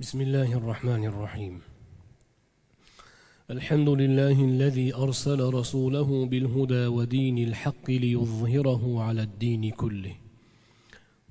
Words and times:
بسم 0.00 0.20
الله 0.20 0.52
الرحمن 0.52 1.04
الرحيم. 1.04 1.60
الحمد 3.50 3.88
لله 3.88 4.44
الذي 4.44 4.94
أرسل 4.94 5.40
رسوله 5.40 6.26
بالهدى 6.26 6.86
ودين 6.86 7.38
الحق 7.38 7.90
ليظهره 7.90 9.02
على 9.02 9.22
الدين 9.22 9.70
كله. 9.70 10.14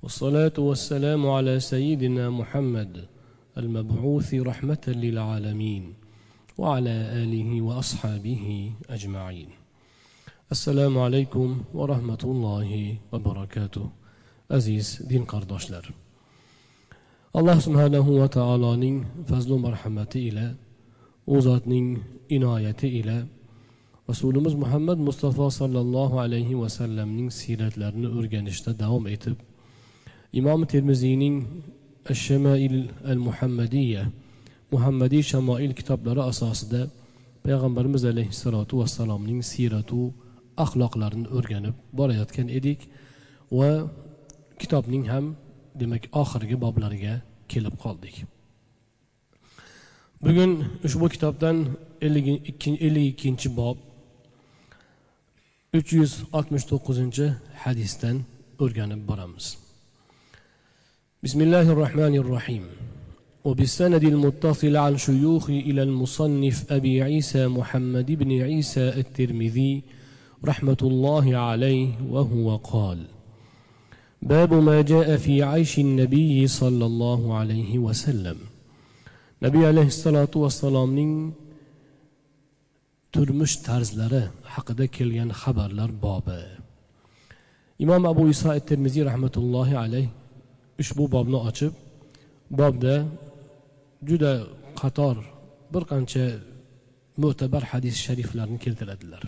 والصلاة 0.02 0.52
والسلام 0.58 1.26
على 1.30 1.60
سيدنا 1.60 2.30
محمد 2.30 3.06
المبعوث 3.58 4.34
رحمة 4.34 4.84
للعالمين 4.86 5.94
وعلى 6.58 7.22
آله 7.22 7.62
وأصحابه 7.62 8.72
أجمعين. 8.90 9.48
السلام 10.52 10.98
عليكم 10.98 11.62
ورحمة 11.74 12.22
الله 12.24 12.98
وبركاته. 13.12 13.90
aziz 14.50 15.06
din 15.06 15.22
qardoshlar 15.22 16.05
alloh 17.34 17.58
subhanahu 17.60 18.20
va 18.20 18.28
taoloning 18.28 19.04
fazlu 19.26 19.58
marhamati 19.58 20.28
ila 20.28 20.54
u 21.26 21.40
zotning 21.40 21.98
inoyati 22.28 22.88
ila 23.00 23.26
rasulimiz 24.08 24.54
muhammad 24.54 24.98
mustafa 24.98 25.50
sollallohu 25.50 26.20
alayhi 26.24 26.54
vasallamning 26.54 27.30
siyratlarini 27.30 28.08
o'rganishda 28.18 28.70
davom 28.82 29.06
etib 29.06 29.36
imom 30.32 30.60
termiziyning 30.72 31.36
shamail 32.14 32.76
al 33.12 33.18
muhammadiya 33.18 34.02
muhammadiy 34.70 35.22
shamoil 35.22 35.72
kitoblari 35.78 36.22
asosida 36.30 36.82
payg'ambarimiz 37.44 38.04
alayhissalotu 38.12 38.78
vassalomning 38.82 39.40
siyratu 39.50 40.12
axloqlarini 40.64 41.28
o'rganib 41.36 41.76
borayotgan 41.98 42.48
edik 42.58 42.80
va 43.58 43.70
kitobning 44.60 45.04
ham 45.12 45.34
demak 45.80 46.04
oxirgi 46.22 46.56
boblariga 46.64 47.14
kelib 47.52 47.74
qoldik 47.84 48.16
bugun 50.24 50.52
ushbu 50.86 51.06
kitobdan 51.14 51.56
ellik 52.06 53.08
ikkinchi 53.10 53.48
bob 53.58 53.76
uch 55.78 55.88
yuz 55.98 56.12
oltmish 56.38 56.66
to'qqizinchi 56.70 57.26
hadisdan 57.64 58.16
o'rganib 58.64 59.02
boramiz 59.10 59.46
الله 61.26 61.72
الرحمن 61.74 62.14
الرحيم 62.22 62.64
وبالسند 63.44 64.04
المتصل 64.04 64.76
عن 64.76 64.96
شيوخ 64.96 65.50
إلى 65.50 65.82
المصنف 65.82 66.72
أبي 66.72 67.02
عيسى 67.02 67.48
محمد 67.48 68.12
بن 68.12 68.42
عيسى 68.42 68.88
الترمذي 68.88 69.82
رحمة 70.44 70.76
الله 70.82 71.36
عليه 71.36 71.88
وهو 72.10 72.56
قال 72.56 73.15
باب 74.21 74.53
ما 74.53 74.81
جاء 74.81 75.17
في 75.17 75.43
عيش 75.43 75.79
النبي 75.79 76.47
صلى 76.47 76.85
الله 76.85 77.21
عليه 77.39 77.79
وسلم 77.79 78.37
nabiy 79.45 79.65
alayhissalotu 79.71 80.37
vassalomning 80.45 81.13
turmush 83.13 83.55
tarzlari 83.67 84.23
haqida 84.53 84.85
kelgan 84.95 85.29
xabarlar 85.41 85.89
bobi 86.05 86.41
imom 87.83 88.03
abu 88.11 88.23
iso 88.33 88.49
termiziy 88.69 89.03
rahmatullohi 89.09 89.75
alayh 89.83 90.07
ushbu 90.81 91.03
bobni 91.15 91.39
ochib 91.49 91.73
bobda 92.59 92.95
juda 94.09 94.33
qator 94.81 95.15
bir 95.73 95.83
qancha 95.91 96.25
mo'tabar 97.21 97.63
hadis 97.71 97.95
shariflarni 98.05 98.57
keltiradilar 98.65 99.23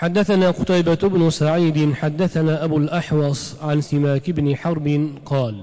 حدثنا 0.00 0.50
قتيبة 0.50 1.02
بن 1.08 1.30
سعيد 1.30 1.92
حدثنا 1.92 2.64
أبو 2.64 2.76
الأحوص 2.76 3.62
عن 3.62 3.80
سماك 3.80 4.30
بن 4.30 4.56
حرب 4.56 4.86
قال 5.24 5.56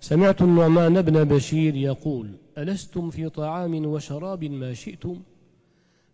سمعت 0.00 0.42
النعمان 0.42 1.02
بن 1.02 1.24
بشير 1.24 1.76
يقول 1.76 2.26
ألستم 2.58 3.10
في 3.10 3.28
طعام 3.28 3.86
وشراب 3.86 4.44
ما 4.44 4.74
شئتم؟ 4.74 5.16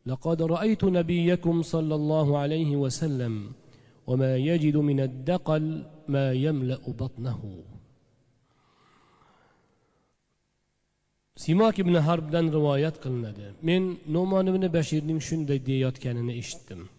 لقد 0.07 0.43
رأيت 0.43 0.85
نبيكم 0.85 1.63
صلى 1.63 1.95
الله 1.95 2.39
عليه 2.39 2.77
وسلم 2.77 3.53
وما 4.07 4.37
يجد 4.37 4.77
من 4.77 5.01
الدقل 5.01 5.83
ما 6.09 6.33
يملأ 6.33 6.81
بطنه. 7.01 7.41
سماك 11.37 11.81
بن 11.81 12.03
حرب 12.03 12.31
دان 12.31 12.51
روايات 12.51 12.97
قلنا 13.05 13.35
من 13.63 13.97
نعمان 14.09 14.47
بن 14.53 14.69
بشير 14.69 15.03
shunday 15.21 15.59
deyayotganini 15.67 16.33
eshitdim 16.43 16.98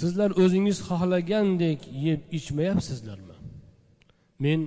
sizlar 0.00 0.30
o'zingiz 0.42 0.78
xohlagandek 0.88 1.80
yeb 2.06 2.20
ichmayapsizlarmi? 2.38 3.36
Men 4.44 4.60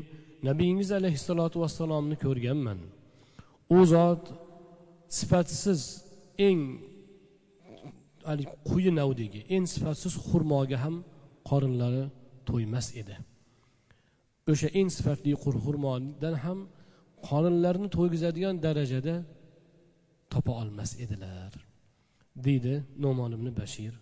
nabiyingiz 0.47 0.89
alayhissalotu 0.99 1.57
vassalomni 1.63 2.15
ko'rganman. 2.25 2.79
U 3.77 3.79
zot 3.93 4.23
sifatsiz 5.19 5.81
eng 6.47 6.61
quyi 8.69 8.91
navdagi 8.99 9.41
eng 9.55 9.65
sifatsiz 9.73 10.13
xurmoga 10.27 10.77
ham 10.83 10.95
qorinlari 11.49 12.05
to'ymas 12.47 12.87
edi. 13.01 13.15
O'sha 14.51 14.69
eng 14.79 14.89
sifatli 14.97 15.31
xurmodan 15.43 16.35
ham 16.45 16.59
qorinlarini 17.29 17.89
to'ygizadigan 17.95 18.55
darajada 18.65 19.15
topa 20.33 20.51
olmas 20.61 20.91
edilar 21.03 21.51
deydi 22.45 22.73
nomon 23.03 23.31
ibn 23.37 23.47
bashir. 23.59 23.93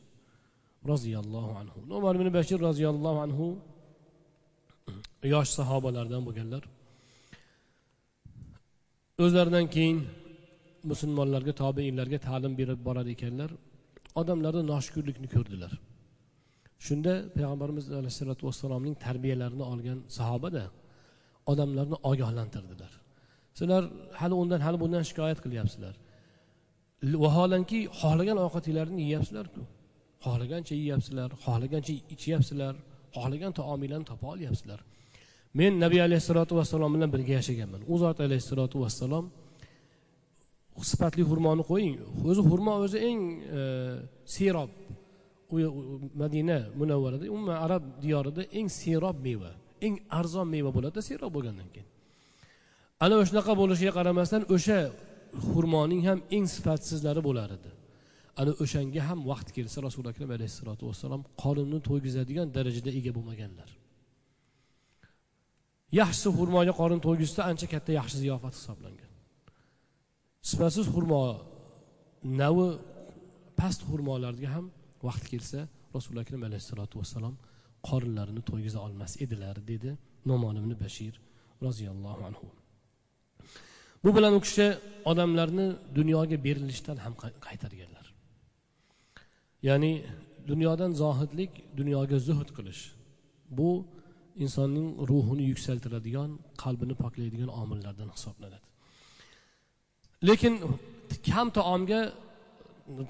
Roziyallohu 0.92 1.52
anhu. 1.62 1.78
Umar 2.00 2.14
ibn 2.20 2.28
bashir 2.38 2.60
roziyallohu 2.68 3.20
anhu 3.26 3.48
yosh 5.34 5.52
sahobalardan 5.60 6.22
bo'lganlar. 6.28 6.64
O'zlaridan 9.24 9.66
keyin 9.76 9.98
musulmonlarga 10.92 11.54
tobeinlarga 11.64 12.20
ta'lim 12.28 12.54
berib 12.60 12.80
borar 12.88 13.08
ekanlar. 13.16 13.50
Odamlarda 14.22 14.62
noshukurlikni 14.72 15.28
ko'rdilar. 15.36 15.72
Shunda 16.86 17.14
payg'ambarimiz 17.36 17.86
alayhissalotu 18.00 18.44
vassalomning 18.50 18.96
tarbiyalarini 19.06 19.66
olgan 19.74 20.00
sahobada 20.18 20.64
odamlarni 21.52 21.98
ogohlantirdilar. 22.12 22.92
Sizlar 23.58 23.84
hali 24.22 24.36
undan 24.42 24.62
hali 24.66 24.78
bundan 24.84 25.04
shikoyat 25.10 25.40
qilyapsizlar. 25.46 25.96
Vaholanki 27.24 27.80
xohlagan 28.00 28.38
ovqatinglarni 28.46 29.02
yeyapsizlarku. 29.06 29.62
Xohlagancha 30.26 30.74
yeyapsizlar 30.82 31.30
xohlagancha 31.46 31.94
ichyapsizlar 32.16 32.74
xohlagan 33.16 33.52
taominglarni 33.60 34.06
topa 34.12 34.26
olyapsizlar. 34.36 34.80
Men 35.60 35.72
nabiy 35.84 36.02
alayhissalotu 36.08 36.54
vassalom 36.60 36.92
bilan 36.96 37.10
birga 37.16 37.34
yashaganman. 37.40 37.82
U 37.94 37.96
zot 38.04 38.18
alayhissalotu 38.28 38.78
vassalom 38.86 39.26
sifatli 40.92 41.24
xurmoni 41.32 41.64
qo'ying. 41.72 41.94
O'zi 42.30 42.42
xurmo 42.50 42.74
o'zi 42.86 42.98
eng 43.10 43.22
e, 43.60 43.62
serob 44.36 44.72
u 45.54 45.56
madina 46.22 46.58
munavvarada 46.80 47.26
umuman 47.36 47.58
arab 47.66 47.84
diyorida 48.04 48.42
eng 48.58 48.68
serob 48.82 49.18
meva 49.28 49.52
eng 49.86 49.96
arzon 50.20 50.48
meva 50.56 50.70
bo'ladida 50.76 51.02
serob 51.10 51.32
bo'lgandan 51.36 51.70
keyin. 51.74 51.90
Ana 53.04 53.16
shunaqa 53.30 53.54
bo'lishiga 53.62 53.92
qaramasdan 54.00 54.42
o'sha 54.56 54.80
xurmoning 55.50 56.02
ham 56.08 56.20
eng 56.36 56.46
sifatsizlari 56.56 57.22
bo'lar 57.28 57.50
edi. 57.58 57.72
Ana 58.42 58.52
o'shanga 58.64 59.02
ham 59.10 59.20
vaqt 59.32 59.50
kelsa 59.58 59.78
rasuli 59.88 60.08
akram 60.14 60.30
alayhissalotu 60.38 60.84
vassalom 60.90 61.22
qorinni 61.44 61.80
to'ygizadigan 61.88 62.48
darajada 62.58 62.92
ega 63.00 63.12
bo'lmaganlar. 63.18 63.70
Yaxshisi 66.00 66.30
xurmoga 66.38 66.74
qorin 66.82 67.00
to'ygizsa 67.08 67.42
ancha 67.50 67.68
katta 67.74 67.92
yaxshi 68.00 68.18
ziyofat 68.24 68.54
hisoblangan. 68.60 69.12
Sifatsiz 70.50 70.86
xurmo 70.96 71.22
navi 72.42 72.68
past 73.60 73.82
xurmolarga 73.90 74.48
ham 74.56 74.66
vaqt 75.08 75.26
kelsa 75.32 75.60
rasuli 75.96 76.20
akram 76.24 76.42
alayhissalotu 76.48 76.96
vassalom 77.02 77.36
qorinlarini 77.90 78.42
to'ygiza 78.50 78.80
olmas 78.88 79.14
edilar 79.26 79.56
dedi 79.72 79.92
nomon 80.30 80.56
ibn 80.62 80.72
bashir 80.84 81.14
roziyallohu 81.66 82.22
anhu. 82.30 82.48
Bu 84.04 84.10
bilan 84.18 84.34
u 84.38 84.42
kishi 84.46 84.68
odamlarni 85.12 85.68
dunyoga 85.98 86.38
berilishdan 86.46 86.98
ham 87.06 87.14
qaytarganlar. 87.48 87.95
Ya'ni 89.68 89.94
dunyodan 90.50 90.92
zohidlik 91.02 91.52
dunyoga 91.80 92.18
zuhd 92.28 92.50
qilish. 92.58 92.82
Bu 93.58 93.70
insonning 94.44 94.88
ruhini 95.10 95.44
yuksaltiradigan 95.52 96.30
qalbini 96.64 96.96
poklaydigan 97.04 97.52
omillardan 97.62 98.10
hisoblanadi. 98.16 98.68
Lekin 100.28 100.54
kam 101.28 101.48
taomga 101.60 102.02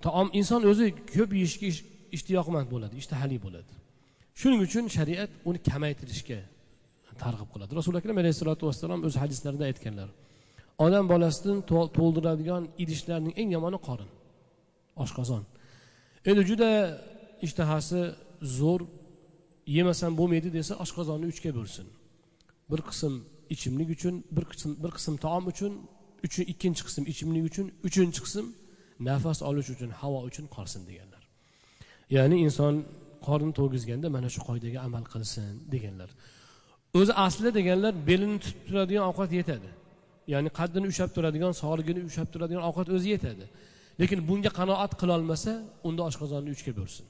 taom 0.06 0.28
inson 0.40 0.62
o'zi 0.72 0.88
ko'p 1.16 1.32
yeyishga 1.40 1.70
ishtiyoqmand 2.18 2.68
bo'ladi 2.74 2.94
ishtahali 3.02 3.38
bo'ladi. 3.46 3.74
Shuning 4.40 4.62
uchun 4.68 4.86
shariat 4.98 5.32
uni 5.50 5.60
kamaytirishga 5.70 6.40
targ'ib 7.24 7.50
qiladi. 7.54 7.72
Rasuli 7.80 7.96
akram 8.02 8.18
alayhissalotu 8.22 8.64
vassalom 8.70 9.00
o'z 9.08 9.16
hadislarida 9.22 9.66
aytganlar 9.70 10.10
odam 10.86 11.06
bolasini 11.14 11.56
to'ldiradigan 11.98 12.64
idishlarning 12.84 13.34
eng 13.42 13.50
yomoni 13.56 13.80
qorin 13.88 14.10
oshqozon. 15.04 15.44
Endi 16.30 16.42
juda 16.50 16.70
ishtahasi 17.46 18.02
zo'r 18.60 18.82
yemasam 19.78 20.12
bo'lmaydi 20.20 20.50
desa 20.58 20.74
oshqozonni 20.84 21.26
uchga 21.34 21.52
bo'lsin 21.60 21.88
bir 22.72 22.82
qism 22.90 23.14
ichimlik 23.56 23.90
uchun 23.96 24.16
bir 24.36 24.46
qism 24.52 24.70
bir 24.84 24.92
qism 24.98 25.14
taom 25.26 25.44
uchun 25.54 25.74
ikkinchi 26.54 26.84
qism 26.88 27.04
ichimlik 27.12 27.44
uchun 27.50 27.68
uchinchi 27.88 28.20
qism 28.26 28.46
nafas 29.08 29.40
olish 29.50 29.70
uchun 29.76 29.90
havo 30.02 30.20
uchun 30.30 30.46
qolsin 30.56 30.82
deganlar. 30.90 31.24
Ya'ni 32.16 32.36
inson 32.46 32.74
qorni 33.28 33.52
to'ygizganda 33.60 34.08
mana 34.16 34.28
shu 34.34 34.42
qoidaga 34.50 34.80
amal 34.88 35.04
qilsin 35.14 35.54
deganlar. 35.74 36.10
O'zi 37.00 37.14
asli 37.28 37.50
deganlar 37.60 37.94
belini 38.10 38.38
tutib 38.44 38.62
turadigan 38.68 39.04
ovqat 39.12 39.32
yetadi. 39.40 39.70
Ya'ni 40.34 40.50
qaddini 40.60 40.88
ushlab 40.92 41.12
turadigan 41.16 41.54
sog'ligini 41.62 42.02
ushlab 42.10 42.30
turadigan 42.34 42.64
ovqat 42.70 42.88
o'zi 42.96 43.08
yetadi. 43.16 43.46
Lekin 44.00 44.20
bunga 44.30 44.52
qanoat 44.60 44.92
qilolmasa 45.02 45.54
unda 45.88 46.02
oshqozonni 46.10 46.50
uchga 46.56 46.72
bo'lsin. 46.80 47.06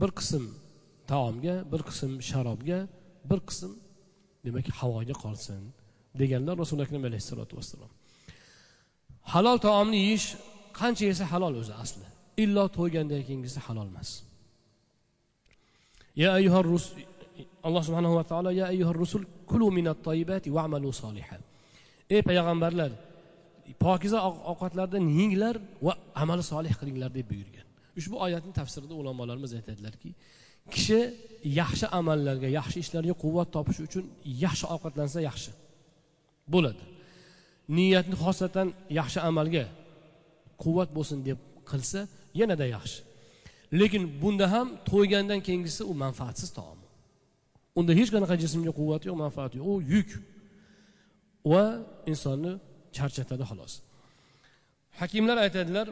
Bir 0.00 0.10
qism 0.18 0.44
taomga 1.10 1.54
bir 1.72 1.80
qism 1.88 2.10
sharobga 2.30 2.78
bir 3.30 3.40
qism 3.48 3.70
demak 4.44 4.66
havoga 4.80 5.14
qolsin 5.24 5.60
deganlar 6.20 6.54
rasuli 6.62 6.82
akram 6.86 7.04
alayhissalotu 7.10 7.52
vassalom. 7.58 7.92
Halol 9.32 9.58
taomni 9.66 9.98
yeyish 10.06 10.28
qancha 10.80 11.04
yesa 11.10 11.24
halol 11.32 11.54
o'zi 11.62 11.74
asli. 11.84 12.06
Illo 12.44 12.64
to'ygandan 12.76 13.22
keyingisi 13.28 13.58
halol 13.66 13.88
emas. 13.92 14.10
Ya 16.22 16.28
ayyuhar 16.38 16.66
rusul 16.74 16.96
alloh 17.66 17.82
subhanahu 17.88 18.14
va 18.18 18.24
taolo 18.32 18.50
ya 18.60 18.66
ayyuhar 18.72 18.96
rusul 19.04 19.22
kulu 19.50 19.66
minat 19.78 19.98
toyibati 20.06 20.48
va'malu 20.56 20.90
solihan 21.02 21.40
ey 22.14 22.20
payg'ambarlar 22.28 22.90
pokiza 23.84 24.18
ovqatlardan 24.52 25.04
yenglar 25.18 25.56
va 25.86 25.92
amali 26.22 26.42
solih 26.52 26.74
qilinglar 26.80 27.10
deb 27.18 27.26
buyurgan. 27.32 27.66
Ushbu 27.98 28.16
oyatni 28.26 28.52
tafsirida 28.60 28.94
ulamolarimiz 29.00 29.52
aytadilarki 29.58 30.10
kishi 30.74 31.00
yaxshi 31.60 31.86
amallarga 31.98 32.48
yaxshi 32.58 32.78
ishlarga 32.84 33.14
quvvat 33.24 33.48
topish 33.56 33.80
uchun 33.86 34.04
yaxshi 34.44 34.66
ovqatlansa 34.74 35.18
yaxshi 35.28 35.50
bo'ladi. 36.54 36.84
Niyatni 37.76 38.16
xosatan 38.24 38.68
yaxshi 38.98 39.18
amalga 39.28 39.64
quvvat 40.62 40.90
bo'lsin 40.96 41.18
deb 41.28 41.38
qilsa 41.70 42.00
yanada 42.40 42.66
yaxshi. 42.76 43.00
Lekin 43.80 44.02
bunda 44.22 44.46
ham 44.54 44.68
to'ygandan 44.90 45.40
keyingisi 45.46 45.82
u 45.90 45.92
manfaatsiz 46.04 46.50
taom. 46.58 46.78
Unda 47.78 47.92
hech 47.98 48.10
qanaqa 48.14 48.34
jismga 48.42 48.72
quvvat 48.78 49.02
yo'q 49.08 49.16
manfaat 49.24 49.52
yo'q 49.58 49.68
u 49.72 49.74
yuk. 49.94 50.10
Va 51.52 51.64
insonni 52.12 52.52
charchatadi 52.96 53.44
xolos. 53.50 53.72
Hakimlar 55.00 55.36
aytadilar 55.44 55.86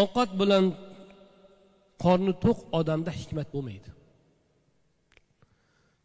ovqat 0.00 0.30
bilan 0.40 0.64
qorni 2.04 2.32
to'q 2.44 2.58
odamda 2.78 3.10
hikmat 3.20 3.48
bo'lmaydi. 3.54 3.90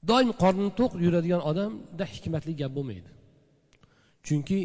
Doim 0.10 0.30
qorni 0.44 0.70
to'q 0.80 0.92
yuradigan 1.06 1.42
odamda 1.50 2.06
hikmatli 2.14 2.54
gap 2.62 2.72
bo'lmaydi. 2.78 3.12
Chunki 4.28 4.60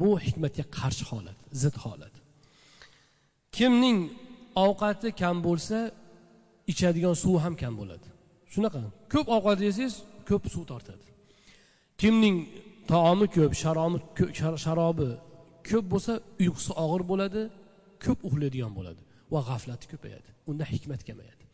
bu 0.00 0.10
hikmatga 0.26 0.64
qarshi 0.78 1.04
holat 1.10 1.38
zid 1.62 1.76
holat. 1.84 2.14
Kimning 3.56 3.98
ovqati 4.64 5.08
kam 5.20 5.36
bo'lsa 5.46 5.78
ichadigan 6.72 7.14
suvi 7.22 7.38
ham 7.44 7.54
kam 7.62 7.74
bo'ladi. 7.80 8.08
Shunaqa 8.52 8.80
ko'p 9.12 9.26
ovqat 9.36 9.58
yesangiz 9.68 9.94
ko'p 10.28 10.44
suv 10.54 10.64
tortadi. 10.72 11.09
Kimning 12.00 12.36
taomi 12.92 13.26
ko'p 13.36 13.52
sharobi 13.62 13.98
sharobi 14.64 15.08
ko'p 15.68 15.84
bo'lsa 15.92 16.12
uyqusi 16.42 16.72
og'ir 16.84 17.02
bo'ladi 17.10 17.42
ko'p 18.04 18.18
uxlaydigan 18.28 18.72
bo'ladi 18.78 19.02
va 19.32 19.40
g'aflati 19.48 19.86
ko'payadi 19.92 20.28
unda 20.50 20.64
hikmat 20.72 21.00
kamayadi. 21.08 21.44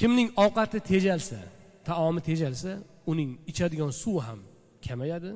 Kimning 0.00 0.28
ovqati 0.44 0.78
tejalsa 0.90 1.40
taomi 1.88 2.20
tejalsa 2.28 2.72
uning 3.10 3.30
ichadigan 3.50 3.92
suvi 4.02 4.20
ham 4.26 4.40
kamayadi 4.86 5.30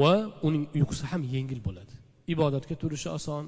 va 0.00 0.12
uning 0.46 0.64
uyqusi 0.76 1.04
ham 1.10 1.22
yengil 1.34 1.60
bo'ladi. 1.68 1.94
Ibodatga 2.34 2.74
turishi 2.82 3.10
oson 3.18 3.44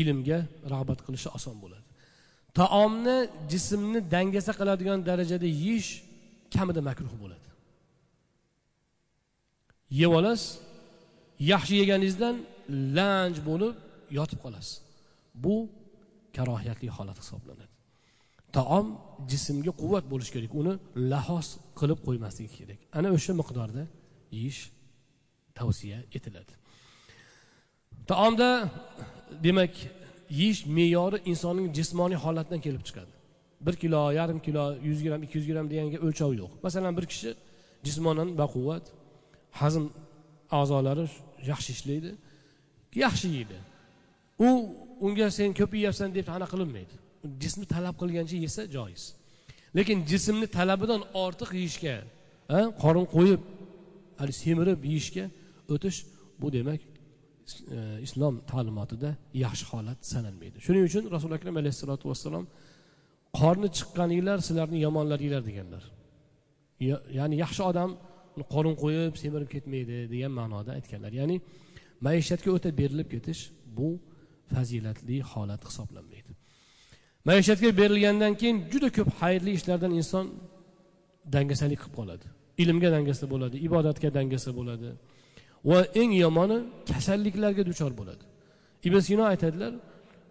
ilmga 0.00 0.38
rag'bat 0.72 1.00
qilishi 1.06 1.28
oson 1.36 1.56
bo'ladi. 1.64 1.86
Taomni 2.60 3.16
jismni 3.52 4.00
dangasa 4.14 4.52
qiladigan 4.58 4.98
darajada 5.08 5.48
yeyish 5.62 5.90
kamida 6.54 6.80
makruh 6.88 7.14
bo'ladi. 7.22 7.43
Yeb 10.00 10.12
olasiz 10.18 10.44
yaxshi 11.52 11.74
yeganingizdan 11.82 12.36
lanj 12.96 13.36
bo'lib 13.48 13.74
yotib 14.18 14.40
qolasiz. 14.44 14.74
Bu 15.44 15.56
karohiyatli 16.36 16.88
holat 16.96 17.18
hisoblanadi. 17.22 17.72
Taom 18.56 18.86
jismga 19.30 19.72
quvvat 19.80 20.04
bo'lishi 20.12 20.32
kerak 20.36 20.52
uni 20.60 20.74
lahos 21.12 21.48
qilib 21.78 21.98
qo'ymaslik 22.06 22.52
kerak. 22.58 22.80
Ana 22.98 23.08
o'sha 23.16 23.32
miqdorda 23.40 23.82
yeyish 24.36 24.60
tavsiya 25.58 25.98
etiladi. 26.16 26.52
Taomda 28.10 28.48
demak 29.46 29.74
yeyish 30.40 30.60
me'yori 30.76 31.18
insonning 31.30 31.66
jismoniy 31.78 32.18
holatidan 32.24 32.60
kelib 32.66 32.82
chiqadi. 32.88 33.12
Bir 33.66 33.74
kilo 33.82 34.00
yarim 34.20 34.38
kilo 34.46 34.64
yuz 34.88 35.00
gramm 35.04 35.22
ikki 35.26 35.34
yuz 35.38 35.46
gramm 35.50 35.66
deganga 35.72 35.98
o'lchov 36.06 36.30
yo'q. 36.40 36.50
Masalan 36.66 36.92
bir 36.98 37.06
kishi 37.12 37.30
jismonan 37.86 38.28
baquvvat 38.42 38.84
hazm 39.60 39.84
a'zolari 40.58 41.06
yaxshi 41.50 41.70
ishlaydi 41.76 42.10
yaxshi 43.04 43.28
yeydi. 43.36 43.58
U 44.46 44.48
unga 45.06 45.30
sen 45.38 45.50
ko'p 45.58 45.72
yeyapsan 45.78 46.08
deb 46.16 46.26
anaqa 46.36 46.50
qilinmaydi. 46.52 46.94
Jismi 47.42 47.64
talab 47.74 47.94
qilgancha 48.00 48.36
yesa 48.46 48.62
joiz. 48.76 49.02
Lekin 49.76 49.98
jismni 50.10 50.46
talabidan 50.58 51.02
ortiq 51.24 51.50
yeyishga 51.58 51.94
qorin 52.82 53.06
qo'yib 53.16 53.42
haligi 54.20 54.38
semirib 54.44 54.80
yeyishga 54.90 55.24
o'tish 55.74 55.98
bu 56.40 56.48
demak 56.56 56.80
e, 57.76 57.78
islom 58.06 58.34
ta'limotida 58.52 59.10
yaxshi 59.44 59.64
holat 59.72 60.00
sanalmaydi. 60.12 60.56
Shuning 60.66 60.84
uchun 60.88 61.04
rasuli 61.14 61.34
akram 61.38 61.56
alayhissalotu 61.62 62.04
vassalom 62.10 62.44
qorni 63.40 63.68
chiqqaninglar 63.76 64.38
sizlarni 64.48 64.78
yomonlaringlar 64.86 65.42
deganlar. 65.48 65.82
Ya'ni 67.18 67.36
yaxshi 67.44 67.62
odam 67.70 67.90
qorin 68.52 68.74
qo'yib 68.82 69.14
semirib 69.22 69.48
ketmaydi 69.54 69.96
degan 70.12 70.32
ma'noda 70.40 70.70
aytganlar. 70.78 71.12
Ya'ni 71.20 71.36
maishatga 72.06 72.50
o'ta 72.56 72.70
berilib 72.80 73.08
ketish 73.14 73.40
bu 73.78 73.88
fazilatli 74.52 75.16
holat 75.32 75.62
hisoblanmaydi. 75.68 76.32
Maishatga 77.28 77.68
berilgandan 77.80 78.32
keyin 78.40 78.56
juda 78.72 78.88
ko'p 78.96 79.08
xayrli 79.20 79.50
ishlardan 79.58 79.92
inson 80.00 80.26
dangasalik 81.34 81.78
qilib 81.82 81.94
qoladi. 81.98 82.26
Ilmga 82.62 82.88
dangasa 82.96 83.24
bo'ladi 83.32 83.56
ibodatga 83.66 84.08
dangasa 84.18 84.50
bo'ladi 84.58 84.88
va 85.70 85.78
eng 86.00 86.12
yomoni 86.24 86.58
kasalliklarga 86.90 87.62
duchor 87.70 87.92
bo'ladi. 88.00 88.24
Ibn 88.86 88.98
sino 89.08 89.24
aytadilar 89.32 89.72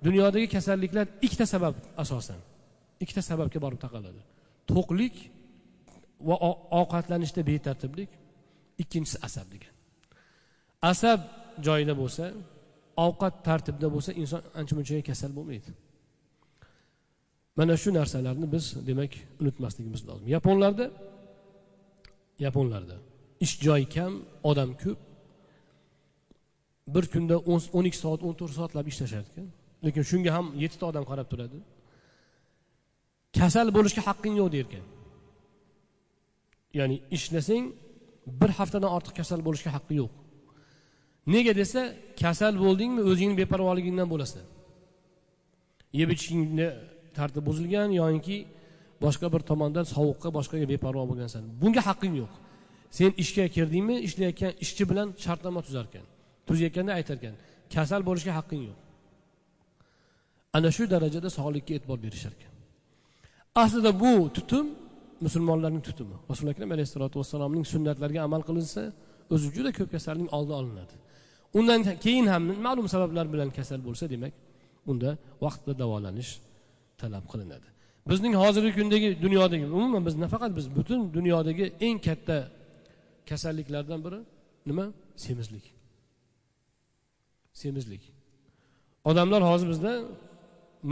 dunyodagi 0.06 0.48
kasalliklar 0.56 1.06
ikkita 1.26 1.46
sabab 1.54 1.76
asosan. 2.04 2.40
Ikkita 3.04 3.22
sababga 3.30 3.60
borib 3.66 3.80
taqaladi. 3.86 4.22
To'qlik 4.72 5.16
va 6.28 6.36
ovqatlanishda 6.80 7.42
betartiblik. 7.52 8.10
Ikkinchisi 8.82 9.18
asab 9.28 9.48
degan. 9.54 9.74
Asab 10.92 11.20
joyida 11.66 11.94
bo'lsa 12.02 12.26
ovqat 13.06 13.34
tartibda 13.48 13.88
bo'lsa 13.96 14.12
inson 14.22 14.42
ancha 14.60 14.74
munchaga 14.78 15.04
kasal 15.10 15.32
bo'lmaydi. 15.38 15.72
Mana 17.58 17.74
shu 17.82 17.90
narsalarni 18.00 18.48
biz 18.56 18.66
demak 18.90 19.12
unutmasligimiz 19.42 20.02
lozim. 20.08 20.28
Yaponlarda 20.36 20.86
yaponlarda 22.46 22.96
ish 23.46 23.54
joyi 23.66 23.86
kam 23.96 24.14
odam 24.50 24.72
ko'p. 24.84 25.00
Bir 26.96 27.06
kunda 27.14 27.36
o'n 27.76 27.86
ikki 27.90 28.00
soat 28.04 28.22
o'n 28.28 28.36
to'rt 28.40 28.54
soatlab 28.60 28.86
ishlashar 28.92 29.24
ekan. 29.30 29.48
Lekin 29.86 30.04
shunga 30.12 30.32
ham 30.38 30.46
yettita 30.64 30.86
odam 30.92 31.06
qarab 31.12 31.28
turadi. 31.32 31.60
Kasal 33.40 33.68
bo'lishga 33.78 34.02
haqqing 34.10 34.36
yo'q 34.42 34.50
derkan. 34.58 34.86
Ya'ni 36.80 36.98
ishlasang 37.18 37.66
bir 38.42 38.52
haftadan 38.60 38.92
ortiq 38.98 39.14
kasal 39.20 39.40
bo'lishga 39.48 39.72
haqqi 39.78 39.94
yo'q. 40.02 40.12
Nega 41.34 41.54
desa 41.62 41.82
kasal 42.22 42.54
bo'ldingmi 42.64 43.02
o'zingni 43.12 43.36
beparvoligingdan 43.42 44.08
bo'lasan. 44.14 44.46
Yeb 46.00 46.10
ichishingni 46.16 46.68
tartib 47.18 47.44
buzilgan 47.50 47.90
yoinki 48.02 48.38
boshqa 49.04 49.28
bir 49.34 49.42
tomondan 49.50 49.86
sovuqqa 49.96 50.30
boshqaga 50.38 50.66
beparvo 50.74 51.04
bo'lgansan. 51.12 51.44
Bunga 51.62 51.82
haqqing 51.90 52.14
yo'q. 52.22 52.34
Sen 52.98 53.12
ishga 53.24 53.46
kirdingmi 53.56 53.96
ishlayotgan 54.08 54.52
ishchi 54.66 54.84
bilan 54.90 55.08
shartnoma 55.24 55.62
tuzarkan 55.68 56.06
tuzayotganda 56.48 56.92
aytarkan 57.00 57.34
kasal 57.76 58.02
bo'lishga 58.08 58.34
haqqing 58.40 58.62
yo'q. 58.70 58.80
Ana 60.58 60.70
shu 60.76 60.84
darajada 60.94 61.30
sog'likka 61.38 61.72
e'tibor 61.78 62.00
berishar 62.06 62.34
ekan 62.38 62.54
aslida 63.56 64.00
bu 64.00 64.34
tutum 64.34 64.66
musulmonlarning 65.26 65.84
tutumi. 65.90 66.16
Rasuli 66.32 66.50
akram 66.54 66.70
alayhissalotu 66.76 67.16
vassalomning 67.22 67.66
sunnatlariga 67.74 68.22
amal 68.28 68.42
qilinsa 68.50 68.82
o'zi 69.34 69.48
juda 69.56 69.72
ko'p 69.78 69.90
kasalning 69.96 70.30
oldi 70.38 70.54
olinadi. 70.60 70.96
Undan 71.58 71.80
keyin 72.06 72.28
ham 72.34 72.44
ma'lum 72.68 72.88
sabablar 72.94 73.26
bilan 73.34 73.50
kasal 73.58 73.80
bo'lsa 73.88 74.06
demak 74.14 74.34
unda 74.92 75.10
vaqtida 75.46 75.74
davolanish 75.82 76.32
talab 77.02 77.26
qilinadi. 77.32 77.68
Bizning 78.12 78.34
hozirgi 78.44 78.72
kundagi 78.80 79.10
dunyodagi 79.26 79.66
umuman 79.78 80.02
biz 80.08 80.16
nafaqat 80.24 80.52
biz 80.58 80.66
butun 80.78 81.00
dunyodagi 81.18 81.66
eng 81.88 81.98
katta 82.08 82.38
kasalliklardan 83.30 84.00
biri 84.06 84.20
nima? 84.70 84.86
Semizlik. 85.26 85.66
Semizlik. 87.62 88.04
Odamlar 89.10 89.42
hozir 89.52 89.68
bizda 89.74 89.92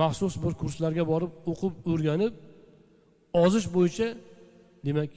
maxsus 0.02 0.34
bir 0.44 0.54
kurslarga 0.62 1.04
borib 1.12 1.32
o'qib 1.52 1.74
o'rganib 1.92 2.34
ozish 3.34 3.68
bo'yicha 3.76 4.08
demak 4.88 5.12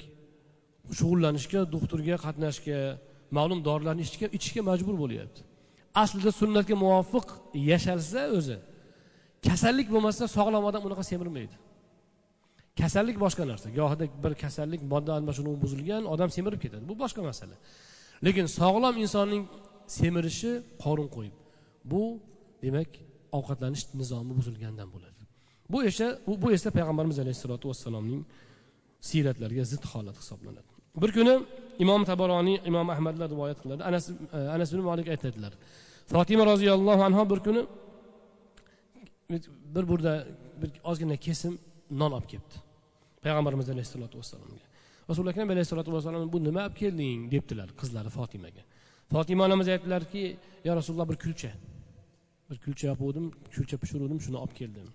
shug'ullanishga 0.99 1.61
doktorga 1.75 2.17
qatnashishga 2.27 2.79
ma'lum 3.37 3.61
dorilarni 3.69 4.03
ichishga 4.07 4.27
ichishga 4.37 4.63
majbur 4.71 4.97
bo'lyapti. 5.03 5.41
Aslida 6.03 6.31
sunnatga 6.41 6.75
muvofiq 6.85 7.27
yashalsa 7.71 8.23
o'zi 8.39 8.57
kasallik 9.47 9.89
bo'lmasa 9.95 10.25
sog'lom 10.37 10.65
odam 10.71 10.83
unaqa 10.89 11.05
semirmaydi. 11.11 11.57
Kasallik 12.81 13.17
boshqa 13.25 13.45
narsa. 13.51 13.67
Gohida 13.79 14.05
bir 14.25 14.33
kasallik 14.45 14.83
modda 14.93 15.11
almashinuvi 15.19 15.57
buzilgan 15.65 16.03
odam 16.15 16.31
semirib 16.37 16.61
ketadi. 16.65 16.85
Bu 16.91 16.95
boshqa 17.03 17.23
masala. 17.31 17.57
Lekin 18.27 18.47
sog'lom 18.61 18.95
insonning 19.05 19.43
semirishi 19.99 20.53
qorin 20.85 21.09
qo'yib. 21.17 21.35
Bu 21.93 22.03
demak 22.65 22.91
ovqatlanish 23.39 23.85
nizomi 24.01 24.33
buzilgandan 24.39 24.89
bo'ladi. 24.95 25.14
Bu 25.73 25.85
esa 25.85 26.19
bu 26.27 26.53
esa 26.53 26.71
payg'ambarimiz 26.71 27.19
alayhissalotu 27.19 27.69
vassalomning 27.69 28.23
siyratlariga 29.09 29.65
zid 29.73 29.85
holat 29.93 30.17
hisoblanadi. 30.23 30.71
Bir 31.03 31.11
kuni 31.17 31.35
imom 31.85 32.03
tabaroniy 32.11 32.57
imom 32.71 32.91
ahmadlar 32.95 33.29
rivoyat 33.35 33.59
qiladi. 33.63 33.83
Anas 33.91 34.05
e, 34.11 34.39
anas 34.57 34.69
ibn 34.73 34.83
molik 34.91 35.09
aytadilar. 35.15 35.53
Fotima 36.13 36.45
roziyallohu 36.53 37.03
anhu 37.09 37.23
bir 37.31 37.41
kuni 37.47 37.63
bir 39.75 39.85
burda 39.91 40.13
bir 40.61 40.71
ozgina 40.91 41.17
kesim 41.27 41.59
non 41.91 42.13
olib 42.17 42.29
kelibdi 42.33 42.57
payg'ambarimiz 43.25 43.69
alayhissalotu 43.75 44.19
vassalomga. 44.21 44.65
Rasuli 45.11 45.29
akram 45.33 45.49
alayhissalotu 45.55 45.91
vassalom 45.97 46.33
bu 46.35 46.39
nima 46.49 46.61
olib 46.67 46.77
kelding? 46.83 47.21
debdilar 47.35 47.69
qizlari 47.81 48.11
fotimaga. 48.19 48.63
Fotima 49.13 49.45
onamiz 49.49 49.69
aytdilarki 49.75 50.23
yo 50.67 50.73
rasululloh 50.79 51.09
bir 51.13 51.19
kulcha. 51.25 51.51
Bir 52.51 52.59
kulcha 52.65 52.87
yopuvdim 52.93 53.27
kulcha 53.55 53.77
pishiruvdim 53.83 54.21
shuni 54.27 54.39
olib 54.45 54.55
keldim. 54.61 54.89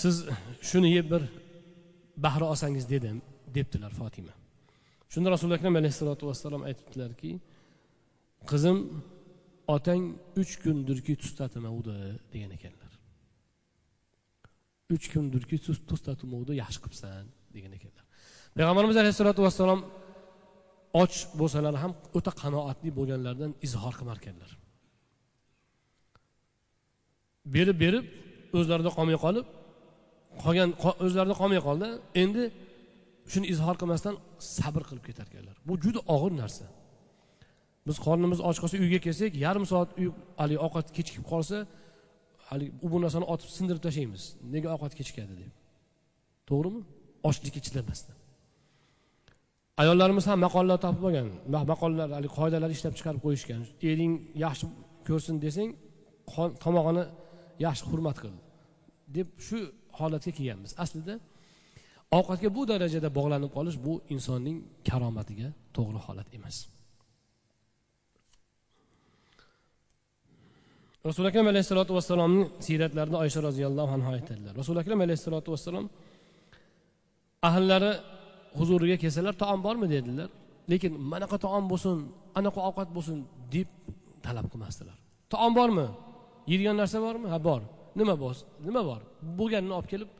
Siz 0.00 0.16
shuni 0.68 0.90
yeb 0.96 1.06
bir 1.12 1.22
bahra 2.24 2.44
olsangiz 2.52 2.84
dedim 2.94 3.16
debdilar 3.56 3.92
fotima. 4.00 4.34
Shunda 5.12 5.28
rasuli 5.34 5.52
akram 5.58 5.74
alayhissalotu 5.80 6.24
vassalom 6.30 6.62
aytibdilarki 6.68 7.30
qizim 8.50 8.78
otang 9.76 10.02
uch 10.40 10.52
kundirki 10.62 11.14
tustatmavdi 11.22 11.96
degan 12.32 12.50
ekanlar. 12.56 12.92
Uch 14.94 15.06
kundirki 15.12 15.56
tustatmuvdi 15.90 16.52
yaxshi 16.62 16.80
qilibsan 16.84 17.24
degan 17.56 17.72
ekanlar. 17.78 18.04
Payg'ambarimiz 18.56 18.96
alayhissalotu 19.02 19.40
vassalom 19.46 19.80
och 21.02 21.14
bo'lsalar 21.40 21.74
ham 21.82 21.92
o'ta 22.18 22.32
qanoatli 22.42 22.90
bo'lganlaridan 22.98 23.52
izhor 23.66 23.94
qilmar 23.98 24.16
ekanlar. 24.22 24.50
Berib 27.54 27.76
berib 27.84 28.04
o'zlarida 28.58 28.90
qolmay 28.96 29.18
qolib 29.24 29.46
qolgan 30.44 30.70
o'zlarida 31.04 31.34
qolmay 31.40 31.60
qoldi. 31.68 31.88
Endi 32.22 32.42
shuni 33.32 33.46
izhor 33.54 33.76
qilmasdan 33.80 34.14
sabr 34.56 34.82
qilib 34.88 35.04
ketarkanlar. 35.08 35.56
Bu 35.68 35.74
juda 35.84 36.00
og'ir 36.14 36.32
narsa. 36.42 36.66
Biz 37.86 37.96
qornimiz 38.06 38.40
och 38.48 38.56
qolsa 38.62 38.76
uyga 38.84 38.98
kelsak 39.06 39.32
yarim 39.44 39.64
soat 39.72 39.90
uy 40.00 40.08
haligi 40.40 40.60
ovqat 40.66 40.86
kechikib 40.96 41.24
qolsa 41.32 41.56
haligi 42.48 42.72
bu 42.92 42.96
narsani 43.04 43.26
otib 43.34 43.50
sindirib 43.56 43.82
tashlaymiz. 43.86 44.22
Nega 44.54 44.68
ovqat 44.76 44.92
kechikadi 44.98 45.34
deb. 45.42 45.52
To'g'rimi? 46.48 46.80
Ochlikka 47.28 47.60
chidamasdan. 47.66 48.16
Ayollarimiz 49.82 50.24
ham 50.30 50.38
maqollar 50.46 50.78
topib 50.86 51.04
olgan. 51.08 51.28
Maqollar 51.72 52.08
haligi 52.16 52.32
qoidalar 52.38 52.70
ishlab 52.76 52.94
chiqarib 52.98 53.20
qo'yishgan. 53.26 53.60
Ering 53.90 54.12
yaxshi 54.44 54.64
ko'rsin 55.08 55.36
desang 55.44 55.70
tomog'ini 56.64 57.04
yaxshi 57.66 57.84
hurmat 57.90 58.16
qil 58.22 58.34
deb 59.16 59.28
shu 59.46 59.58
holatga 59.98 60.30
kelganmiz. 60.38 60.72
Aslida 60.84 61.14
ovqatga 62.18 62.48
bu 62.56 62.62
darajada 62.70 63.08
bog'lanib 63.18 63.50
qolish 63.56 63.76
bu 63.86 63.92
insonning 64.14 64.56
karomatiga 64.88 65.48
to'g'ri 65.76 66.00
holat 66.06 66.28
emas. 66.38 66.56
Rasuli 71.08 71.26
akram 71.30 71.46
alayhissalotu 71.52 71.92
vassalomni 71.98 72.44
siyratlarida 72.66 73.16
oysha 73.24 73.40
roziyallohu 73.48 73.92
anhu 73.96 74.08
aytadilar. 74.16 74.52
Rasuli 74.60 74.78
akram 74.82 75.00
alayhissalotu 75.06 75.48
vassalom 75.54 75.86
ahllari 77.48 77.92
huzuriga 78.58 78.96
kelsalar 79.02 79.34
taom 79.42 79.60
bormi? 79.66 79.86
dedilar. 79.94 80.28
Lekin 80.70 80.92
manaqa 81.12 81.36
taom 81.44 81.64
bo'lsin 81.72 81.96
anaqa 82.38 82.60
ovqat 82.68 82.88
bo'lsin 82.96 83.18
deb 83.54 83.68
talab 84.26 84.46
qilmasdilar. 84.52 84.96
Taom 85.32 85.52
bormi? 85.58 85.86
Yeydigan 86.50 86.76
narsa 86.82 86.98
bormi? 87.06 87.26
Ha 87.32 87.38
bor. 87.48 87.60
Nima 87.98 88.14
bor 88.22 88.36
nima 88.68 88.82
bor 88.88 89.00
bo'lganini 89.38 89.74
olib 89.78 89.88
kelib 89.92 90.10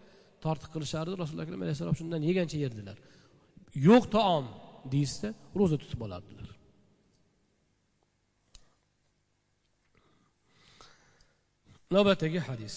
tortiq 0.44 0.70
qilishardi 0.74 1.12
rasululloh 1.22 1.46
akram 1.46 1.60
alayhissalom 1.64 1.96
shundan 2.00 2.20
yegancha 2.28 2.56
yerdilar 2.64 2.96
yo'q 3.88 4.04
taom 4.16 4.44
deyishsa 4.92 5.28
ro'za 5.58 5.76
tutib 5.82 6.00
olardilar 6.08 6.48
نوبتك 11.92 12.38
حديث 12.38 12.76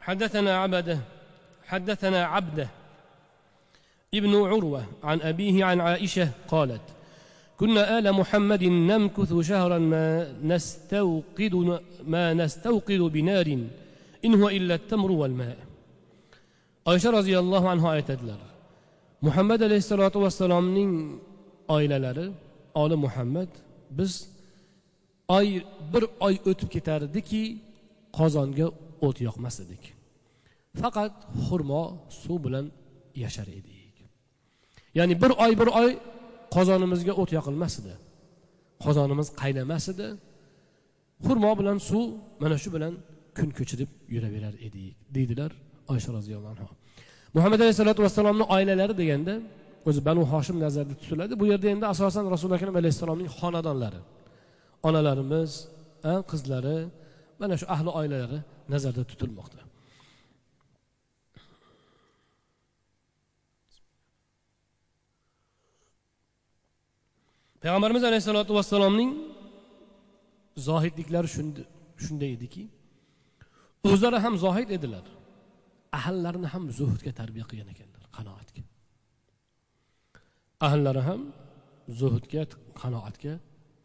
حدثنا 0.00 0.52
عبده 0.62 0.98
حدثنا 1.70 2.24
عبده 2.24 2.68
ابن 4.14 4.34
عروة 4.34 4.86
عن 5.02 5.20
أبيه 5.20 5.64
عن 5.64 5.80
عائشة 5.80 6.28
قالت 6.48 6.86
كنا 7.58 7.98
آل 7.98 8.12
محمد 8.12 8.64
نمكث 8.64 9.40
شهرا 9.40 9.78
ما 9.78 10.32
نستوقد 10.42 11.54
ما 12.06 12.34
نستوقد 12.34 13.00
بنار 13.16 13.58
in 14.26 14.32
huwa 14.38 14.50
illa 14.58 14.74
tamru 14.90 15.14
val 15.22 15.34
ma 15.40 15.50
oysha 16.90 17.08
roziyallohu 17.18 17.66
anhu 17.74 17.86
aytadilar 17.96 18.40
muhammad 19.26 19.60
alayhissalotu 19.66 20.18
vassalomning 20.24 20.92
oilalari 21.76 22.26
oli 22.82 22.96
muhammad 23.04 23.50
biz 23.98 24.12
oy 25.28 25.48
bir 25.92 26.04
oy 26.26 26.34
o'tib 26.50 26.68
ketardiki 26.74 27.42
qozonga 28.18 28.66
o't 29.06 29.18
yoqmas 29.28 29.56
edik. 29.64 29.82
Faqat 30.80 31.14
xurmo 31.46 31.82
suv 32.22 32.38
bilan 32.44 32.66
yashar 33.24 33.48
edik. 33.60 33.94
Ya'ni 34.98 35.14
bir 35.22 35.32
oy 35.44 35.52
bir 35.60 35.68
oy 35.80 35.90
qozonimizga 36.54 37.12
o't 37.22 37.30
yoqilmas 37.38 37.74
edi. 37.80 37.94
Qozonimiz 38.84 39.28
qaynamas 39.40 39.84
edi. 39.92 40.08
Xurmo 41.26 41.50
bilan 41.60 41.78
suv 41.88 42.06
mana 42.42 42.56
shu 42.62 42.68
bilan 42.76 42.94
kun 43.38 43.48
ko'chirib 43.58 43.90
yuraverar 44.14 44.54
edik 44.66 44.94
deydilar 45.16 45.50
oysha 45.92 46.10
roziyallohu 46.18 46.52
anhu. 46.56 46.68
Muhammad 47.36 47.58
alayhissalotu 47.64 48.00
vassalomni 48.06 48.44
oilalari 48.56 48.94
deganda 49.02 49.34
o'zi 49.88 50.00
banu 50.08 50.22
hoshim 50.32 50.56
nazarda 50.64 50.94
tutiladi. 51.00 51.32
Bu 51.40 51.44
yerda 51.52 51.66
endi 51.74 51.84
asosan 51.94 52.24
rasuli 52.34 52.52
akram 52.58 52.74
alayhissalomning 52.80 53.28
xonadonlari 53.38 54.00
onalarimiz 54.88 55.50
qizlari 56.30 56.78
mana 57.40 57.54
shu 57.60 57.66
ahli 57.74 57.90
oilalari 58.00 58.38
nazarda 58.74 59.02
tutilmoqda. 59.10 59.60
Payg'ambarimiz 67.62 68.04
alayhissalotu 68.10 68.52
vassalomning 68.58 69.10
zohidliklari 70.68 71.28
shunday 72.04 72.30
ediki 72.38 72.62
o'zlari 73.90 74.18
ham 74.24 74.34
zohid 74.44 74.68
edilar. 74.76 75.04
Ahllarini 75.98 76.48
ham 76.54 76.64
zuhdga 76.78 77.12
tarbiya 77.20 77.44
qilgan 77.50 77.68
ekanlar 77.74 78.02
qanoatga. 78.16 78.62
Ahllari 80.66 81.02
ham 81.08 81.20
zuhdga 82.00 82.42
qanoatga 82.80 83.32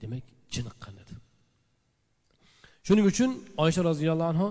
demak 0.01 0.25
chiniqqan 0.53 0.95
edi. 1.03 1.13
Shuning 2.87 3.05
uchun 3.11 3.31
oysha 3.63 3.81
roziyallohu 3.89 4.29
anhu 4.33 4.47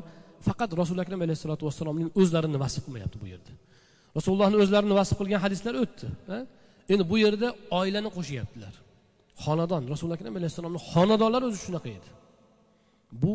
faqat 0.46 0.70
rasuli 0.80 1.00
akram 1.04 1.20
alayhissalotu 1.26 1.64
vassalomning 1.68 2.08
o'zlarini 2.20 2.58
vasf 2.64 2.80
qilmayapti 2.86 3.16
bu 3.22 3.26
yerda. 3.32 3.52
Rasulullohni 4.16 4.56
o'zlarini 4.64 4.94
vasf 5.00 5.14
qilgan 5.20 5.40
hadislar 5.44 5.74
o'tdi 5.82 6.06
endi 6.92 7.04
bu 7.12 7.16
yerda 7.24 7.48
oilani 7.80 8.10
qo'shyaptilar. 8.16 8.74
Xonadon 9.44 9.82
rasuli 9.92 10.12
akram 10.16 10.34
alayhissalomni 10.40 10.80
xonadonlari 10.92 11.44
o'zi 11.50 11.58
shunaqa 11.66 11.88
edi. 11.98 12.08
Bu 13.22 13.34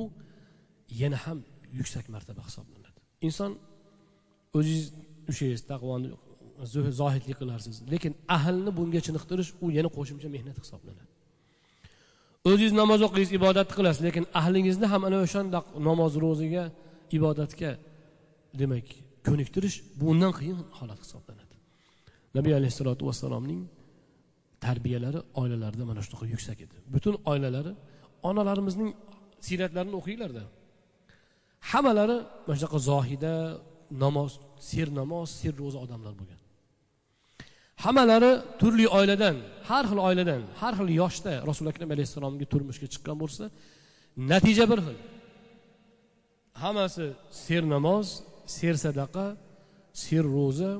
yana 1.02 1.18
ham 1.26 1.40
yuksak 1.80 2.06
martaba 2.16 2.42
hisoblanadi. 2.48 3.00
Inson 3.28 3.52
o'zingiz 4.58 4.86
ushlaysiz 5.32 5.64
taqvoni 5.72 6.10
zohidlik 7.02 7.38
qilarsiz. 7.42 7.76
Lekin 7.94 8.14
ahlni 8.38 8.72
bunga 8.78 9.00
chiniqtirish 9.08 9.50
u 9.64 9.66
yana 9.78 9.90
qo'shimcha 9.98 10.28
mehnat 10.36 10.58
hisoblanadi. 10.64 11.12
O'zingiz 12.50 12.74
namoz 12.82 13.02
o'qiysiz 13.08 13.32
ibodat 13.40 13.70
qilasiz 13.78 14.02
lekin 14.08 14.26
ahlingizni 14.42 14.88
ham 14.94 15.02
ana 15.08 15.18
o'shanda 15.26 15.60
namoz 15.90 16.14
ro'zaga 16.26 16.64
ibodatga 17.18 17.72
demak 18.62 18.88
ko'niktirish 19.28 19.76
bu 20.00 20.06
undan 20.14 20.32
qiyin 20.40 20.60
holat 20.80 21.00
hisoblanadi. 21.06 21.56
Nabiy 22.38 22.54
alayhissalotu 22.60 23.04
vassalomning 23.10 23.62
tarbiyalari 24.66 25.20
oilalarida 25.42 25.84
mana 25.92 26.02
shunaqa 26.06 26.26
yuksak 26.34 26.58
edi. 26.66 26.76
Butun 26.94 27.16
oilalari 27.32 27.72
onalarimizning 28.30 28.90
siyratlarini 29.48 29.96
o'qinglarda 30.00 30.44
hammalari 31.72 32.18
mana 32.46 32.56
shunaqa 32.60 32.80
zohida 32.90 33.34
namoz 34.04 34.32
ser 34.70 34.88
namoz 35.00 35.28
ser 35.40 35.54
ro'za 35.62 35.80
odamlar 35.86 36.14
bo'lgan. 36.20 36.40
Hammalari 37.84 38.32
turli 38.62 38.86
oiladan 38.98 39.36
har 39.70 39.84
xil 39.90 40.00
oiladan 40.08 40.42
har 40.62 40.74
xil 40.80 40.90
yoshda 41.02 41.32
rasuli 41.50 41.68
akram 41.74 41.90
alayhissalomga 41.96 42.46
turmushga 42.54 42.88
chiqqan 42.94 43.18
bo'lsa 43.24 43.44
natija 44.32 44.66
bir 44.72 44.80
xil. 44.86 44.98
Hammasi 46.64 47.06
ser 47.46 47.64
namoz 47.76 48.08
ser 48.58 48.76
sadaqa 48.86 49.26
ser 50.04 50.24
ro'za 50.38 50.72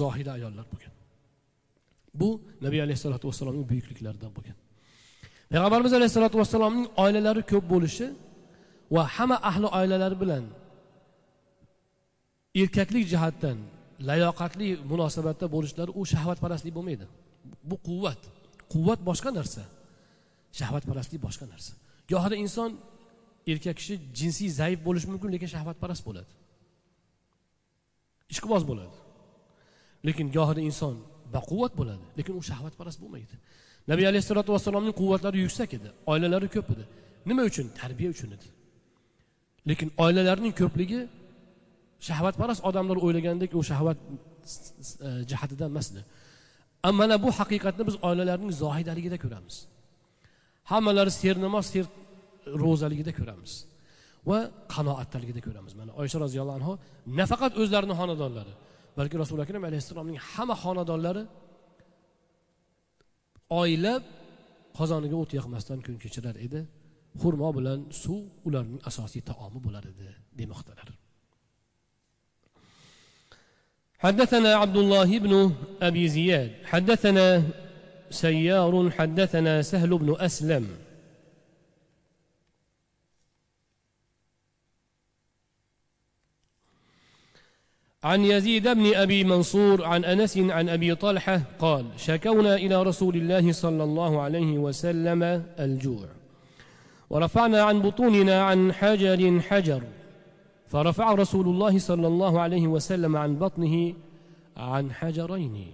zohida 0.00 0.30
ayollar 0.38 0.66
bo'lgan. 0.72 0.94
Bu 2.20 2.28
nabiy 2.64 2.80
alayhissalotu 2.86 3.24
vassalomning 3.30 3.66
buyukliklaridan 3.70 4.32
bo'lgan. 4.36 4.56
Payg'ambarimiz 5.52 5.92
alayhissalotu 5.98 6.36
vassalomning 6.42 6.86
oilalari 7.04 7.42
ko'p 7.52 7.64
bo'lishi 7.74 8.06
va 8.94 9.02
hamma 9.16 9.36
ahli 9.50 9.66
oilalari 9.78 10.16
bilan 10.22 10.44
erkaklik 12.62 13.04
jihatdan 13.12 13.58
layoqatli 14.08 14.68
munosabatda 14.90 15.46
bo'lishlari 15.54 15.92
u 16.00 16.02
shahvatparastlik 16.12 16.74
bo'lmaydi. 16.78 17.06
Bu 17.70 17.76
quvvat. 17.88 18.20
Quvvat 18.72 19.00
boshqa 19.08 19.30
narsa. 19.38 19.62
Shahvatparastlik 20.58 21.20
boshqa 21.26 21.46
narsa. 21.52 21.72
Gohida 22.12 22.36
inson 22.44 22.70
erkak 23.52 23.76
kishi 23.80 23.94
jinsiy 24.18 24.50
zaif 24.60 24.78
bo'lishi 24.86 25.08
mumkin 25.12 25.30
lekin 25.34 25.50
shahvatparast 25.54 26.02
bo'ladi. 26.08 26.32
Ishqiboz 28.32 28.62
bo'ladi. 28.70 28.96
Lekin 30.06 30.26
gohida 30.36 30.62
inson 30.70 30.94
baquvvat 31.36 31.72
bo'ladi 31.80 32.04
lekin 32.18 32.34
u 32.40 32.42
shahvatparast 32.50 32.98
bo'lmaydi. 33.02 33.34
Nabiy 33.90 34.06
alayhissalotu 34.10 34.50
vassalomning 34.56 34.94
quvvatlari 35.00 35.38
yuksak 35.46 35.70
edi 35.78 35.88
oilalari 36.12 36.48
ko'p 36.56 36.68
edi. 36.74 36.84
Nima 37.30 37.42
uchun? 37.50 37.66
Tarbiya 37.80 38.10
uchun 38.16 38.30
edi. 38.36 38.46
Lekin 39.70 39.88
oilalarning 40.04 40.54
ko'pligi 40.60 41.00
shahvatparast 42.08 42.62
odamlar 42.68 42.96
o'ylagandek 43.04 43.50
u 43.58 43.62
shahvat 43.70 43.98
e, 44.06 44.10
jihatidan 45.30 45.68
emasdi. 45.72 46.00
Mana 47.00 47.16
bu 47.24 47.30
haqiqatni 47.38 47.82
biz 47.88 47.96
oilalarning 48.08 48.52
zohidaligida 48.62 49.18
ko'ramiz. 49.24 49.56
Hammalari 50.70 51.12
sernamoz 51.22 51.66
ser 51.74 51.86
ro'zaligida 52.64 53.12
ko'ramiz. 53.18 53.52
Va 54.30 54.38
qanoatdaligida 54.74 55.40
ko'ramiz. 55.46 55.72
Mana 55.80 55.90
oysha 56.00 56.18
roziyallohu 56.24 56.58
anhu 56.60 56.72
nafaqat 57.20 57.52
o'zlarini 57.62 57.94
xonadonlari 58.00 58.52
balki 58.98 59.16
rasuli 59.22 59.40
akram 59.46 59.62
alayhissalomning 59.68 60.18
hamma 60.30 60.54
xonadonlari 60.64 61.22
oylab 63.60 64.02
qozoniga 64.78 65.16
o't 65.22 65.30
yoqmasdan 65.38 65.78
kun 65.86 65.96
kechirar 66.04 66.36
edi. 66.46 66.60
Xurmo 67.22 67.48
bilan 67.56 67.80
suv 68.02 68.22
ularning 68.46 68.80
asosiy 68.88 69.22
taomi 69.30 69.58
bo'lar 69.66 69.84
edi 69.92 70.08
demoqdalar 70.38 70.88
حدثنا 73.98 74.54
عبد 74.54 74.76
الله 74.76 75.18
بن 75.18 75.52
أبي 75.82 76.08
زياد 76.08 76.50
حدثنا 76.64 77.42
سيار 78.10 78.90
حدثنا 78.90 79.62
سهل 79.62 79.98
بن 79.98 80.16
أسلم. 80.20 80.66
عن 88.04 88.24
يزيد 88.24 88.68
بن 88.68 88.94
أبي 88.94 89.24
منصور 89.24 89.84
عن 89.84 90.04
أنس 90.04 90.38
عن 90.38 90.68
أبي 90.68 90.94
طلحة 90.94 91.42
قال 91.58 91.84
شكونا 91.96 92.54
إلى 92.54 92.82
رسول 92.82 93.16
الله 93.16 93.52
صلى 93.52 93.84
الله 93.84 94.20
عليه 94.20 94.58
وسلم 94.58 95.22
الجوع. 95.58 96.08
ورفعنا 97.10 97.62
عن 97.62 97.82
بطوننا 97.82 98.42
عن 98.42 98.72
حجر 98.72 99.40
حجر. 99.40 99.82
فرفع 100.66 101.12
رسول 101.12 101.48
الله 101.48 101.78
صلى 101.78 102.06
الله 102.06 102.40
عليه 102.40 102.66
وسلم 102.66 103.16
عن 103.16 103.38
بطنه 103.38 103.94
عن 104.56 104.92
حجرين. 104.92 105.72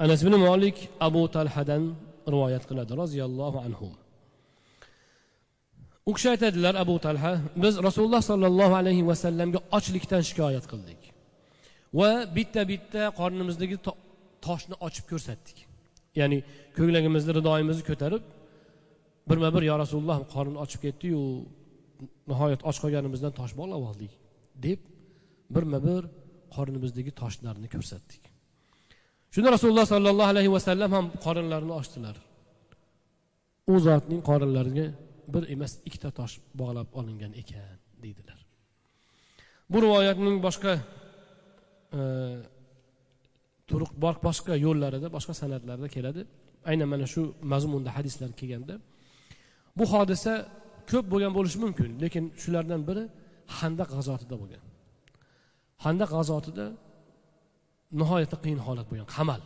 أنس 0.00 0.22
بن 0.22 0.34
مالك 0.34 0.90
أبو 1.00 1.26
طلحة 1.26 1.80
رواية 2.28 2.56
قلاد 2.56 2.92
رضي 2.92 3.24
الله 3.24 3.62
عنهم. 3.62 3.92
وكشيت 6.06 6.42
أدلر 6.42 6.80
أبو 6.80 6.96
طلحة 6.96 7.40
بز 7.56 7.78
رسول 7.78 8.04
الله 8.04 8.20
صلى 8.20 8.46
الله 8.46 8.76
عليه 8.76 9.02
وسلم 9.02 9.60
أشلك 9.72 10.04
تنشكاية 10.04 10.58
قلدك 10.58 10.98
وبيت 11.92 12.58
بيت 12.58 12.96
قرن 12.96 13.42
مزدك 13.42 13.94
toshni 14.46 14.76
ochib 14.86 15.04
ko'rsatdik. 15.12 15.58
Ya'ni 16.20 16.38
ko'ylagimizni 16.78 17.32
ridoyimizni 17.38 17.84
ko'tarib 17.90 18.24
birma 19.28 19.48
bir 19.54 19.62
yo 19.70 19.74
rasululloh 19.82 20.18
qorni 20.34 20.58
ochib 20.64 20.80
ketdiyu 20.86 21.20
nihoyat 22.30 22.60
och 22.68 22.76
qolganimizdan 22.82 23.32
tosh 23.40 23.52
bog'lab 23.60 23.82
oldik 23.90 24.12
deb 24.66 24.80
birma 25.54 25.78
bir 25.88 26.02
qornimizdagi 26.56 27.12
toshlarni 27.20 27.68
ko'rsatdik. 27.74 28.22
Shunda 29.34 29.48
rasululloh 29.56 29.86
sollallohu 29.94 30.30
alayhi 30.34 30.50
vasallam 30.56 30.90
ham 30.96 31.06
qorinlarini 31.24 31.74
ochdilar. 31.80 32.16
U 33.72 33.74
zotning 33.86 34.20
qorinlariga 34.30 34.86
bir 35.34 35.42
emas 35.54 35.72
ikkita 35.88 36.10
tosh 36.18 36.34
bog'lab 36.60 36.88
olingan 37.00 37.32
ekan 37.40 37.78
deydilar. 38.02 38.38
Bu 39.72 39.78
rivoyatning 39.84 40.36
boshqa 40.46 40.72
e, 41.98 42.00
turuq 43.70 43.92
boshqa 44.26 44.54
yo'llarida 44.66 45.08
boshqa 45.16 45.34
san'atlarda 45.40 45.88
keladi. 45.96 46.22
Aynan 46.70 46.88
mana 46.92 47.06
shu 47.14 47.22
mazmunda 47.52 47.90
hadislar 47.96 48.30
kelganda. 48.40 48.74
Bu 49.78 49.84
hodisa 49.92 50.32
ko'p 50.90 51.04
bo'lgan 51.12 51.32
bo'lishi 51.36 51.58
mumkin 51.64 51.90
lekin 52.04 52.24
shulardan 52.42 52.80
biri 52.88 53.04
handaq 53.58 53.88
g'azotida 53.94 54.34
bo'lgan. 54.42 54.62
Handaq 55.84 56.10
g'azotida 56.16 56.66
nihoyatda 58.00 58.36
qiyin 58.44 58.60
holat 58.66 58.86
bo'lgan 58.90 59.08
qamal. 59.16 59.40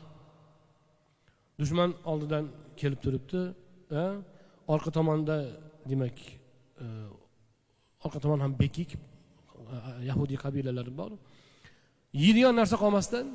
Dushman 1.61 1.91
oldidan 2.11 2.45
kelib 2.81 3.01
turibdi 3.05 3.41
orqa 4.75 4.91
tomonda 4.99 5.37
demak 5.91 6.17
e, 6.83 6.87
orqa 8.05 8.19
tomon 8.25 8.41
ham 8.45 8.53
bekik 8.63 8.91
yahudiy 10.11 10.39
qabilalari 10.45 10.93
bor. 11.01 11.13
Yeydigan 12.23 12.55
narsa 12.61 12.77
qolmasdan 12.83 13.27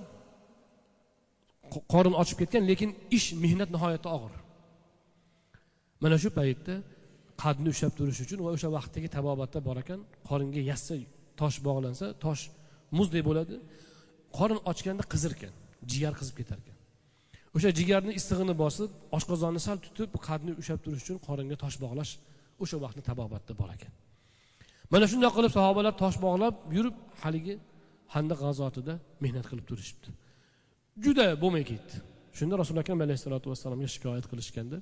qorin 1.93 2.15
ochib 2.21 2.37
ketgan 2.41 2.63
lekin 2.71 2.89
ish 3.17 3.27
mehnat 3.43 3.69
nihoyatda 3.75 4.09
og'ir. 4.15 4.33
Mana 6.03 6.15
shu 6.23 6.29
paytda 6.39 6.75
qadni 7.43 7.69
ushlab 7.73 7.93
turish 7.97 8.19
uchun 8.25 8.39
va 8.45 8.49
o'sha 8.55 8.69
vaqtdagi 8.77 9.07
tabobatda 9.17 9.59
bor 9.67 9.77
ekan 9.83 9.99
qoringa 10.29 10.61
yassa 10.71 10.93
tosh 11.39 11.57
bog'lansa 11.67 12.05
tosh 12.25 12.41
muzdek 12.97 13.23
bo'ladi. 13.29 13.55
Qorin 14.37 14.59
ochganda 14.71 15.03
qizir 15.13 15.31
ekan 15.37 15.53
jigar 15.91 16.13
qizib 16.19 16.35
ketar 16.39 16.57
ekan 16.63 16.77
o'sha 17.55 17.69
jigarni 17.79 18.13
issig'ini 18.19 18.55
bosib 18.63 18.89
oshqozonni 19.17 19.61
sal 19.67 19.77
tutib 19.85 20.09
qadni 20.27 20.51
ushlab 20.61 20.79
turish 20.85 21.03
uchun 21.05 21.17
qoringa 21.27 21.55
tosh 21.63 21.77
bog'lash 21.83 22.11
o'sha 22.63 22.77
vaqtni 22.83 23.03
tabobatda 23.09 23.53
bor 23.61 23.69
ekan. 23.75 23.91
Mana 24.93 25.05
shundoq 25.11 25.33
qilib 25.37 25.51
sahobalar 25.57 25.93
tosh 26.03 26.17
bog'lab 26.25 26.55
yurib 26.77 26.95
haligi 27.23 27.55
handaq 28.15 28.39
g'azotida 28.45 28.93
mehnat 29.23 29.45
qilib 29.51 29.65
turishibdi. 29.69 30.09
Juda 31.05 31.27
bo'lmay 31.43 31.63
ketdi 31.71 31.95
shunda 32.37 32.55
rasuli 32.61 32.79
akram 32.83 32.99
alayhissalotu 33.05 33.47
vassalomga 33.53 33.87
shikoyat 33.95 34.25
qilishganda 34.31 34.77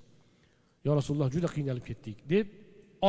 yo 0.85 0.91
rasululloh 0.99 1.29
juda 1.35 1.47
qiynalib 1.55 1.85
ketdik 1.89 2.17
deb 2.33 2.45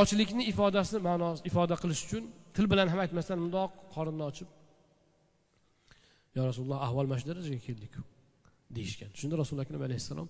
ochlikni 0.00 0.42
ifodasini 0.52 1.00
ma'nosi 1.08 1.40
ifoda 1.50 1.74
qilish 1.82 2.02
uchun 2.06 2.24
til 2.56 2.66
bilan 2.72 2.88
ham 2.92 3.00
aytmasdan 3.04 3.38
mundoq 3.44 3.70
qorinni 3.94 4.24
ochib 4.30 4.48
yo 6.36 6.42
rasululloh 6.50 6.78
ahvol 6.86 7.06
mana 7.10 7.18
shu 7.20 7.26
darajaga 7.32 7.60
keldik 7.68 7.94
deyishgan 8.76 9.10
shunda 9.20 9.34
rasuli 9.42 9.60
akram 9.64 9.82
alayhissalom 9.88 10.28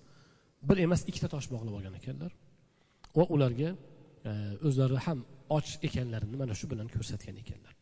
bir 0.69 0.77
emas 0.87 1.01
ikkita 1.11 1.29
tosh 1.35 1.49
bog'lab 1.55 1.75
olgan 1.79 1.95
ekanlar 2.01 2.33
va 3.19 3.25
ularga 3.35 3.71
e, 4.29 4.31
o'zlari 4.67 4.99
ham 5.07 5.19
och 5.57 5.69
ekanlarini 5.89 6.37
mana 6.43 6.55
shu 6.61 6.67
bilan 6.73 6.89
ko'rsatgan 6.95 7.37
ekanlar. 7.43 7.75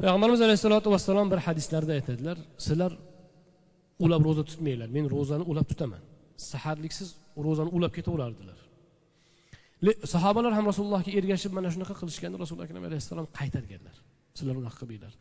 Payg'ambarimiz 0.00 0.40
alayhissalotu 0.46 0.88
vassalom 0.94 1.26
bir 1.32 1.40
hadislarda 1.46 1.92
aytadilar 1.98 2.36
sizlar 2.66 2.92
ulab 4.04 4.22
ro'za 4.28 4.42
tutmanglar 4.50 4.88
men 4.96 5.04
ro'zani 5.14 5.44
ulab 5.50 5.66
tutaman. 5.70 6.02
Saharliksiz 6.50 7.08
ro'zani 7.46 7.70
ulab 7.76 7.92
ketaverardilar. 7.98 8.58
Sahobalar 10.14 10.52
ham 10.58 10.64
rasulullohga 10.70 11.10
ergashib 11.18 11.52
mana 11.58 11.68
shunaqa 11.74 11.94
qilishganda 12.00 12.36
rasuli 12.44 12.60
akram 12.66 12.82
alayhissalom 12.88 13.26
qaytarganlar. 13.38 13.96
Sizlar 14.38 14.56
unaqa 14.62 14.76
qilmanglar. 14.82 15.12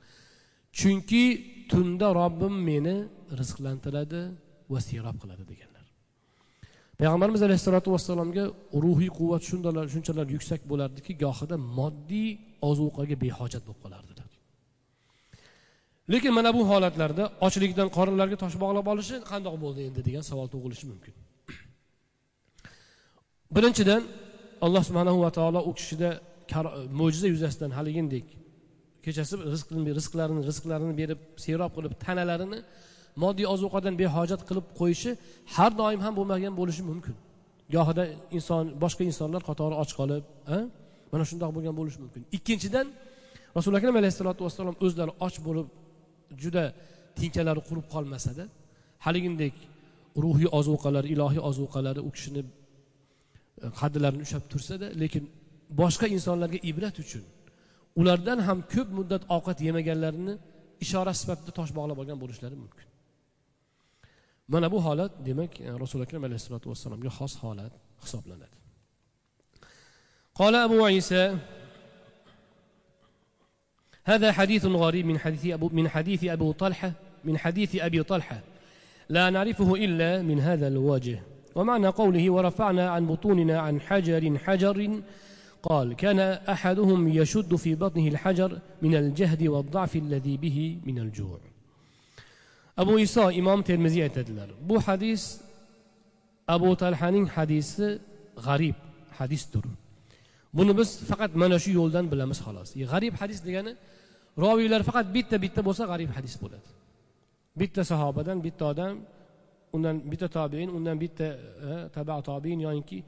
Chunki 0.80 1.24
tunda 1.72 2.08
robbim 2.22 2.56
meni 2.70 2.96
rizqlantiradi 3.40 4.22
va 4.74 4.80
serob 4.88 5.18
qiladi 5.24 5.44
deganlar. 5.52 5.86
Payg'ambarimiz 7.00 7.42
alayhissalotu 7.48 7.90
vassalomga 7.96 8.44
ruhiy 8.84 9.12
quvvat 9.20 9.44
shundalar 9.50 9.86
shunchalar 9.94 10.28
yuksak 10.36 10.62
bo'lardiki 10.72 11.12
gohida 11.24 11.56
moddiy 11.80 12.30
ozuqaga 12.70 13.16
behojat 13.26 13.64
bo'lib 13.68 13.82
qolardilar. 13.86 14.19
Lekin 16.14 16.32
mana 16.38 16.50
bu 16.58 16.62
holatlarda 16.72 17.24
ochlikdan 17.46 17.88
qorinlariga 17.98 18.38
tosh 18.44 18.56
bog'lab 18.64 18.88
olishi 18.94 19.16
qandoq 19.32 19.56
bo'ldi 19.64 19.80
endi 19.88 20.02
degan 20.08 20.24
savol 20.32 20.48
tug'ilishi 20.54 20.86
mumkin. 20.92 21.14
Birinchidan 23.56 24.02
alloh 24.66 24.84
subhanahu 24.90 25.20
va 25.26 25.32
taolo 25.38 25.60
u 25.70 25.72
kishida 25.80 26.10
mo'jiza 27.00 27.28
yuzasidan 27.34 27.72
haligindek 27.78 28.26
kechasi 29.06 29.34
rizqlarini 29.98 30.42
rizqlarini 30.50 30.94
berib 31.02 31.20
serob 31.46 31.72
qilib 31.78 31.94
tanalarini 32.06 32.60
moddiy 33.24 33.48
ozuqadan 33.54 33.94
behojat 34.02 34.42
qilib 34.50 34.66
qo'yishi 34.80 35.12
har 35.56 35.72
doim 35.82 36.02
ham 36.06 36.14
bo'lmagan 36.20 36.54
bo'lishi 36.60 36.84
mumkin. 36.92 37.16
Gohida 37.76 38.04
inson 38.38 38.64
boshqa 38.84 39.04
insonlar 39.12 39.42
qatori 39.50 39.76
och 39.82 39.90
qolib 40.00 40.24
mana 41.12 41.24
shundoq 41.30 41.52
bo'lgan 41.56 41.76
bo'lishi 41.80 42.00
mumkin. 42.04 42.22
Ikkinchidan 42.38 42.88
rasuli 43.58 43.76
akram 43.80 43.96
alayhissalotu 44.02 44.42
vassalom 44.48 44.76
o'zlari 44.86 45.12
och 45.26 45.36
bo'lib 45.48 45.68
juda 46.44 46.64
tinkalari 47.20 47.62
qurib 47.70 47.86
qolmasada 47.94 48.44
haligindek 49.06 49.56
ruhiy 50.24 50.50
ozuqalar 50.60 51.06
ilohiy 51.14 51.42
ozuqalari 51.50 52.02
u 52.08 52.10
kishini 52.16 52.42
e, 52.46 52.50
qadrlarini 53.80 54.22
ushlab 54.28 54.46
tursada 54.52 54.88
lekin 55.02 55.24
boshqa 55.82 56.06
insonlarga 56.16 56.60
ibrat 56.72 56.96
uchun 57.04 57.24
ulardan 58.00 58.40
ham 58.48 58.60
ko'p 58.74 58.90
muddat 59.00 59.24
ovqat 59.36 59.58
yemaganlarini 59.68 60.34
ishora 60.86 61.14
sifatida 61.22 61.52
tosh 61.60 61.72
bog'lab 61.78 61.98
olgan 62.02 62.18
bo'lishlari 62.24 62.56
mumkin. 62.64 62.88
Mana 64.54 64.68
bu 64.74 64.80
holat 64.88 65.12
demak 65.28 65.52
e, 65.62 65.70
rasuli 65.84 66.02
akram 66.08 66.24
alayhissalotu 66.28 66.68
vassalomga 66.72 67.12
xos 67.18 67.34
holat 67.44 67.74
hisoblanadi. 68.04 68.56
Qola 70.40 70.60
abu 70.68 70.78
isa 71.02 71.22
هذا 74.10 74.32
حديث 74.32 74.66
غريب 74.66 75.06
من 75.06 75.18
حديث 75.20 75.44
أبو 75.46 75.70
من 75.74 75.90
حديث 75.90 76.24
أبو 76.24 76.52
طلحة 76.52 76.92
من 77.26 77.38
حديث 77.38 77.76
أبي 77.76 78.04
طلحة. 78.04 78.40
لا 79.10 79.30
نعرفه 79.30 79.76
إلا 79.76 80.22
من 80.22 80.38
هذا 80.40 80.68
الوجه. 80.68 81.20
ومعنى 81.56 81.88
قوله 81.88 82.30
ورفعنا 82.30 82.90
عن 82.90 83.06
بطوننا 83.12 83.60
عن 83.60 83.82
حجر 83.82 84.38
حجر 84.46 84.78
قال 85.64 85.88
كان 85.94 86.20
أحدهم 86.56 87.08
يشد 87.08 87.56
في 87.56 87.76
بطنه 87.76 88.08
الحجر 88.08 88.52
من 88.82 88.96
الجهد 88.96 89.42
والضعف 89.48 89.96
الذي 89.96 90.38
به 90.38 90.78
من 90.86 90.98
الجوع. 91.00 91.40
abu 92.82 92.94
iso 93.06 93.24
imom 93.42 93.60
termiziy 93.70 94.04
aytadilar 94.08 94.50
bu 94.70 94.76
hadis 94.88 95.24
abu 96.56 96.70
talhaning 96.84 97.28
hadisi 97.36 97.88
g'arib 98.46 98.78
hadisdir 99.20 99.66
buni 100.58 100.74
biz 100.80 100.90
faqat 101.10 101.32
mana 101.42 101.58
shu 101.64 101.72
yo'ldan 101.80 102.06
bilamiz 102.12 102.40
xolos 102.46 102.70
g'arib 102.92 103.14
hadis 103.22 103.40
degani 103.48 103.72
roviylar 104.38 104.82
faqat 104.90 105.08
bitta 105.18 105.36
bitta 105.46 105.62
bo'lsa 105.68 105.84
g'arib 105.92 106.12
hadis 106.18 106.36
bo'ladi. 106.44 106.68
Bitta 107.62 107.82
sahobadan 107.92 108.38
bitta 108.46 108.64
odam 108.72 108.94
undan 109.76 109.96
bitta 110.12 110.28
tobein 110.38 110.70
undan 110.78 110.98
bitta 111.04 111.28
e, 111.70 111.72
taba 111.96 112.22
tobein 112.30 112.60
yoinki 112.68 113.00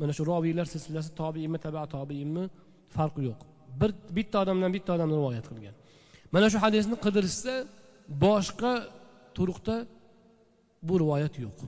mana 0.00 0.12
shu 0.16 0.22
roviylar 0.32 0.66
silsilasi 0.72 1.10
tobeinmi 1.20 1.58
taba 1.66 1.82
tobeinmi 1.94 2.44
farqi 2.96 3.22
yo'q. 3.28 3.40
Bir 3.80 3.90
bitta 4.18 4.36
odamdan 4.42 4.70
bitta 4.76 4.90
odam 4.96 5.10
rivoyat 5.18 5.46
qilgan. 5.50 5.74
Mana 6.34 6.46
shu 6.52 6.58
hadisni 6.64 6.96
qidirishsa 7.04 7.54
boshqa 8.24 8.72
turuqda 9.36 9.76
bu 10.88 10.94
rivoyat 11.02 11.34
yo'q. 11.44 11.58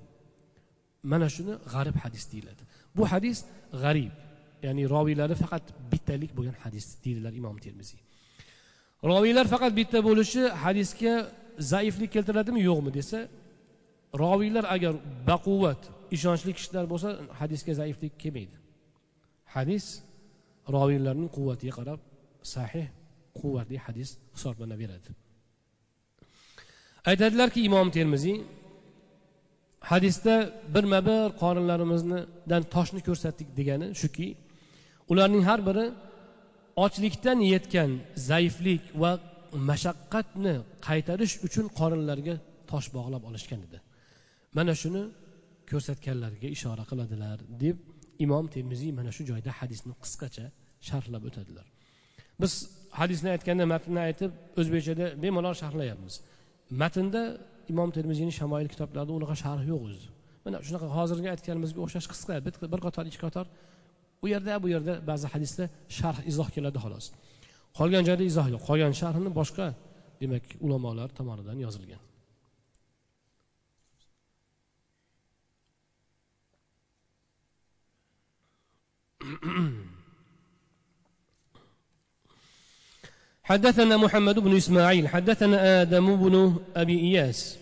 Mana 1.12 1.28
shuni 1.34 1.54
g'arib 1.72 1.96
hadis 2.04 2.24
deyiladi. 2.32 2.62
Bu 2.96 3.02
hadis 3.12 3.38
g'arib 3.82 4.14
ya'ni 4.66 4.82
roviylari 4.94 5.34
faqat 5.42 5.64
bittalik 5.92 6.30
bo'lgan 6.36 6.56
hadis 6.64 6.86
deydilar 7.04 7.32
imom 7.40 7.56
termiziy 7.66 8.00
roviylar 9.10 9.46
faqat 9.54 9.72
bitta 9.80 9.98
bo'lishi 10.08 10.42
hadisga 10.64 11.14
zaiflik 11.72 12.10
keltiradimi 12.16 12.60
yo'qmi 12.68 12.90
desa 12.98 13.18
roviylar 14.22 14.64
agar 14.74 14.94
baquvvat 15.30 15.80
ishonchli 16.16 16.52
kishilar 16.58 16.84
bo'lsa 16.92 17.08
hadisga 17.40 17.72
zaiflik 17.80 18.14
kelmaydi. 18.22 18.56
Hadis 19.54 19.84
roviylarning 20.76 21.28
quvvatiga 21.36 21.72
qarab 21.78 22.00
sahih 22.54 22.86
quvvatli 23.40 23.76
hadis 23.86 24.08
hisoblanaveradi 24.34 25.10
aytadilarki 27.10 27.60
imom 27.68 27.88
termiziy 27.96 28.36
hadisda 29.90 30.34
birma 30.74 31.00
bir 31.08 31.22
qorinlarimizdan 31.42 32.62
toshni 32.74 33.00
ko'rsatdik 33.08 33.48
degani 33.58 33.86
shuki 34.00 34.28
ularning 35.12 35.44
har 35.48 35.60
biri 35.68 35.84
ochlikdan 36.84 37.38
yetgan 37.52 37.90
zaiflik 38.30 38.82
va 39.02 39.12
mashaqqatni 39.70 40.54
qaytarish 40.88 41.34
uchun 41.46 41.66
qorinlariga 41.78 42.34
tosh 42.70 42.88
bog'lab 42.96 43.22
olishgan 43.28 43.60
edi. 43.66 43.78
Mana 44.56 44.74
shuni 44.82 45.02
ko'rsatganlariga 45.70 46.48
ishora 46.56 46.84
qiladilar 46.90 47.38
deb 47.64 47.76
imom 48.24 48.46
termiziy 48.54 48.90
mana 48.98 49.10
shu 49.16 49.22
joyda 49.30 49.50
hadisni 49.60 49.94
qisqacha 50.02 50.46
sharhlab 50.88 51.22
o'tadilar. 51.28 51.66
Biz 52.42 52.52
hadisni 53.00 53.28
aytganda 53.34 53.64
matnni 53.74 54.00
aytib 54.08 54.30
o'zbekchada 54.60 55.06
bemalol 55.22 55.54
sharhlayapmiz. 55.62 56.14
Matnda 56.82 57.22
imom 57.72 57.90
termiziyni 57.96 58.32
shamoil 58.40 58.68
kitoblarida 58.74 59.12
unaqa 59.18 59.36
sharh 59.44 59.62
yo'q 59.72 59.82
o'zi. 59.88 60.08
Mana 60.44 60.56
shunaqa 60.66 60.88
hozirgi 60.96 61.28
aytganimizga 61.34 61.80
o'xshash 61.84 62.08
qisqa 62.12 62.34
bir 62.72 62.80
qator 62.86 63.04
ikki 63.10 63.20
qator 63.26 63.46
u 64.24 64.26
yerda 64.34 64.54
bu 64.62 64.68
yerda 64.74 64.94
ba'zi 65.10 65.26
hadisda 65.32 65.64
sharh 65.98 66.18
izoh 66.30 66.48
keladi 66.54 66.78
xolos 66.84 67.06
qolgan 67.78 68.02
joyda 68.08 68.24
izoh 68.30 68.46
yo'q 68.54 68.62
qolgan 68.68 68.92
sharhni 69.00 69.30
boshqa 69.40 69.66
demak 70.20 70.44
ulamolar 70.66 71.08
tomonidan 71.18 71.58
yozilgan 71.66 72.02
حدثنا 83.44 83.96
محمد 83.96 84.38
بن 84.38 84.56
إسماعيل 84.56 85.08
حدثنا 85.08 85.82
آدم 85.82 86.06
بن 86.16 86.56
أبي 86.76 87.00
إياس 87.00 87.58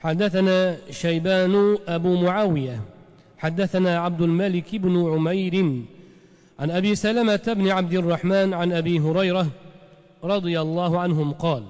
حدثنا 0.00 0.56
شيبان 0.90 1.78
أبو 1.88 2.22
معاوية 2.24 2.80
حدثنا 3.40 3.98
عبد 3.98 4.20
الملك 4.20 4.76
بن 4.76 5.12
عمير 5.12 5.82
عن 6.58 6.70
أبي 6.70 6.94
سلمة 6.94 7.54
بن 7.56 7.68
عبد 7.68 7.92
الرحمن 7.92 8.54
عن 8.54 8.72
أبي 8.72 9.00
هريرة 9.00 9.46
رضي 10.24 10.60
الله 10.60 11.00
عنهم 11.00 11.32
قال 11.32 11.64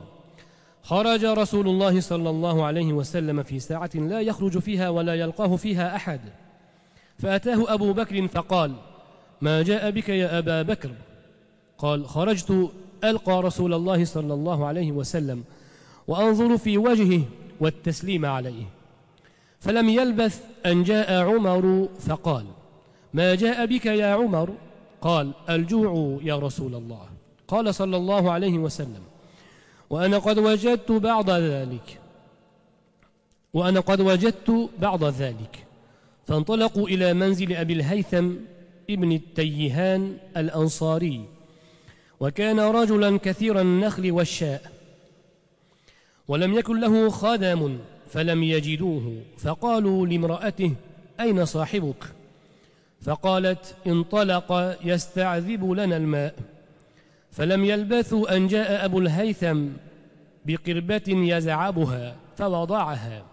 خرج 0.82 1.24
رسول 1.24 1.68
الله 1.68 2.00
صلى 2.00 2.30
الله 2.30 2.64
عليه 2.64 2.92
وسلم 2.92 3.42
في 3.42 3.60
ساعة 3.60 3.90
لا 3.94 4.20
يخرج 4.20 4.58
فيها 4.58 4.88
ولا 4.88 5.14
يلقاه 5.14 5.56
فيها 5.56 5.96
أحد 5.96 6.20
فأتاه 7.18 7.74
أبو 7.74 7.92
بكر 7.92 8.28
فقال 8.28 8.72
ما 9.40 9.62
جاء 9.62 9.90
بك 9.90 10.08
يا 10.08 10.38
أبا 10.38 10.62
بكر؟ 10.62 10.90
قال 11.78 12.08
خرجت 12.08 12.70
ألقى 13.04 13.42
رسول 13.42 13.74
الله 13.74 14.04
صلى 14.04 14.34
الله 14.34 14.66
عليه 14.66 14.92
وسلم 14.92 15.44
وأنظر 16.08 16.58
في 16.58 16.78
وجهه 16.78 17.22
والتسليم 17.60 18.26
عليه. 18.26 18.64
فلم 19.60 19.88
يلبث 19.88 20.44
أن 20.66 20.82
جاء 20.82 21.12
عمر 21.22 21.88
فقال 22.00 22.44
ما 23.14 23.34
جاء 23.34 23.66
بك 23.66 23.86
يا 23.86 24.06
عمر؟ 24.06 24.54
قال 25.00 25.32
الجوع 25.50 26.20
يا 26.22 26.36
رسول 26.38 26.74
الله. 26.74 27.08
قال 27.48 27.74
صلى 27.74 27.96
الله 27.96 28.30
عليه 28.30 28.58
وسلم 28.58 29.02
وأنا 29.90 30.18
قد 30.18 30.38
وجدت 30.38 30.92
بعض 30.92 31.30
ذلك 31.30 31.98
وأنا 33.54 33.80
قد 33.80 34.00
وجدت 34.00 34.70
بعض 34.78 35.04
ذلك. 35.04 35.66
فانطلقوا 36.26 36.88
إلى 36.88 37.14
منزل 37.14 37.52
أبي 37.52 37.72
الهيثم 37.72 38.30
ابن 38.90 39.12
التيهان 39.12 40.16
الأنصاري 40.36 41.24
وكان 42.20 42.60
رجلا 42.60 43.18
كثير 43.18 43.60
النخل 43.60 44.12
والشاء 44.12 44.62
ولم 46.28 46.54
يكن 46.54 46.80
له 46.80 47.10
خادم 47.10 47.78
فلم 48.12 48.42
يجدوه. 48.42 49.22
فقالوا 49.38 50.06
لامرأته 50.06 50.74
أين 51.20 51.44
صاحبك? 51.44 52.04
فقالت 53.00 53.76
انطلق 53.86 54.78
يستعذب 54.84 55.70
لنا 55.70 55.96
الماء. 55.96 56.34
فلم 57.30 57.64
يلبثوا 57.64 58.36
أن 58.36 58.46
جاء 58.46 58.84
أبو 58.84 58.98
الهيثم 58.98 59.66
بقربة 60.46 61.02
يزعبها 61.08 62.16
فوضعها. 62.36 63.24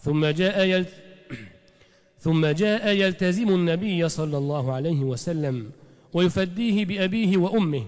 ثم 0.00 0.26
جاء 0.26 0.64
يلت 0.64 0.94
ثم 2.24 2.46
جاء 2.46 2.88
يلتزم 2.88 3.48
النبي 3.48 4.08
صلى 4.08 4.38
الله 4.38 4.72
عليه 4.72 5.00
وسلم 5.00 5.70
ويفديه 6.12 6.84
بأبيه 6.84 7.36
وأمه. 7.36 7.84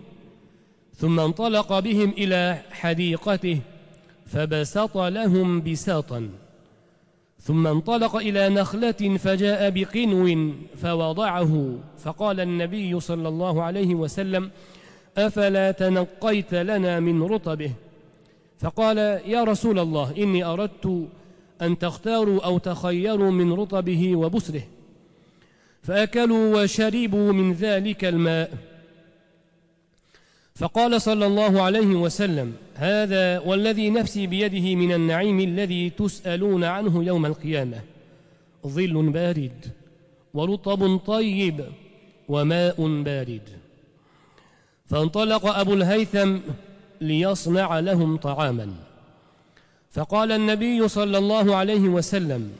ثم 0.96 1.20
انطلق 1.20 1.78
بهم 1.78 2.11
إلى 2.11 2.62
حديقته 2.70 3.61
فبسط 4.33 4.99
لهم 4.99 5.62
بساطا. 5.62 6.31
ثم 7.40 7.66
انطلق 7.66 8.16
إلى 8.16 8.49
نخلة 8.49 9.18
فجاء 9.18 9.71
بقنو 9.71 10.53
فوضعه. 10.83 11.79
فقال 11.99 12.40
النبي 12.40 13.01
صلى 13.01 13.29
الله 13.29 13.62
عليه 13.62 13.95
وسلم 13.95 14.51
أفلا 15.18 15.71
تنقيت 15.71 16.55
لنا 16.55 17.01
من 17.01 17.23
رطبه؟ 17.23 17.73
فقال 18.59 18.99
يا 19.27 19.45
رسول 19.45 19.79
الله 19.79 20.14
إني 20.18 20.45
أردت 20.45 21.09
أن 21.62 21.79
تختاروا 21.79 22.45
أو 22.45 22.59
تخيروا 22.59 23.31
من 23.31 23.53
رطبه 23.53 24.16
وبسره. 24.16 24.62
فأكلوا 25.83 26.62
وشربوا 26.62 27.33
من 27.33 27.53
ذلك 27.53 28.05
الماء. 28.05 28.71
فقال 30.62 31.03
صلى 31.03 31.27
الله 31.27 31.62
عليه 31.62 31.87
وسلم 31.87 32.53
هذا 32.75 33.38
والذي 33.38 33.90
نفسي 33.90 34.27
بيده 34.27 34.75
من 34.75 34.92
النعيم 34.92 35.40
الذي 35.40 35.90
تسألون 35.90 36.64
عنه 36.64 37.05
يوم 37.05 37.27
القيامة 37.27 37.81
ظل 38.66 39.11
بارد 39.11 39.66
ورطب 40.35 40.96
طيب 40.96 41.64
وماء 42.29 43.03
بارد. 43.03 43.40
فانطلق 44.87 45.46
أبو 45.46 45.75
الهيثم 45.75 46.38
ليصنع 47.01 47.79
لهم 47.79 48.16
طعاما. 48.16 48.75
فقال 49.90 50.33
النبي 50.33 50.88
صلى 50.88 51.18
الله 51.18 51.57
عليه 51.57 51.88
وسلم 51.88 52.53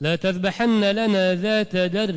لا 0.00 0.16
تذبحن 0.16 0.84
لنا 0.84 1.34
ذات 1.34 1.76
در 1.76 2.10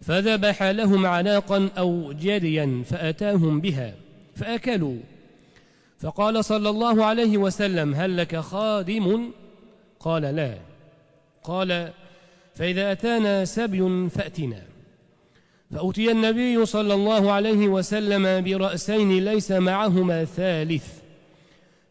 فذبح 0.00 0.62
لهم 0.62 1.06
عناقا 1.06 1.68
أو 1.78 2.12
جريا 2.12 2.82
فأتاهم 2.86 3.60
بها 3.60 3.94
فأكلوا. 4.34 4.96
فقال 5.98 6.44
صلى 6.44 6.68
الله 6.68 7.04
عليه 7.04 7.38
وسلم 7.38 7.94
هل 7.94 8.16
لك 8.16 8.36
خادم؟ 8.36 9.30
قال 10.00 10.22
لا. 10.22 10.58
قال 11.44 11.92
فإذا 12.54 12.92
أتانا 12.92 13.44
سبي 13.44 14.08
فأتنا. 14.08 14.62
فأتي 15.70 16.10
النبي 16.10 16.66
صلى 16.66 16.94
الله 16.94 17.32
عليه 17.32 17.68
وسلم 17.68 18.44
برأسين 18.44 19.24
ليس 19.24 19.52
معهما 19.52 20.24
ثالث. 20.24 20.86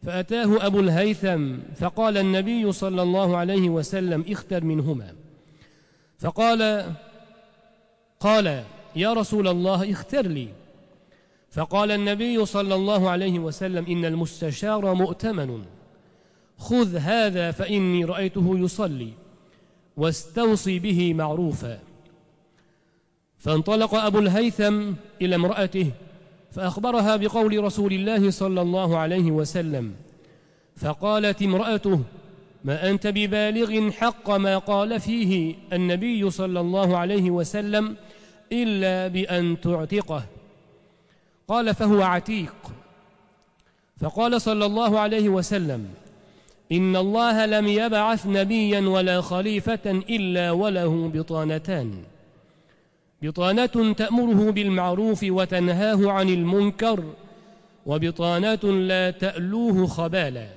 فأتاه 0.02 0.66
أبو 0.66 0.80
الهيثم 0.80 1.56
فقال 1.80 2.18
النبي 2.18 2.72
صلى 2.72 3.02
الله 3.02 3.36
عليه 3.36 3.68
وسلم 3.68 4.24
اختر 4.28 4.64
منهما. 4.64 5.12
فقال 6.18 6.92
قال 8.26 8.64
يا 8.96 9.12
رسول 9.12 9.48
الله 9.48 9.92
اختر 9.92 10.26
لي. 10.26 10.48
فقال 11.50 11.90
النبي 11.90 12.46
صلى 12.46 12.74
الله 12.74 13.10
عليه 13.10 13.38
وسلم 13.38 13.86
إن 13.86 14.04
المستشار 14.04 14.94
مؤتمن. 14.94 15.64
خذ 16.58 16.96
هذا 16.96 17.50
فإني 17.50 18.04
رأيته 18.04 18.58
يصلي. 18.58 19.12
واستوصي 19.96 20.78
به 20.78 21.14
معروفا. 21.14 21.78
فانطلق 23.38 23.94
أبو 23.94 24.18
الهيثم 24.18 24.92
إلى 25.22 25.34
امرأته 25.34 25.90
فأخبرها 26.50 27.16
بقول 27.16 27.64
رسول 27.64 27.92
الله 27.92 28.30
صلى 28.30 28.60
الله 28.62 28.98
عليه 28.98 29.30
وسلم. 29.30 29.94
فقالت 30.76 31.42
امرأته 31.42 32.00
ما 32.64 32.90
أنت 32.90 33.06
ببالغ 33.06 33.90
حق 33.90 34.30
ما 34.30 34.58
قال 34.58 35.00
فيه 35.00 35.54
النبي 35.72 36.30
صلى 36.30 36.60
الله 36.60 36.96
عليه 36.96 37.30
وسلم 37.30 37.96
إلا 38.52 39.08
بأن 39.08 39.60
تعتقه. 39.60 40.24
قال 41.48 41.74
فهو 41.74 42.02
عتيق. 42.02 42.54
فقال 44.00 44.40
صلى 44.40 44.66
الله 44.66 45.00
عليه 45.00 45.28
وسلم 45.28 45.94
إن 46.72 46.96
الله 46.96 47.46
لم 47.46 47.66
يبعث 47.66 48.26
نبيا 48.26 48.80
ولا 48.80 49.20
خليفة 49.20 49.90
إلا 49.90 50.50
وله 50.50 51.08
بطانتان. 51.14 52.04
بطانة 53.22 53.92
تأمره 53.92 54.50
بالمعروف 54.50 55.20
وتنهاه 55.22 56.10
عن 56.10 56.28
المنكر 56.28 57.04
وبطانة 57.86 58.64
لا 58.64 59.10
تألوه 59.10 59.86
خبالا. 59.86 60.48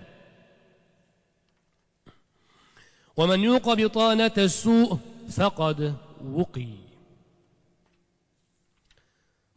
ومن 3.17 3.39
يوق 3.39 3.73
بطانة 3.73 4.32
السوء 4.38 4.97
فقد 5.32 5.95
وقي. 6.34 6.88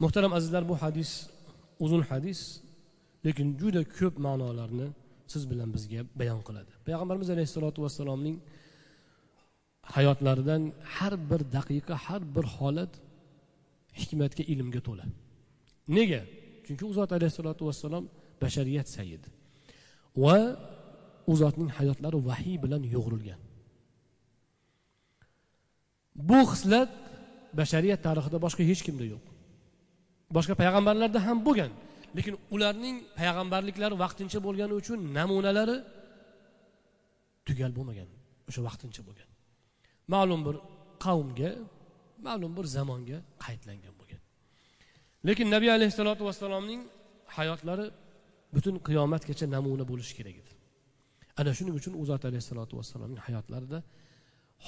Muhtaram 0.03 0.33
azizlar 0.39 0.63
bu 0.71 0.75
hadis 0.83 1.11
uzun 1.85 2.03
hadis 2.11 2.41
lekin 3.27 3.49
juda 3.61 3.83
ko'p 3.99 4.15
ma'nolarni 4.27 4.89
siz 5.33 5.43
bilan 5.51 5.69
bizga 5.77 6.01
bayon 6.21 6.41
qiladi. 6.49 6.73
Payg'ambarimiz 6.87 7.29
alayhissalotu 7.35 7.79
vassalomning 7.85 8.37
hayotlaridan 9.95 10.63
har 10.95 11.15
bir 11.31 11.41
daqiqa 11.57 11.95
har 12.07 12.23
bir 12.35 12.47
holat 12.57 12.93
hikmatga 14.01 14.43
ilmga 14.53 14.81
to'la. 14.87 15.07
Nega? 15.97 16.21
Chunki 16.67 16.85
u 16.91 16.93
zot 16.99 17.11
alayhissalotu 17.17 17.63
vassalom 17.69 18.05
bashariyat 18.43 18.89
sayidi 18.97 19.29
va 20.25 20.39
u 21.31 21.33
zotning 21.43 21.71
hayotlari 21.79 22.19
vahiy 22.31 22.57
bilan 22.65 22.83
yo'g'rilgan. 22.95 23.41
Bu 26.29 26.41
xislat 26.53 26.91
bashariyat 27.61 28.01
tarixida 28.07 28.39
boshqa 28.45 28.63
hech 28.71 28.83
kimda 28.87 29.07
yo'q. 29.15 29.32
Boshqa 30.37 30.55
payg'ambarlarda 30.63 31.19
ham 31.27 31.39
bo'lgan. 31.47 31.73
Lekin 32.17 32.35
ularning 32.55 32.97
payg'ambarliklari 33.21 33.95
vaqtincha 34.05 34.39
bo'lgani 34.47 34.75
uchun 34.81 34.99
namunalari 35.19 35.77
tugal 37.47 37.73
bo'lmagan 37.79 38.09
o'sha 38.49 38.61
vaqtincha 38.69 39.03
bo'lgan. 39.09 39.29
Ma'lum 40.15 40.41
bir 40.47 40.57
qavmga 41.05 41.51
ma'lum 42.27 42.53
bir 42.59 42.67
zamonga 42.77 43.19
qaydlangan 43.45 43.95
bo'lgan. 44.01 44.21
Lekin 45.29 45.47
nabiy 45.55 45.71
alayhissalotu 45.77 46.23
vassalomning 46.29 46.81
hayotlari 47.37 47.87
butun 48.55 48.75
qiyomatgacha 48.87 49.47
namuna 49.57 49.85
bo'lishi 49.91 50.15
kerak 50.19 50.37
edi. 50.43 50.53
Ana 51.41 51.51
shuning 51.59 51.75
uchun 51.81 51.93
u 52.01 52.03
zot 52.11 52.23
alayhissalotu 52.31 52.73
vassalomning 52.81 53.21
hayotlarida 53.27 53.79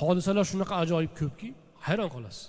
hodisalar 0.01 0.45
shunaqa 0.53 0.75
ajoyib 0.83 1.13
ko'pki 1.21 1.49
hayron 1.87 2.11
qolasiz. 2.15 2.45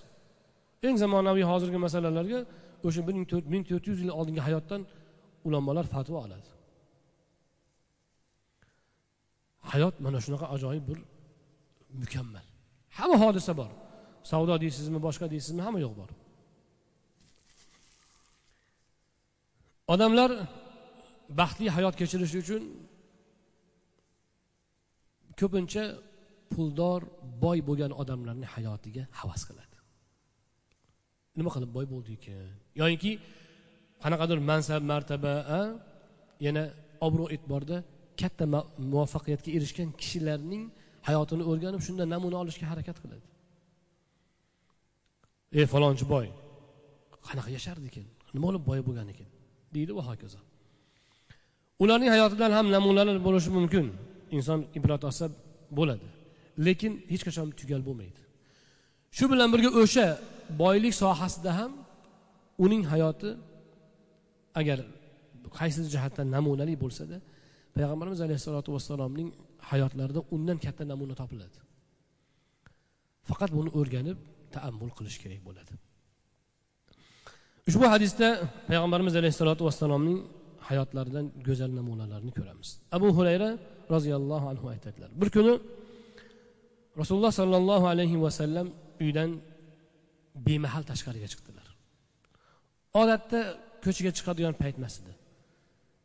Eng 0.88 0.96
zamonaviy 1.04 1.46
hozirgi 1.52 1.80
masalalarga 1.86 2.40
o'sha 2.88 3.02
bir 3.08 3.14
ming 3.54 3.64
to'rt 3.70 3.86
yuz 3.90 4.00
yil 4.04 4.12
oldingi 4.20 4.42
hayotdan 4.48 4.82
ulamolar 5.48 5.86
fatvo 5.94 6.18
oladi. 6.26 6.50
Hayot 9.72 9.96
mana 10.06 10.20
shunaqa 10.26 10.46
ajoyib 10.56 10.86
bir 10.90 11.00
mukammal. 12.02 12.46
Hamma 12.98 13.18
hodisa 13.24 13.54
bor. 13.62 13.72
Savdo 14.32 14.54
deysizmi 14.64 15.00
boshqa 15.08 15.26
deysizmi 15.34 15.62
hamma 15.68 15.80
yo'q 15.86 15.94
bor. 16.02 16.10
Odamlar 19.94 20.32
baxtli 21.40 21.68
hayot 21.78 21.96
kechirish 22.00 22.36
uchun 22.42 22.64
ko'pincha 25.40 25.84
puldor 26.54 27.02
boy 27.44 27.60
bo'lgan 27.68 27.92
odamlarni 28.02 28.48
hayotiga 28.56 29.04
havas 29.20 29.42
qiladi. 29.50 29.78
Nima 31.38 31.50
qilib 31.56 31.72
boy 31.78 31.86
bo'ldi 31.94 32.12
ekan? 32.18 32.65
Yoyinki 32.82 33.12
qanaqadir 34.04 34.38
mansab 34.50 34.82
martaba 34.92 35.34
yana 36.46 36.64
obro' 37.08 37.30
e'tiborda 37.36 37.78
katta 38.22 38.46
muvaffaqiyatga 38.94 39.50
erishgan 39.58 39.90
kishilarning 40.02 40.64
hayotini 41.08 41.44
o'rganib 41.52 41.82
shundan 41.88 42.08
namuna 42.14 42.38
olishga 42.44 42.66
harakat 42.72 42.98
qiladi. 43.04 43.26
Ey 45.60 45.66
falonchi 45.74 46.06
boy 46.14 46.28
qanaqa 47.28 47.50
yashardi 47.58 47.86
ekan? 47.92 48.06
Nima 48.36 48.46
bo'lib 48.48 48.64
boy 48.70 48.80
bo'lgan 48.88 49.08
ekan? 49.14 49.30
Deydi 49.76 49.92
va 49.98 50.04
hokazo. 50.10 50.40
Ularning 51.84 52.10
hayotidan 52.16 52.52
ham 52.58 52.66
namunalar 52.76 53.18
bo'lishi 53.28 53.50
mumkin. 53.58 53.86
Inson 54.38 54.60
ibrat 54.78 55.02
olsa 55.10 55.26
bo'ladi. 55.78 56.08
Lekin 56.66 56.94
hech 57.12 57.24
qachon 57.28 57.48
tugal 57.60 57.82
bo'lmaydi. 57.88 58.22
Shu 59.18 59.26
bilan 59.32 59.48
birga 59.54 59.70
o'sha 59.82 60.08
boylik 60.62 60.94
sohasida 61.04 61.52
ham 61.60 61.72
uning 62.64 62.84
hayoti 62.94 63.30
agar 64.60 64.80
qaysidir 65.60 65.90
jihatdan 65.96 66.28
namunali 66.36 66.74
bo'lsada 66.84 67.18
payg'ambarimiz 67.76 68.20
alayhissalotu 68.26 68.70
vassalomning 68.76 69.30
hayotlarida 69.72 70.22
undan 70.36 70.58
katta 70.66 70.84
namuna 70.92 71.16
topiladi. 71.22 71.58
Faqat 73.30 73.52
buni 73.58 73.70
o'rganib 73.80 74.18
taammul 74.56 74.92
qilish 74.98 75.18
kerak 75.24 75.42
bo'ladi. 75.48 75.74
Ushbu 77.70 77.86
hadisda 77.94 78.28
payg'ambarimiz 78.70 79.14
alayhissalotu 79.22 79.62
vassalomning 79.68 80.20
hayotlaridan 80.70 81.26
go'zal 81.48 81.72
namunalarni 81.80 82.32
ko'ramiz. 82.38 82.70
Abu 82.98 83.08
hurayra 83.18 83.50
roziyallohu 83.94 84.46
anhu 84.52 84.66
aytadilar. 84.74 85.10
Bir 85.22 85.30
kuni 85.36 85.54
rasululloh 87.02 87.34
sollallohu 87.42 87.86
alayhi 87.94 88.18
vasallam 88.26 88.68
uydan 89.04 89.30
bemahal 90.48 90.84
tashqariga 90.92 91.28
chiqdilar 91.34 91.55
odatda 93.02 93.40
ko'chaga 93.86 94.12
chiqadigan 94.18 94.54
payt 94.62 94.76
emas 94.80 94.96
edi. 95.02 95.14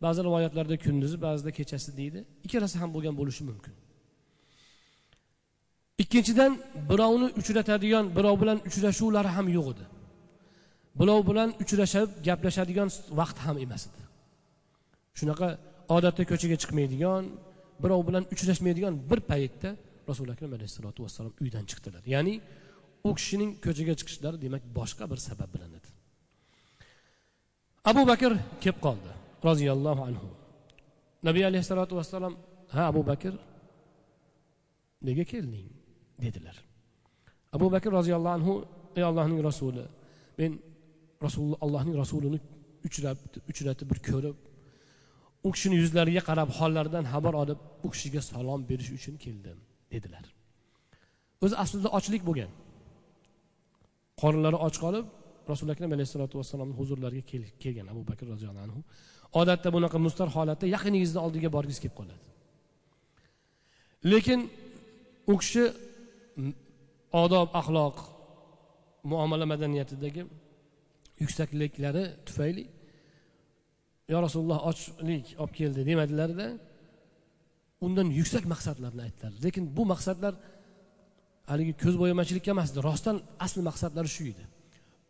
Ba'zi 0.05 0.21
rivoyatlarda 0.27 0.77
kunduzi 0.85 1.17
ba'zida 1.27 1.51
kechasi 1.59 1.91
deydi. 2.01 2.19
Ikkalasi 2.47 2.77
ham 2.83 2.91
bo'lgan 2.95 3.15
bo'lishi 3.21 3.43
mumkin. 3.51 3.75
Ikkinchidan 6.03 6.53
birovni 6.91 7.29
uchratadigan 7.41 8.05
birov 8.17 8.37
bilan 8.43 8.59
uchrashuvlari 8.69 9.31
ham 9.37 9.47
yo'q 9.57 9.67
edi. 9.75 9.85
Birov 11.01 11.21
bilan 11.31 11.49
uchrashib 11.63 12.09
gaplashadigan 12.29 12.89
vaqt 13.21 13.39
ham 13.47 13.57
emas 13.65 13.83
edi. 13.89 14.03
Shunaqa 15.19 15.49
odatda 15.97 16.23
ko'chaga 16.31 16.57
chiqmaydigan 16.63 17.23
birov 17.83 18.01
bilan 18.09 18.25
uchrashmaydigan 18.35 18.95
bir 19.11 19.21
paytda 19.31 19.71
rasuli 20.11 20.31
akram 20.35 20.53
alayhissalotu 20.57 20.99
vassalom 21.05 21.33
uydan 21.45 21.65
chiqdilar. 21.71 22.03
Ya'ni 22.15 22.35
u 23.09 23.11
kishining 23.19 23.51
ko'chaga 23.65 23.95
chiqishlari 24.01 24.37
demak 24.45 24.63
boshqa 24.79 25.05
bir 25.13 25.19
sabab 25.29 25.51
bilan 25.55 25.71
abu 27.85 28.03
bakr 28.11 28.33
kelib 28.63 28.79
qoldi 28.87 29.11
roziyallohu 29.49 30.03
anhu. 30.09 30.29
Nabiy 31.29 31.45
alayhissalotu 31.51 31.95
vassalom 31.99 32.35
ha 32.75 32.83
abu 32.93 33.03
bakr 33.11 33.33
nega 35.07 35.25
kelding? 35.33 35.69
dedilar. 36.25 36.57
Abu 37.57 37.67
bakr 37.75 37.91
roziyallohu 37.99 38.35
anhu 38.39 38.55
ey 38.99 39.05
allohning 39.11 39.41
rasuli 39.49 39.85
men 40.39 40.53
rasululloh 41.27 41.59
allohning 41.65 41.97
rasulini 42.03 42.39
uchrab 42.87 43.19
uchratib 43.51 43.87
bir 43.93 43.99
ko'rib 44.09 44.37
u 45.47 45.49
kishini 45.55 45.77
yuzlariga 45.83 46.23
qarab 46.29 46.49
hollaridan 46.59 47.05
xabar 47.13 47.35
olib 47.43 47.59
u 47.87 47.89
kishiga 47.95 48.21
salom 48.31 48.61
berish 48.71 48.91
uchun 48.99 49.15
keldim 49.25 49.59
dedilar. 49.93 50.25
O'zi 51.45 51.57
aslida 51.65 51.89
ochlik 51.99 52.23
bo'lgan. 52.29 52.51
Qornlari 54.21 54.59
och 54.67 54.75
qolib 54.85 55.07
rasuli 55.53 55.71
akram 55.75 55.91
alayhissalotu 55.97 56.35
vassalomni 56.41 56.75
huzurlariga 56.81 57.25
kelgan 57.63 57.87
abu 57.93 58.03
bakr 58.11 58.25
roziyallohu 58.35 58.67
anhu. 58.69 58.81
Odatda 59.41 59.69
bunaqa 59.77 59.99
mustar 60.07 60.29
holatda 60.37 60.67
yaqiningizni 60.77 61.19
oldiga 61.27 61.49
borgingiz 61.57 61.81
kelib 61.83 61.97
qoladi. 62.01 62.27
Lekin 64.13 64.41
u 65.33 65.35
kishi 65.41 65.65
odob 67.25 67.49
axloq 67.61 67.97
muomala 69.11 69.47
madaniyatidagi 69.53 70.23
yuksakliklari 71.23 72.05
tufayli 72.27 72.65
yo 74.13 74.19
rasululloh 74.27 74.61
ochlik 74.71 75.27
olib 75.43 75.55
keldi 75.59 75.81
demadilarda 75.91 76.47
undan 77.87 78.09
yuksak 78.19 78.45
maqsadlarni 78.53 79.03
aytdilar. 79.07 79.33
Lekin 79.45 79.65
bu 79.77 79.83
maqsadlar 79.93 80.35
haligi 81.51 81.73
ko'zbo'yamachilikka 81.83 82.51
emas 82.57 82.69
edi 82.73 82.81
rostdan 82.89 83.17
asl 83.47 83.61
maqsadlari 83.69 84.11
shu 84.17 84.25
edi. 84.33 84.45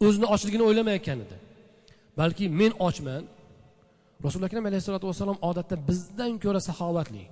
O'zini 0.06 0.26
ochligini 0.34 0.64
o'ylamayotgan 0.68 1.18
edi. 1.24 1.36
Balki 2.20 2.44
men 2.60 2.72
ochman. 2.88 3.22
Rasuli 4.26 4.44
akram 4.48 4.64
alayhissalotu 4.70 5.06
vassalom 5.10 5.38
odatda 5.50 5.76
bizdan 5.88 6.32
ko'ra 6.44 6.60
saxovatli. 6.68 7.24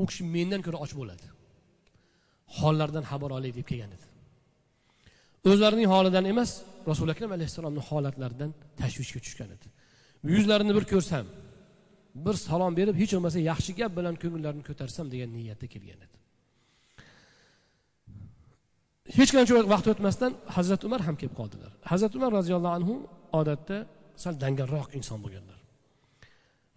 U 0.00 0.02
kishi 0.08 0.22
mendan 0.34 0.60
ko'ra 0.66 0.78
och 0.84 0.92
bo'ladi. 1.00 1.26
Hollardan 2.58 3.04
xabar 3.10 3.30
olay 3.38 3.50
deb 3.58 3.66
kelgan 3.70 3.92
edi. 3.96 4.06
O'zlarining 5.50 5.88
holidan 5.94 6.24
emas 6.32 6.50
rasuli 6.90 7.10
akram 7.14 7.30
alayhissalomni 7.36 7.82
holatlaridan 7.88 8.50
tashvishga 8.80 9.20
tushgan 9.24 9.50
edi. 9.56 9.66
Yuzlarini 10.34 10.72
bir 10.78 10.84
ko'rsam 10.92 11.26
bir 12.26 12.36
salom 12.48 12.72
berib 12.78 12.96
hech 13.02 13.12
bo'lmasa 13.16 13.38
yaxshi 13.50 13.72
gap 13.80 13.92
bilan 13.98 14.14
ko'ngillarini 14.22 14.64
ko'tarsam 14.68 15.06
degan 15.12 15.30
niyatda 15.36 15.66
kelgan 15.74 16.00
edi. 16.06 16.17
Hech 19.16 19.30
qancha 19.36 19.52
vaqt 19.74 19.86
o'tmasdan 19.92 20.32
hazrati 20.56 20.82
umar 20.88 21.00
ham 21.06 21.16
kelib 21.20 21.34
qoldilar. 21.40 21.72
Hazrati 21.90 22.14
umar 22.20 22.30
roziyallohu 22.38 22.74
anhu 22.78 22.94
odatda 23.40 23.76
sal 24.22 24.34
dangalroq 24.42 24.88
inson 24.98 25.18
bo'lganlar. 25.24 25.58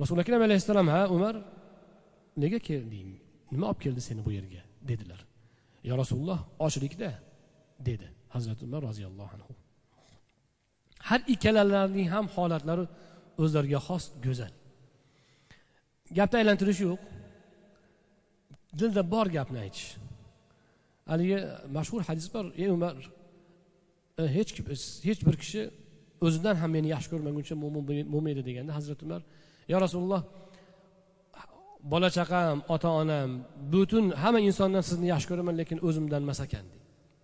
Rasuli 0.02 0.20
akram 0.24 0.42
alayhissalom 0.48 0.88
ha 0.96 1.02
umar 1.16 1.36
nega 2.44 2.60
kelding? 2.70 3.10
Nima 3.54 3.66
olib 3.72 3.82
keldi 3.86 4.02
seni 4.10 4.22
bu 4.28 4.32
yerga? 4.40 4.62
dedilar. 4.82 5.26
Yo 5.84 5.98
rasululloh 5.98 6.40
ochlikda 6.60 7.12
dedi 7.80 8.08
hazrati 8.30 8.66
umar 8.66 8.82
roziyallohu 8.90 9.32
anhu. 9.38 9.54
Har 11.10 11.22
ikkalalarining 11.34 12.10
ham 12.16 12.26
holatlari 12.36 12.86
o'zlariga 13.44 13.80
xos 13.88 14.04
go'zal. 14.26 14.54
Gapni 16.18 16.38
aylantirish 16.42 16.82
yo'q. 16.88 17.02
Dilda 18.80 19.02
bor 19.14 19.28
gapni 19.38 19.60
aytish. 19.66 19.88
Haligi 21.12 21.38
mashhur 21.78 22.02
hadis 22.10 22.28
bor. 22.34 22.46
Ey 22.62 22.70
umar 22.78 22.96
e, 24.22 24.24
hech 24.38 24.52
kim 24.56 24.66
hech 25.08 25.22
bir 25.28 25.36
kishi 25.42 25.62
o'zidan 26.26 26.56
ham 26.62 26.70
meni 26.76 26.88
yaxshi 26.96 27.10
ko'rmaguncha 27.14 27.54
mo'min 27.64 27.84
bo'lmaydi 28.14 28.42
deganda 28.50 28.72
hazrati 28.78 29.02
umar 29.08 29.22
yo 29.72 29.78
rasululloh 29.86 30.22
bola 31.92 32.10
chaqam 32.18 32.58
ota 32.76 32.90
onam 33.02 33.30
butun 33.74 34.06
hamma 34.24 34.40
insondan 34.50 34.84
sizni 34.90 35.08
yaxshi 35.14 35.28
ko'raman 35.32 35.56
lekin 35.62 35.78
o'zimdan 35.88 36.22
emas 36.26 36.40
ekan 36.46 36.66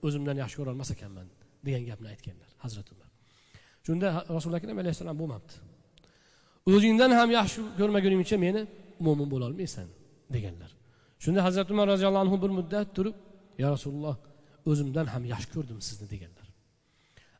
o'zimdan 0.05 0.35
yaxshi 0.43 0.55
ko'rolmas 0.59 0.89
ekanman 0.95 1.27
degan 1.65 1.83
gapni 1.89 2.07
aytganlar 2.13 2.49
hazrati 2.63 2.89
umar. 2.95 3.09
Shunda 3.85 4.07
rasuli 4.35 4.55
akram 4.59 4.77
alayhissalom 4.83 5.17
bo'lmabdi. 5.21 5.53
O'zingdan 6.73 7.11
ham 7.19 7.29
yaxshi 7.39 7.59
ko'rmaguningcha 7.79 8.37
meni 8.45 8.61
mo'min 9.05 9.27
bo'lolmaysan 9.33 9.87
deganlar. 10.35 10.71
Shunda 11.23 11.39
hazrati 11.47 11.69
umar 11.75 11.87
roziyallohu 11.93 12.23
anhu 12.25 12.37
bir 12.43 12.51
muddat 12.59 12.87
turib 12.97 13.15
yo 13.61 13.67
rasululloh 13.75 14.15
o'zimdan 14.69 15.05
ham 15.13 15.23
yaxshi 15.33 15.49
ko'rdim 15.55 15.79
sizni 15.87 16.07
deganlar. 16.13 16.47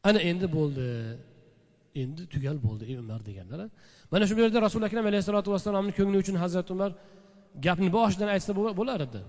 Ana 0.10 0.20
endi 0.30 0.48
bo'ldi 0.58 0.88
endi 2.04 2.22
tugal 2.34 2.58
bo'ldi 2.66 2.84
ey 2.92 2.98
umar 3.04 3.20
deganlar 3.30 3.60
mana 4.12 4.24
shu 4.30 4.34
yerda 4.44 4.60
rasuli 4.68 4.84
akram 4.90 5.06
alayhissalotu 5.12 5.50
vassalomni 5.56 5.94
ko'ngli 6.00 6.18
uchun 6.24 6.36
hazrati 6.44 6.70
umar 6.78 6.92
gapni 7.66 7.90
boshidan 7.98 8.30
aytsa 8.36 8.52
bo'lar 8.80 9.00
edi. 9.08 9.22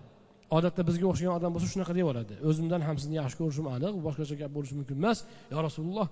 Odatda 0.57 0.83
bizga 0.89 1.07
o'xshagan 1.11 1.35
odam 1.39 1.51
bo'lsa 1.55 1.69
shunaqa 1.73 1.93
deb 1.95 2.03
yuboradi 2.05 2.35
o'zimdan 2.49 2.81
ham 2.89 2.97
sizni 3.03 3.17
yaxshi 3.21 3.37
ko'rishim 3.41 3.67
aniq 3.77 3.95
boshqacha 4.07 4.35
gap 4.43 4.51
bo'lishi 4.57 4.75
mumkin 4.81 4.97
emas. 5.03 5.19
Yo 5.53 5.59
rasululloh 5.69 6.07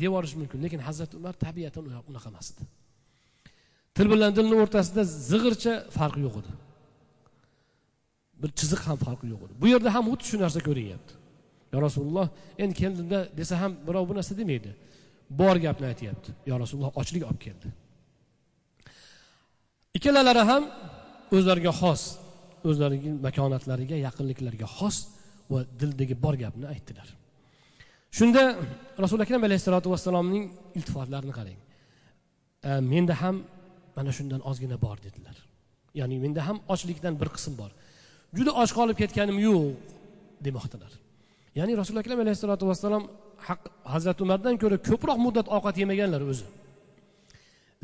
deyuborishi 0.00 0.36
mumkin. 0.42 0.58
Lekin 0.64 0.80
hazrati 0.88 1.14
umar 1.20 1.34
tabiatan 1.44 1.82
unaqa 2.10 2.28
emas 2.32 2.46
edi. 2.52 2.64
Til 3.96 4.06
bilan 4.12 4.30
dilni 4.38 4.56
o'rtasida 4.64 5.02
zig'ircha 5.30 5.72
farq 5.96 6.16
yo'q 6.24 6.34
edi. 6.42 6.52
Bir 8.42 8.50
chiziq 8.58 8.80
ham 8.88 8.98
farqi 9.04 9.26
yo'q 9.32 9.42
edi. 9.46 9.54
Bu 9.62 9.66
yerda 9.72 9.90
ham 9.94 10.04
xuddi 10.10 10.24
shu 10.30 10.36
narsa 10.44 10.60
ko'rinyapti. 10.68 11.12
Yo 11.72 11.78
rasululloh 11.86 12.26
endi 12.62 12.74
keldimda 12.82 13.18
desa 13.40 13.54
ham 13.62 13.72
birov 13.86 14.04
bu 14.10 14.14
narsa 14.18 14.32
demaydi. 14.40 14.70
Bor 15.40 15.56
gapni 15.66 15.86
aytyapti. 15.92 16.30
Yo 16.50 16.54
rasululloh 16.62 16.92
ochlik 17.00 17.22
olib 17.28 17.40
keldi. 17.46 17.68
Ikkalalari 19.96 20.44
ham 20.50 20.62
o'zlariga 21.36 21.72
xos 21.80 22.02
o'zlarining 22.68 23.16
makonatlariga 23.26 23.96
yaqinliklariga 24.06 24.68
xos 24.78 24.96
va 25.52 25.60
dildagi 25.80 26.14
bor 26.24 26.34
gapni 26.42 26.66
aytdilar. 26.74 27.08
Shunda 28.18 28.42
rasuli 29.04 29.22
akram 29.26 29.42
alayhissalotu 29.48 29.88
vassalomning 29.94 30.44
iltifotlarini 30.78 31.32
qarang. 31.38 31.58
E, 32.68 32.70
menda 32.92 33.14
ham 33.22 33.36
mana 33.96 34.12
shundan 34.18 34.40
ozgina 34.50 34.76
bor 34.84 34.96
dedilar. 35.06 35.36
Ya'ni 36.00 36.16
menda 36.24 36.42
ham 36.48 36.58
ochlikdan 36.74 37.14
bir 37.20 37.28
qism 37.36 37.56
bor. 37.60 37.70
Juda 38.38 38.52
och 38.60 38.70
qolib 38.78 38.96
ketganim 39.02 39.38
yo'q 39.46 39.64
demoqdalar 40.46 40.92
ya'ni 41.58 41.72
rasululloh 41.80 42.04
akram 42.04 42.20
alayhissalotu 42.24 42.64
vassalom 42.70 43.04
hazrati 43.94 44.20
umardan 44.26 44.54
ko'ra 44.62 44.76
ko'proq 44.88 45.18
muddat 45.26 45.46
ovqat 45.56 45.76
yemaganlar 45.82 46.22
o'zi. 46.32 46.46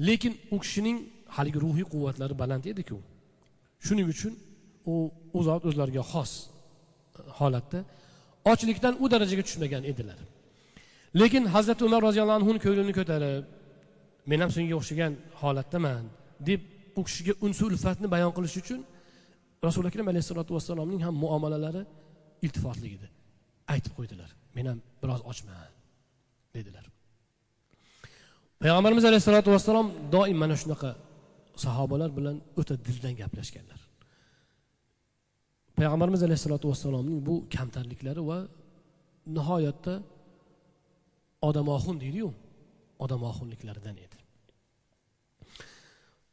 Lekin 0.09 0.33
u 0.55 0.57
kishining 0.63 0.99
haligi 1.37 1.59
ruhiy 1.65 1.87
quvvatlari 1.93 2.35
baland 2.43 2.65
ediku. 2.73 2.99
Shuning 3.87 4.07
uchun 4.15 4.33
u 4.93 4.95
u 5.37 5.39
zot 5.49 5.63
o'zlariga 5.69 6.03
xos 6.13 6.33
e, 6.39 6.47
holatda 7.39 7.81
ochlikdan 8.53 8.95
u 9.03 9.05
darajaga 9.13 9.43
tushmagan 9.49 9.83
edilar. 9.91 10.19
Lekin 11.21 11.45
hazrati 11.55 11.83
umar 11.89 12.01
roziyallohu 12.09 12.39
anhuni 12.41 12.59
ko'nglini 12.65 12.95
ko'tarib 12.99 13.45
men 14.31 14.39
ham 14.43 14.51
senga 14.57 14.75
o'xshagan 14.81 15.13
holatdaman 15.43 16.05
deb 16.49 16.61
u 16.99 17.01
kishiga 17.09 17.33
unsi 17.47 17.63
ulfatni 17.69 18.07
bayon 18.15 18.33
qilish 18.37 18.57
uchun 18.63 18.81
rasuli 19.67 19.87
akram 19.91 20.07
alayhissalotu 20.13 20.51
vassalomning 20.57 21.01
ham 21.07 21.15
muomalalari 21.25 21.83
iltifotli 22.45 22.89
edi. 22.97 23.09
Aytib 23.73 23.93
qo'ydilar 23.99 24.31
men 24.57 24.65
ham 24.71 24.79
biroz 25.03 25.21
ochman 25.31 25.71
dedilar. 26.57 26.85
Payg'ambarimiz 28.63 29.05
alayhissalotu 29.11 29.49
vassalom 29.57 29.87
doim 30.15 30.39
mana 30.43 30.57
shunaqa 30.63 30.91
sahobalar 31.65 32.11
bilan 32.19 32.37
o'ta 32.61 32.75
dildan 32.87 33.15
gaplashganlar. 33.21 33.81
Payg'ambarimiz 35.79 36.23
alayhissalotu 36.27 36.67
vassalomning 36.73 37.19
bu 37.29 37.35
kamtarliklari 37.55 38.23
va 38.31 38.39
nihoyatda 39.37 39.95
odamoxun 41.49 41.97
deydiyu 42.03 42.29
odamoxunliklaridan 43.05 43.97
edi. 44.07 44.17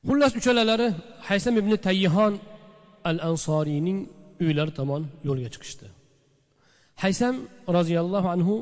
Xullas 0.07 0.34
uchalalari 0.39 0.88
haysam 1.30 1.55
ibn 1.61 1.71
tayyihon 1.88 2.34
al 3.10 3.18
ansoriyning 3.30 3.99
uylari 4.45 4.74
tomon 4.80 5.03
yo'lga 5.28 5.49
chiqishdi. 5.56 5.88
Haysam 7.03 7.36
roziyallohu 7.78 8.28
anhu 8.36 8.56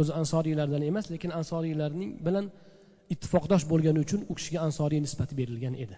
o'zi 0.00 0.12
ansoriylardan 0.20 0.82
emas 0.90 1.06
lekin 1.14 1.30
ansoriylarning 1.40 2.10
bilan 2.26 2.46
ittifoqdosh 3.12 3.64
bo'lgani 3.72 3.98
uchun 4.06 4.20
u 4.30 4.32
kishiga 4.38 4.60
ansoriy 4.66 5.00
nisbati 5.06 5.34
berilgan 5.40 5.74
edi. 5.84 5.96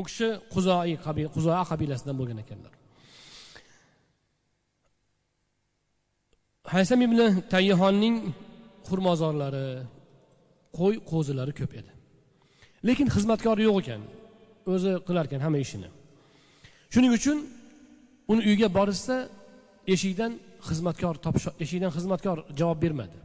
U 0.00 0.02
kishi 0.08 0.28
quzoi 0.54 0.92
quzoa 1.36 1.62
qabilasidan 1.70 2.16
bo'lgan 2.20 2.38
ekanlar. 2.44 2.72
Haysam 6.74 7.00
ibn 7.06 7.18
tayyihonning 7.52 8.16
xurmozorlari 8.88 9.66
qo'y 10.78 10.94
qo'zilari 11.10 11.52
ko'p 11.60 11.72
edi. 11.80 11.92
Lekin 12.88 13.08
xizmatkori 13.14 13.62
yo'q 13.68 13.76
ekan. 13.82 14.02
O'zi 14.72 14.92
qilar 15.06 15.24
ekan 15.28 15.40
hamma 15.46 15.58
ishini. 15.66 15.88
Shuning 16.92 17.12
uchun 17.18 17.38
uni 18.32 18.40
uyiga 18.48 18.68
borishsa 18.78 19.16
eshikdan 19.94 20.32
xizmatkor 20.68 21.14
topish 21.24 21.46
eshikdan 21.64 21.90
xizmatkor 21.96 22.36
javob 22.60 22.78
bermadi. 22.84 23.18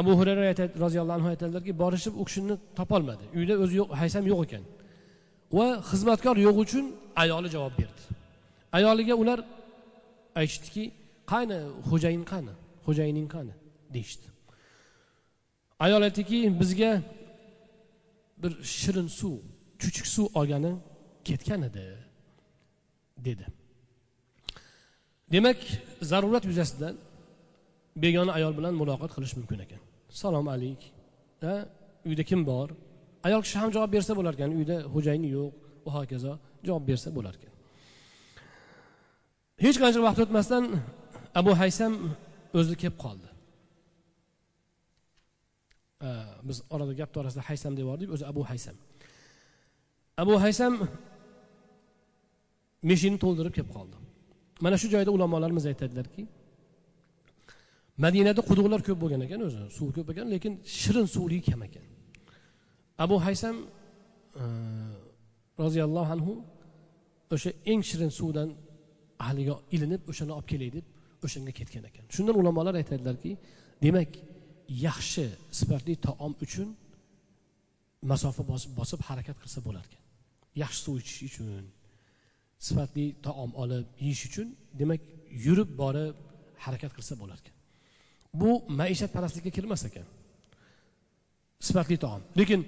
Abu 0.00 0.10
hurayra 0.18 0.42
roziyallohu 0.84 1.16
anhu 1.18 1.28
aytadilarki 1.32 1.72
borishib 1.82 2.14
u 2.20 2.22
kishini 2.28 2.54
topolmadi. 2.78 3.24
Uyda 3.38 3.54
o'zi 3.64 3.74
yo'q 3.80 3.88
haysam 4.00 4.24
yo'q 4.32 4.40
ekan. 4.46 4.64
Va 5.58 5.66
xizmatkor 5.90 6.36
yo'q 6.46 6.56
uchun 6.64 6.84
ayoli 7.22 7.48
javob 7.56 7.74
berdi. 7.80 8.02
Ayoliga 8.78 9.14
ular 9.22 9.38
aytishdiki 10.40 10.84
qani 11.32 11.58
xo'jayin 11.90 12.24
qani? 12.32 12.52
Xo'jayining 12.86 13.28
qani? 13.34 13.54
deyishdi. 13.94 14.26
Ayol 15.84 16.02
aytdiki 16.08 16.38
bizga 16.60 16.92
bir 18.42 18.52
shirin 18.62 19.08
suv 19.18 19.36
chuchuk 19.80 20.06
suv 20.14 20.26
olgani 20.38 20.72
ketgan 21.28 21.62
edi 21.68 21.86
dedi. 23.26 23.46
Demak 25.32 25.58
zarurat 26.10 26.44
yuzasidan 26.50 26.94
begona 28.02 28.32
ayol 28.38 28.52
bilan 28.58 28.74
muloqot 28.80 29.10
qilish 29.16 29.34
mumkin 29.38 29.58
ekan. 29.64 29.80
Salom 30.20 30.46
alik 30.54 30.80
ha 31.42 31.54
uyda 32.08 32.24
kim 32.30 32.40
bor? 32.50 32.68
Ayol 33.26 33.42
kishi 33.46 33.56
ham 33.62 33.70
javob 33.76 33.90
bersa 33.96 34.12
bo'lar 34.18 34.34
ekan 34.38 34.50
uyda 34.58 34.76
xo'jayin 34.94 35.24
yo'q 35.36 35.50
va 35.84 35.90
hokazo 35.98 36.32
javob 36.66 36.84
bersa 36.90 37.08
bo'lar 37.16 37.34
ekan. 37.38 37.52
Hech 39.64 39.76
qancha 39.82 40.00
vaqt 40.06 40.18
o'tmasdan 40.24 40.64
abu 41.40 41.52
haysam 41.60 41.92
o'zi 42.58 42.74
kelib 42.82 42.96
qoldi. 43.04 43.27
Э, 46.02 46.06
biz 46.42 46.62
orada 46.70 46.92
gap 46.92 47.16
orasida 47.16 47.42
haysam 47.48 47.72
deb 47.76 47.82
yubordik 47.82 48.10
o'zi 48.14 48.24
abu 48.32 48.42
haysam. 48.50 48.76
Abu 50.22 50.34
haysam 50.44 50.72
meshini 52.90 53.18
to'ldirib 53.24 53.52
kelib 53.56 53.70
qoldi. 53.76 53.96
Mana 54.64 54.76
shu 54.82 54.88
joyda 54.94 55.10
ulamolarimiz 55.16 55.64
aytadilarki 55.70 56.22
madinada 58.04 58.40
quduqlar 58.48 58.80
ko'p 58.88 58.98
bo'lgan 59.02 59.20
ekan 59.26 59.40
o'zi 59.48 59.62
suv 59.78 59.88
ko'p 59.96 60.08
ekan 60.12 60.26
lekin 60.34 60.52
shirin 60.80 61.06
suvligi 61.14 61.42
kam 61.50 61.60
ekan. 61.68 61.84
Abu 63.04 63.16
haysam 63.26 63.56
e, 64.42 64.44
roziyallohu 65.62 66.10
anhu 66.16 66.32
o'sha 67.34 67.50
eng 67.70 67.82
shirin 67.90 68.10
suvdan 68.20 68.48
ahliga 69.26 69.54
ilinib 69.74 70.02
o'shani 70.10 70.32
olib 70.38 70.48
kelay 70.52 70.70
deb 70.76 70.86
o'shanga 71.26 71.52
ketgan 71.58 71.84
ekan. 71.90 72.04
Shundan 72.14 72.36
ulamolar 72.40 72.74
aytadilarki 72.80 73.30
demak 73.84 74.10
yaxshi 74.68 75.24
sifatli 75.58 75.94
taom 76.06 76.32
uchun 76.44 76.68
masofa 78.10 78.42
bosib 78.50 78.70
bosib 78.78 79.00
harakat 79.08 79.36
qilsa 79.42 79.60
bo'larkan. 79.66 80.00
Yaxshi 80.62 80.80
suv 80.84 80.94
ichish 81.02 81.20
uchun 81.28 81.64
sifatli 82.66 83.06
taom 83.26 83.50
olib 83.62 83.86
yeyish 84.04 84.24
uchun 84.28 84.48
demak 84.80 85.00
yurib 85.46 85.70
borib 85.80 86.14
harakat 86.64 86.92
qilsa 86.96 87.14
bo'larkan. 87.22 87.54
Bu 88.40 88.50
maishatparastlikka 88.80 89.50
kirmas 89.56 89.82
ekan. 89.88 90.06
Sifatli 91.66 91.96
taom. 92.04 92.22
Lekin 92.38 92.60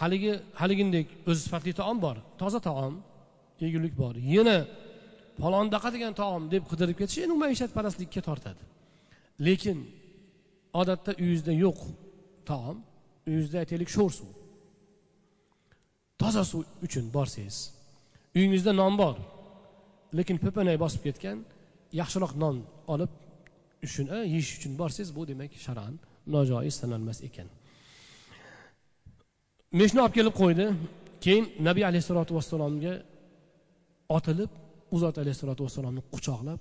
haligi 0.00 0.32
haligindek 0.60 1.06
o'zi 1.28 1.40
sifatli 1.46 1.72
taom 1.80 1.96
bor 2.04 2.16
toza 2.40 2.60
taom 2.68 2.94
yegulik 3.64 3.94
bor. 4.02 4.14
Yana 4.36 4.58
palondaqa 5.40 5.88
degan 5.94 6.12
taom 6.22 6.42
deb 6.52 6.62
qidirib 6.70 6.96
ketish 7.00 7.18
endi 7.24 7.32
u 7.36 7.40
maishatparastlikka 7.44 8.20
tortadi. 8.28 8.62
Lekin 9.46 9.78
odatda 10.80 11.12
uyingizda 11.22 11.52
yo'q. 11.64 11.78
Taom 12.48 12.76
uyingizda 13.26 13.58
aytaylik 13.62 13.90
sho'r 13.96 14.12
suv. 14.18 14.30
Toza 16.20 16.44
suv 16.44 16.62
uchun 16.86 17.04
borsangiz 17.16 17.58
uyingizda 18.36 18.72
non 18.80 18.94
bor 19.00 19.16
lekin 20.18 20.36
po'panay 20.44 20.76
bosib 20.84 21.02
ketgan 21.06 21.38
yaxshiroq 22.00 22.32
non 22.42 22.56
olib 22.94 23.12
uchun 23.86 24.06
yeyish 24.32 24.50
uchun 24.58 24.72
borsangiz 24.80 25.10
bu 25.16 25.22
demak 25.30 25.52
shar'an 25.66 25.94
nojoiz 26.34 26.74
sanalmas 26.80 27.18
ekan. 27.28 27.48
Meshni 29.80 30.00
olib 30.04 30.14
kelib 30.18 30.34
qo'ydi. 30.42 30.66
Keyin 31.24 31.44
nabiy 31.68 31.84
alayhissalotu 31.90 32.32
vassalomga 32.38 32.94
otilib 34.16 34.50
u 34.94 34.96
zot 35.02 35.16
alayhissalotu 35.22 35.62
vassalomni 35.66 36.02
quchoqlab 36.14 36.60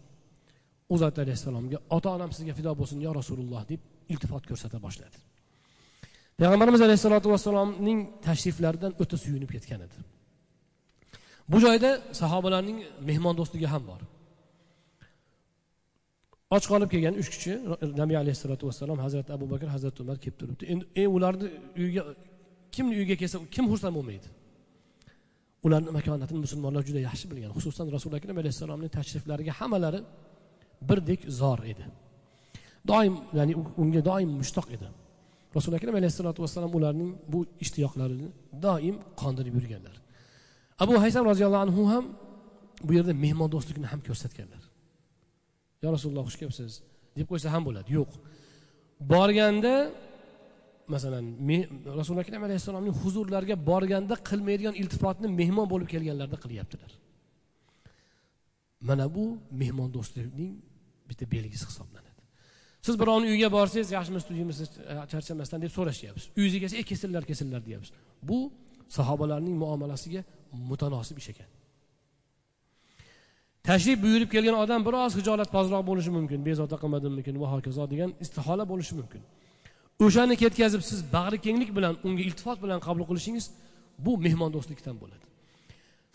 u 0.94 0.96
zot 1.02 1.16
alayhissalomga 1.24 1.78
ota 1.96 2.10
onam 2.18 2.32
sizga 2.38 2.54
fido 2.60 2.72
bo'lsin 2.80 3.00
yo 3.06 3.12
rasululloh 3.20 3.64
deb 3.72 3.82
iltifot 4.14 4.44
ko'rsata 4.50 4.78
boshladi. 4.86 5.18
Payg'ambarimiz 6.40 6.82
alayhissalotu 6.88 7.28
vassalomning 7.34 8.00
tashriflaridan 8.28 8.92
o'ta 9.02 9.16
suyunib 9.24 9.50
ketgan 9.56 9.82
edi. 9.88 9.98
Bu 11.52 11.58
joyda 11.66 11.90
sahobalarning 12.22 12.80
mehmondo'stligi 13.10 13.68
ham 13.74 13.84
bor. 13.92 14.02
Och 16.56 16.64
qolib 16.72 16.90
kelgan 16.94 17.16
uch 17.22 17.30
kishi 17.34 17.54
nabiy 18.02 18.18
alayhissalotu 18.24 18.64
vassalom 18.70 19.00
hazrati 19.06 19.30
abu 19.38 19.46
bakr 19.54 19.68
hazrati 19.76 19.98
umar 20.04 20.18
kelib 20.24 20.38
turibdi. 20.42 20.64
Endi 20.74 20.86
e, 21.02 21.04
ularni 21.16 21.48
uyiga 21.82 22.04
kimni 22.76 22.94
uyiga 23.00 23.16
kelsa 23.22 23.38
kim 23.56 23.66
xursand 23.72 23.94
bo'lmaydi? 23.98 24.28
Ularni 25.66 25.92
makonatini 25.98 26.40
musulmonlar 26.46 26.84
juda 26.90 27.00
yaxshi 27.10 27.26
bilgan 27.32 27.52
xususan 27.58 27.88
rasuli 27.96 28.16
akram 28.20 28.38
alayhissalomning 28.42 28.92
tashriflariga 28.98 29.54
hammalari 29.60 30.00
birdek 30.90 31.22
zor 31.40 31.60
edi. 31.72 31.86
Doim 32.92 33.14
ya'ni 33.38 33.54
unga 33.82 34.02
doim 34.10 34.30
mushtoq 34.42 34.68
edi. 34.76 34.88
Rasuli 35.58 35.76
akram 35.80 35.96
alayhissalotu 36.00 36.40
vassalom 36.44 36.72
ularning 36.78 37.12
bu 37.34 37.40
ishtiyoqlarini 37.64 38.28
doim 38.66 38.96
qondirib 39.22 39.54
yurganlar. 39.60 39.96
Abu 40.84 40.94
haysam 41.04 41.24
roziyallohu 41.32 41.64
anhu 41.68 41.84
ham 41.94 42.06
bu 42.88 42.92
yerda 42.98 43.14
mehmondo'stlikni 43.26 43.88
ham 43.92 44.00
ko'rsatganlar. 44.08 44.64
Yo 45.84 45.88
rasululloh 45.96 46.26
xush 46.30 46.40
kelibsiz? 46.42 46.72
deb 47.18 47.28
qo'ysa 47.32 47.48
ham 47.54 47.64
bo'ladi. 47.68 47.90
Yo'q. 47.98 48.12
Borganda 49.14 49.76
masalan 50.94 51.26
rasuli 52.00 52.20
akram 52.24 52.44
alayhissalomning 52.48 52.96
huzurlariga 53.02 53.56
borganda 53.72 54.16
qilmaydigan 54.30 54.76
iltifotni 54.82 55.28
mehmon 55.42 55.68
bo'lib 55.74 55.90
kelganlarda 55.94 56.38
qilyaptilar. 56.44 56.92
Mana 58.90 59.06
bu 59.16 59.26
mehmondo'stlikning 59.62 60.52
bitta 61.10 61.26
belgisi 61.36 61.66
hisoblanadi. 61.70 62.07
Siz 62.86 62.96
birovni 63.02 63.28
uyiga 63.34 63.50
borsangiz 63.52 63.92
yaxshimisiz 63.98 64.28
tuzdingmisiz 64.28 64.70
e, 64.92 64.94
charchamasdan 65.12 65.62
deb 65.62 65.72
so'rashyapsiz. 65.78 66.26
Uyingizga 66.38 66.60
kelsa 66.64 66.78
ey 66.82 66.86
kesinlar 66.92 67.24
kelsinlar 67.30 67.62
deyapsiz. 67.68 67.94
Bu 68.30 68.52
sahobalarning 68.98 69.56
muomalasiga 69.64 70.22
mutanosib 70.70 71.18
ish 71.22 71.30
ekan. 71.34 71.50
Tashrif 73.68 73.98
buyurib 74.04 74.30
kelgan 74.36 74.56
odam 74.64 74.82
biroz 74.88 75.12
hijolatpozroq 75.20 75.84
bo'lishi 75.90 76.12
mumkin. 76.18 76.40
Bezovta 76.50 76.78
qilmadimmikin 76.84 77.36
va 77.42 77.48
hokazo 77.54 77.84
degan 77.94 78.14
istihola 78.24 78.64
bo'lishi 78.72 78.94
mumkin. 79.00 79.22
O'shani 80.06 80.36
ketkazib 80.44 80.82
siz 80.90 81.00
bag'ri 81.16 81.38
kenglik 81.46 81.72
bilan 81.78 81.94
unga 82.08 82.22
iltifot 82.30 82.58
bilan 82.64 82.80
qabul 82.88 83.06
qilishingiz 83.10 83.46
bu 84.06 84.12
mehmondo'stlikdan 84.26 84.96
bo'ladi. 85.02 85.26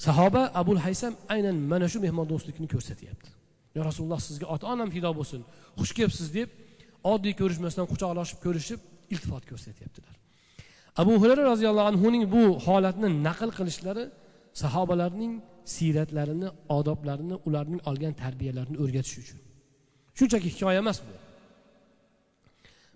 Sahoba 0.07 0.43
abul 0.61 0.81
haysam 0.87 1.15
aynan 1.35 1.57
mana 1.73 1.87
shu 1.93 1.99
mehmondo'stlikni 2.07 2.67
ko'rsatyapti. 2.75 3.29
Yo 3.77 3.81
rasululloh 3.89 4.21
sizga 4.29 4.47
ota 4.55 4.65
onam 4.75 4.89
fido 4.95 5.11
bo'lsin 5.19 5.41
xush 5.81 5.93
kelibsiz 5.99 6.29
deb 6.39 6.49
oddiy 7.13 7.35
ko'rishmasdan 7.41 7.87
quchoqlashib 7.93 8.39
ko'rishib 8.45 8.81
iltifot 9.15 9.45
ko'rsatyaptilar. 9.51 10.15
Abu 11.03 11.13
hurayra 11.21 11.45
roziyallohu 11.53 11.89
anhuning 11.93 12.25
bu 12.35 12.43
holatni 12.67 13.09
naql 13.27 13.51
qilishlari 13.59 14.05
sahobalarning 14.63 15.33
siyratlarini 15.75 16.49
odoblarini 16.79 17.37
ularning 17.49 17.81
olgan 17.91 18.15
tarbiyalarini 18.23 18.77
o'rgatish 18.83 19.17
uchun. 19.23 19.39
Shunchaki 20.19 20.49
hikoya 20.55 20.79
emas 20.85 20.99
bu. 21.07 21.15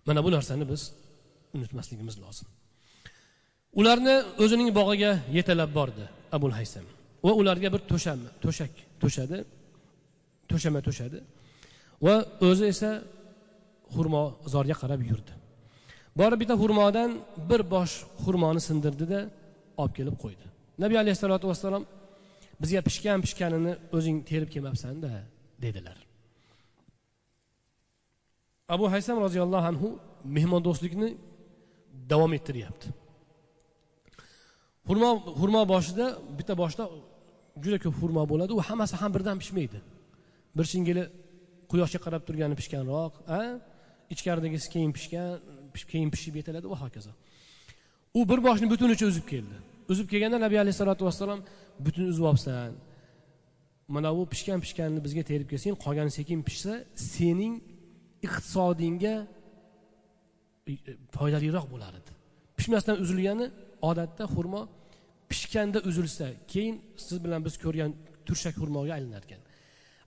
Mana 0.07 0.20
bu 0.24 0.31
narsani 0.37 0.64
biz 0.72 0.83
unutmasligimiz 1.57 2.16
lozim. 2.24 2.49
Ularni 3.81 4.16
o'zining 4.43 4.70
bog'iga 4.79 5.12
yetalab 5.37 5.70
bordi 5.79 6.05
abul 6.37 6.53
haysam 6.59 6.85
va 7.24 7.33
ularga 7.41 7.68
bir 7.74 7.83
to'sham 7.91 8.18
to'shak 8.45 8.72
to'shadi. 9.03 9.37
To'shama 10.51 10.80
to'shadi. 10.86 11.18
Va 12.05 12.14
o'zi 12.49 12.64
esa 12.72 12.90
xurmozorga 13.94 14.76
qarab 14.82 15.01
yurdi. 15.11 15.32
Borib 16.20 16.38
bitta 16.42 16.55
xurmodan 16.62 17.11
bir 17.51 17.61
bosh 17.74 17.94
xurmoni 18.24 18.61
sindirdida 18.68 19.20
olib 19.82 19.94
kelib 19.99 20.16
qo'ydi. 20.22 20.44
Nabiy 20.82 20.99
alayhissalotu 21.03 21.47
vassalom 21.51 21.84
bizga 22.62 22.80
pishgan 22.88 23.18
pishganini 23.24 23.72
o'zing 23.97 24.16
terib 24.30 24.51
kelmabsanda 24.55 25.11
dedilar. 25.64 25.99
Abu 28.74 28.84
haysam 28.94 29.16
roziyallohu 29.26 29.66
anhu 29.72 29.88
mehmondo'stlikni 30.36 31.09
davom 32.12 32.32
ettiryapti. 32.38 32.88
Xurmo 34.88 35.11
xurmo 35.40 35.62
boshida 35.72 36.07
bitta 36.38 36.55
boshda 36.62 36.84
juda 37.62 37.78
ko'p 37.84 37.94
xurmo 38.01 38.22
bo'ladi 38.32 38.53
u 38.59 38.61
hammasi 38.68 38.94
ham 39.01 39.11
birdan 39.16 39.36
pishmaydi. 39.42 39.78
Bir 40.59 40.66
shingili 40.72 41.04
quyoshga 41.70 42.00
qarab 42.07 42.22
turgani 42.28 42.54
pishganroq 42.61 43.14
a? 43.38 43.40
Ichkaridagisi 44.14 44.68
keyin 44.74 44.92
pishgan 44.96 45.28
keyin 45.92 46.11
pishib 46.14 46.34
yetiladi 46.40 46.66
va 46.72 46.78
hokazo. 46.84 47.12
U 48.18 48.20
bir 48.30 48.40
boshni 48.46 48.66
butunicha 48.72 49.07
uzib 49.12 49.26
keldi. 49.32 49.57
Uzib 49.92 50.07
kelganda 50.12 50.38
nabiy 50.46 50.59
alayhissalotu 50.64 51.02
vassalom 51.09 51.40
butun 51.86 52.04
uzib 52.12 52.24
olibsan. 52.30 52.72
Mana 53.94 54.09
bu 54.16 54.22
pishgan 54.32 54.59
pishganini 54.64 55.00
bizga 55.07 55.22
terib 55.30 55.48
kelsang 55.52 55.76
qolgani 55.84 56.12
sekin 56.18 56.38
pishsa 56.48 56.72
sening 57.14 57.54
iqtisodingga 58.26 59.14
e, 60.70 60.72
e, 60.72 60.92
foydaliroq 61.16 61.66
bo'lar 61.72 61.92
edi. 62.00 62.12
Pishmasdan 62.59 62.96
uzilgani 63.04 63.46
odatda 63.90 64.24
xurmo 64.34 64.62
pishganda 65.30 65.78
uzilsa 65.88 66.26
keyin 66.52 66.76
siz 67.07 67.16
bilan 67.24 67.40
biz 67.46 67.54
ko'rgan 67.64 67.90
turshak 68.26 68.54
xurmoga 68.61 68.92
aylanar 68.98 69.22
ekan 69.28 69.45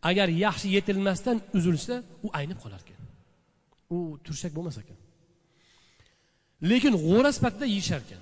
agar 0.09 0.27
yaxshi 0.45 0.67
yetilmasdan 0.75 1.37
uzilsa 1.57 1.95
u 2.25 2.27
aynib 2.39 2.57
qolar 2.63 2.81
ekan. 2.85 2.99
U 3.95 3.97
turshak 4.25 4.51
bo'lmas 4.57 4.77
ekan. 4.83 4.97
Lekin 6.69 6.93
g'o'ra 7.05 7.31
sifatida 7.37 7.65
yeyishar 7.73 8.01
ekan. 8.05 8.21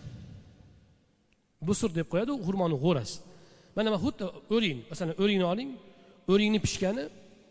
Busur 1.67 1.89
deb 1.97 2.07
qo'yadi 2.11 2.31
xurmoni 2.45 2.77
g'o'rasi 2.83 3.17
mana 3.75 3.97
xuddi 4.03 4.25
o'ring 4.55 4.77
masalan 4.91 5.15
o'ringni 5.23 5.45
oling 5.53 5.69
o'ringni 6.31 6.59
pishgani 6.65 7.03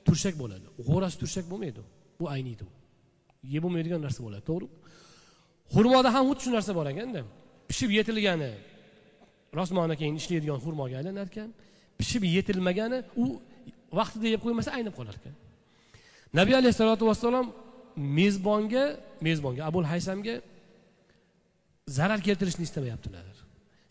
turshak 0.06 0.34
bo'ladi. 0.42 0.66
G'o'rasi 0.88 1.16
turshak 1.22 1.44
bo'lmaydi. 1.50 1.82
Bu 2.20 2.24
ayniydi 2.34 2.62
u. 2.68 2.70
Yeb 3.54 3.62
bo'lmaydigan 3.64 4.00
narsa 4.06 4.20
bo'ladi 4.26 4.44
to'g'ri? 4.50 4.66
Xurmoda 5.74 6.08
ham 6.14 6.24
xuddi 6.28 6.42
shu 6.44 6.50
narsa 6.56 6.72
bor 6.78 6.86
ekanda. 6.92 7.20
Pishib 7.70 7.90
yetilgani 7.98 8.50
rosmona 9.58 9.94
keyin 10.00 10.16
ishlaydigan 10.20 10.58
xurmoga 10.64 10.94
aylanar 11.00 11.26
ekan 11.32 11.50
pishib 11.98 12.22
yetilmagani 12.36 12.98
u 13.22 13.26
vaqtida 13.99 14.26
yeb 14.34 14.40
qo'ymasa 14.44 14.70
aynib 14.78 14.94
qolar 14.99 15.14
ekan. 15.20 15.34
Nabiy 16.38 16.55
alayhissalotu 16.61 17.05
vassalom 17.11 17.47
mezbonga 18.18 18.84
mezbonga 19.26 19.62
abul 19.70 19.84
haysamga 19.92 20.34
zarar 21.99 22.20
keltirishni 22.26 22.64
istamayaptilar. 22.68 23.24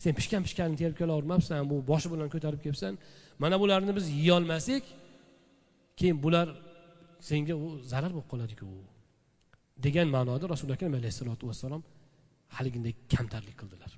Sen 0.02 0.12
pishgan 0.18 0.42
pishganini 0.46 0.76
terib 0.82 0.96
kelavermabsan 1.00 1.62
bu 1.70 1.76
boshi 1.90 2.08
bilan 2.12 2.28
ko'tarib 2.34 2.60
kelibsan. 2.64 2.92
Mana 3.42 3.56
bularni 3.62 3.92
biz 3.98 4.06
yeyolmasak 4.18 4.84
keyin 5.98 6.16
bular 6.24 6.48
senga 7.28 7.54
u 7.64 7.66
zarar 7.92 8.10
bo'lib 8.16 8.28
qoladiku. 8.32 8.66
Degan 9.84 10.08
ma'noda 10.16 10.44
rasuli 10.54 10.72
akram 10.76 10.92
alayhissalotu 11.00 11.44
vassalom 11.50 11.82
haliginday 12.56 12.94
kamtarlik 13.12 13.56
qildilar. 13.60 13.90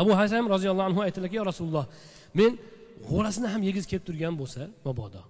Abu 0.00 0.12
hasam 0.20 0.44
roziyallohu 0.54 0.86
anhu 0.90 1.00
aytdilarki 1.06 1.36
yo 1.40 1.44
rasululloh 1.50 1.84
men 2.38 2.52
g'o'rasini 3.08 3.48
ham 3.52 3.62
yegiz 3.68 3.84
kelib 3.90 4.04
turgan 4.08 4.34
bo'lsa 4.40 4.62
mabodo. 4.86 5.22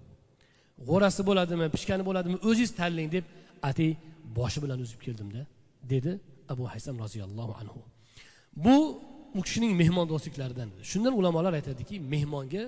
G'o'rasi 0.88 1.20
bo'ladimi 1.28 1.66
pishgani 1.74 2.02
bo'ladimi 2.08 2.36
o'zingiz 2.48 2.72
tanlang 2.80 3.08
deb 3.16 3.24
atay 3.68 3.90
boshi 4.38 4.58
bilan 4.64 4.78
uzib 4.84 5.00
keldimda 5.06 5.40
dedi 5.92 6.12
abu 6.52 6.64
haysam 6.72 6.94
roziyallohu 7.04 7.52
anhu. 7.60 7.80
Bu 8.64 8.76
u 9.38 9.40
kishining 9.46 9.72
mehmondo'stliklaridan 9.82 10.68
shundan 10.90 11.14
ulamolar 11.20 11.52
aytadiki 11.60 11.94
mehmonga 12.14 12.64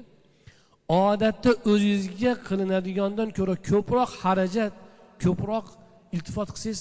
odatda 0.89 1.51
o'zingizga 1.73 2.33
qilinadigandan 2.49 3.29
ko'ra 3.39 3.55
ko'proq 3.71 4.11
xarajat 4.23 4.73
ko'proq 5.25 5.67
iltifot 6.17 6.49
qilsangiz 6.55 6.81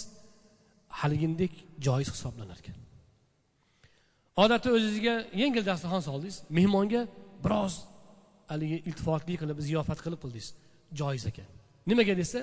haligindek 0.99 1.53
joiz 1.85 2.09
hisoblanar 2.15 2.57
ekan 2.61 2.77
odatda 4.43 4.69
o'zingizga 4.77 5.15
yengil 5.41 5.63
dasturxon 5.69 6.03
soldingiz 6.09 6.37
mehmonga 6.57 7.01
biroz 7.45 7.73
haligi 8.51 8.77
iltifotli 8.89 9.33
qilib 9.41 9.57
ziyofat 9.67 9.99
qilib 10.05 10.19
qildingiz 10.23 10.47
joiz 10.99 11.23
ekan. 11.31 11.49
Nimaga 11.89 12.13
desa 12.21 12.39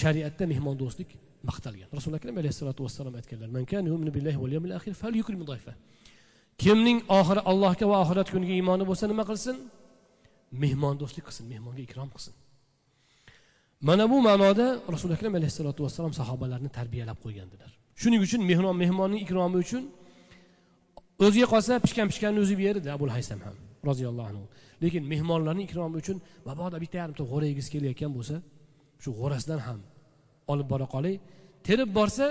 shariatda 0.00 0.44
mehmondo'stlik 0.52 1.10
maqtalgan. 1.48 1.88
Rasuli 1.98 2.14
akram 2.20 2.36
alayhissalotu 2.40 2.80
vassalom 2.86 3.14
aytganlar 3.20 3.50
kimning 6.62 6.98
oxiri 7.18 7.40
allohga 7.50 7.86
va 7.90 7.96
oxirat 8.04 8.28
kuniga 8.34 8.54
iymoni 8.60 8.84
bo'lsa 8.90 9.04
nima 9.12 9.24
qilsin? 9.30 9.56
Mehmondo'stlik 10.62 11.24
qilsin 11.28 11.44
mehmonga 11.52 11.82
ikrom 11.88 12.08
qilsin. 12.14 12.34
Mana 13.88 14.04
bu 14.12 14.16
ma'noda 14.28 14.66
rasuli 14.94 15.12
akram 15.16 15.34
alayhissalotu 15.38 15.80
vassalom 15.86 16.12
sahobalarni 16.20 16.70
tarbiyalab 16.78 17.18
qo'ygandilar. 17.24 17.70
Shuning 18.00 18.20
uchun 18.26 18.40
mehmon 18.50 18.76
mehmonning 18.82 19.20
ikromi 19.26 19.56
uchun 19.64 19.82
o'ziga 21.26 21.46
qolsa 21.54 21.72
pishgan 21.84 22.06
pishganni 22.12 22.38
o'zi 22.44 22.54
berdi 22.62 22.88
abul 22.96 23.10
haysam 23.16 23.40
ham 23.46 23.56
roziyallohu 23.88 24.28
anhu. 24.32 24.44
Lekin 24.82 25.02
mehmonlarni 25.12 25.62
ikromi 25.68 25.96
uchun 26.02 26.16
mabodo 26.48 26.76
bitta 26.84 26.96
yarimta 27.02 27.24
g'o'ra 27.30 27.46
yegisi 27.50 27.68
kelayotgan 27.74 28.12
bo'lsa 28.16 28.36
shu 29.02 29.10
g'o'rasidan 29.20 29.60
ham 29.66 29.80
olib 30.52 30.66
bora 30.72 30.86
qolay 30.94 31.14
terib 31.66 31.90
borsa 31.98 32.26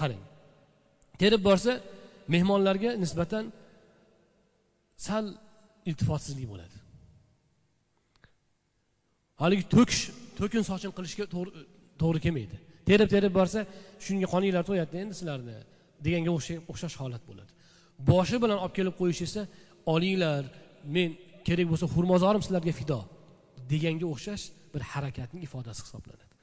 qarang. 0.00 0.22
Terib 1.22 1.42
borsa 1.48 1.72
mehmonlarga 2.34 2.90
nisbatan 3.02 3.44
sal 5.06 5.24
iltifotsizlik 5.88 6.46
bo'ladi. 6.52 6.76
Haligi 9.42 9.64
to'kish 9.74 10.02
to'kin 10.38 10.62
sochin 10.70 10.92
qilishga 10.96 11.24
to'g'ri 12.00 12.20
kelmaydi. 12.24 12.56
Terib 12.88 13.08
terib 13.14 13.32
borsa 13.38 13.60
shunga 14.04 14.26
qoninglar 14.34 14.64
to'yadida 14.70 14.98
endi 15.04 15.14
sizlarni 15.20 15.56
deganga 16.04 16.30
o'xshash 16.72 16.96
holat 17.02 17.22
bo'ladi. 17.30 17.50
Boshi 18.10 18.36
bilan 18.42 18.58
olib 18.64 18.74
kelib 18.78 18.94
qo'yish 19.00 19.22
esa 19.28 19.42
olinglar 19.94 20.42
men 20.96 21.10
kerak 21.46 21.66
bo'lsa 21.72 21.86
xurmozorim 21.94 22.42
sizlarga 22.46 22.72
fido 22.80 22.98
deganga 23.72 24.06
o'xshash 24.14 24.44
bir 24.74 24.82
harakatning 24.92 25.42
ifodasi 25.48 25.80
hisoblanadi. 25.86 26.34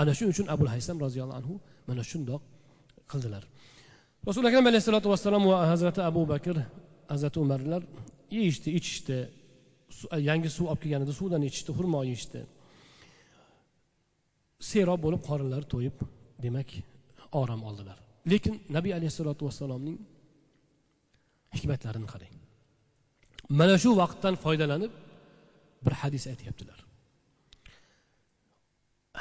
Ana 0.00 0.12
shuning 0.16 0.32
uchun 0.34 0.46
abul 0.54 0.68
haysam 0.74 0.96
roziyallohu 1.04 1.38
anhu 1.40 1.54
mana 1.88 2.02
shundoq 2.10 2.42
qildilar. 3.10 3.42
Rasuli 4.28 4.46
akram 4.50 4.66
alayhissalotu 4.70 5.08
vassalom 5.12 5.42
va 5.50 5.56
hazrati 5.72 6.00
abu 6.10 6.22
bakr 6.32 6.56
hazrati 7.12 7.38
umarlar 7.44 7.82
yeyishdi 8.36 8.68
ichishdi 8.78 9.18
yangi 10.28 10.50
suv 10.56 10.66
olib 10.72 10.80
kelganida 10.84 11.12
suvdan 11.20 11.42
ichishdi 11.48 11.70
xurmo 11.78 12.00
yeyishdi. 12.10 12.40
Serob 14.70 15.00
bo'lib 15.04 15.22
qorinlari 15.28 15.66
to'yib 15.74 15.96
demak 16.44 16.70
orom 17.40 17.60
oldilar. 17.68 17.98
Lekin 18.32 18.54
nabiy 18.76 18.92
alayhissalotu 18.98 19.42
vassalomning 19.48 19.96
hikmatlarini 21.56 22.08
qarang. 22.14 22.39
mana 23.59 23.75
shu 23.83 23.89
vaqtdan 24.01 24.35
foydalanib 24.43 24.91
bir 25.85 25.93
hadis 26.01 26.23
aytyaptilar 26.33 26.79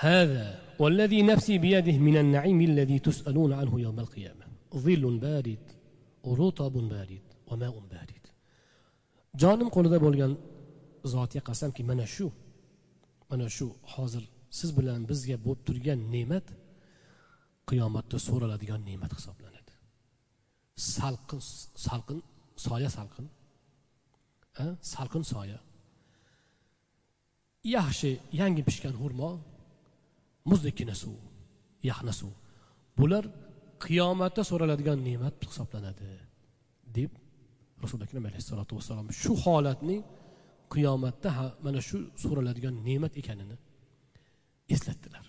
هذا 0.07 0.47
والذي 0.79 1.20
نفسي 1.22 1.59
بيده 1.59 1.97
من 1.99 2.16
النعيم 2.16 2.61
الذي 2.61 2.99
تسألون 2.99 3.53
عنه 3.61 3.81
يوم 3.81 3.99
القيامة 4.01 4.47
ظل 4.85 5.18
بارد 5.18 5.64
ورطب 6.25 6.72
بارد 6.72 7.25
وماء 7.51 7.75
بارد 7.93 8.25
jonim 9.43 9.68
qo'lida 9.77 9.99
bo'lgan 10.05 10.33
zotga 11.12 11.41
qasamki 11.49 11.83
mana 11.91 12.07
shu 12.14 12.27
mana 13.31 13.47
shu 13.57 13.66
hozir 13.95 14.25
siz 14.59 14.70
bilan 14.79 15.01
bizga 15.11 15.37
bo'lib 15.45 15.61
turgan 15.66 16.01
ne'mat 16.14 16.47
qiyomatda 17.68 18.16
so'raladigan 18.29 18.81
ne'mat 18.89 19.12
hisoblanadi 19.18 19.72
salqin 20.97 21.41
salqin 21.87 22.18
soya 22.66 22.91
salqin 22.99 23.27
Salqin 24.93 25.24
soya. 25.32 25.60
Yaxshi 27.76 28.12
yangi 28.39 28.64
pishgan 28.68 28.95
xurmo 29.01 29.30
muzdekkina 30.49 30.95
suv 31.03 31.18
yaxna 31.89 32.14
suv. 32.22 32.34
Bular 32.97 33.26
qiyomatda 33.86 34.41
so'raladigan 34.49 34.99
ne'mat 35.07 35.36
hisoblanadi 35.49 36.10
deb 36.97 37.12
rasuli 37.84 38.03
akram 38.07 38.26
alayhissalotu 38.30 38.74
vassalom 38.78 39.07
shu 39.22 39.32
holatning 39.43 40.01
qiyomatda 40.74 41.30
mana 41.66 41.80
shu 41.89 41.97
so'raladigan 42.24 42.76
ne'mat 42.88 43.14
ekanini 43.22 43.55
eslatdilar. 44.76 45.26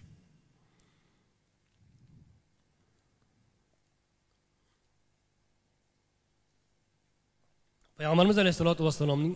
Payg'ambarimiz 8.00 8.38
alayhissalotu 8.42 8.82
vassalomning 8.88 9.34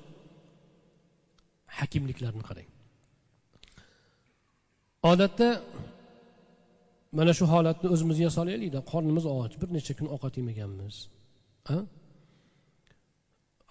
hakimliklarini 1.78 2.44
qarang. 2.48 2.68
Odatda 5.10 5.48
mana 7.18 7.32
shu 7.38 7.44
holatni 7.54 7.88
o'zimizga 7.94 8.30
solaylikda 8.38 8.80
qornimiz 8.92 9.24
och 9.32 9.54
bir 9.60 9.68
necha 9.76 9.92
kun 9.98 10.08
ovqat 10.14 10.34
yemaganmiz. 10.40 10.96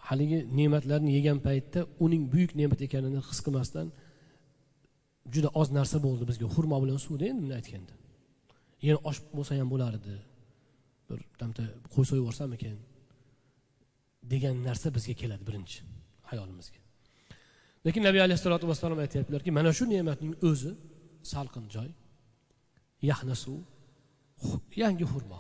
Haligi 0.07 0.39
ne'matlarni 0.57 1.11
yegan 1.17 1.39
paytda 1.47 1.79
uning 2.05 2.23
buyuk 2.33 2.51
ne'mat 2.59 2.79
ekanini 2.87 3.19
his 3.29 3.39
qilmasdan 3.45 3.87
juda 5.33 5.49
oz 5.61 5.69
narsa 5.77 5.97
bo'ldi 6.05 6.23
bizga. 6.29 6.45
Xurmo 6.55 6.77
bilan 6.83 6.97
suvda 7.05 7.23
endi 7.31 7.39
bunday 7.43 7.57
aytganda. 7.61 7.93
Yana 8.87 8.99
osh 9.09 9.19
bo'lsa 9.37 9.51
ham 9.59 9.69
bo'lardi 9.73 10.15
bir 11.09 11.19
damta 11.39 11.63
qo'y 11.93 12.05
so'yib 12.09 12.21
yuborsamikin 12.23 12.77
degan 14.31 14.55
narsa 14.67 14.87
bizga 14.95 15.15
keladi 15.21 15.43
birinchi 15.49 15.79
hayolimizga. 16.29 16.79
Lekin 17.85 18.03
nabiy 18.07 18.21
alayhissalotu 18.25 18.65
vassalom 18.71 18.99
aytyaptilarki 19.05 19.51
mana 19.57 19.71
shu 19.77 19.85
ne'matning 19.93 20.33
o'zi 20.49 20.71
salqin 21.31 21.65
joy 21.75 21.89
yaxna 23.09 23.35
suv 23.43 23.59
yangi 24.83 25.05
xurmo. 25.11 25.39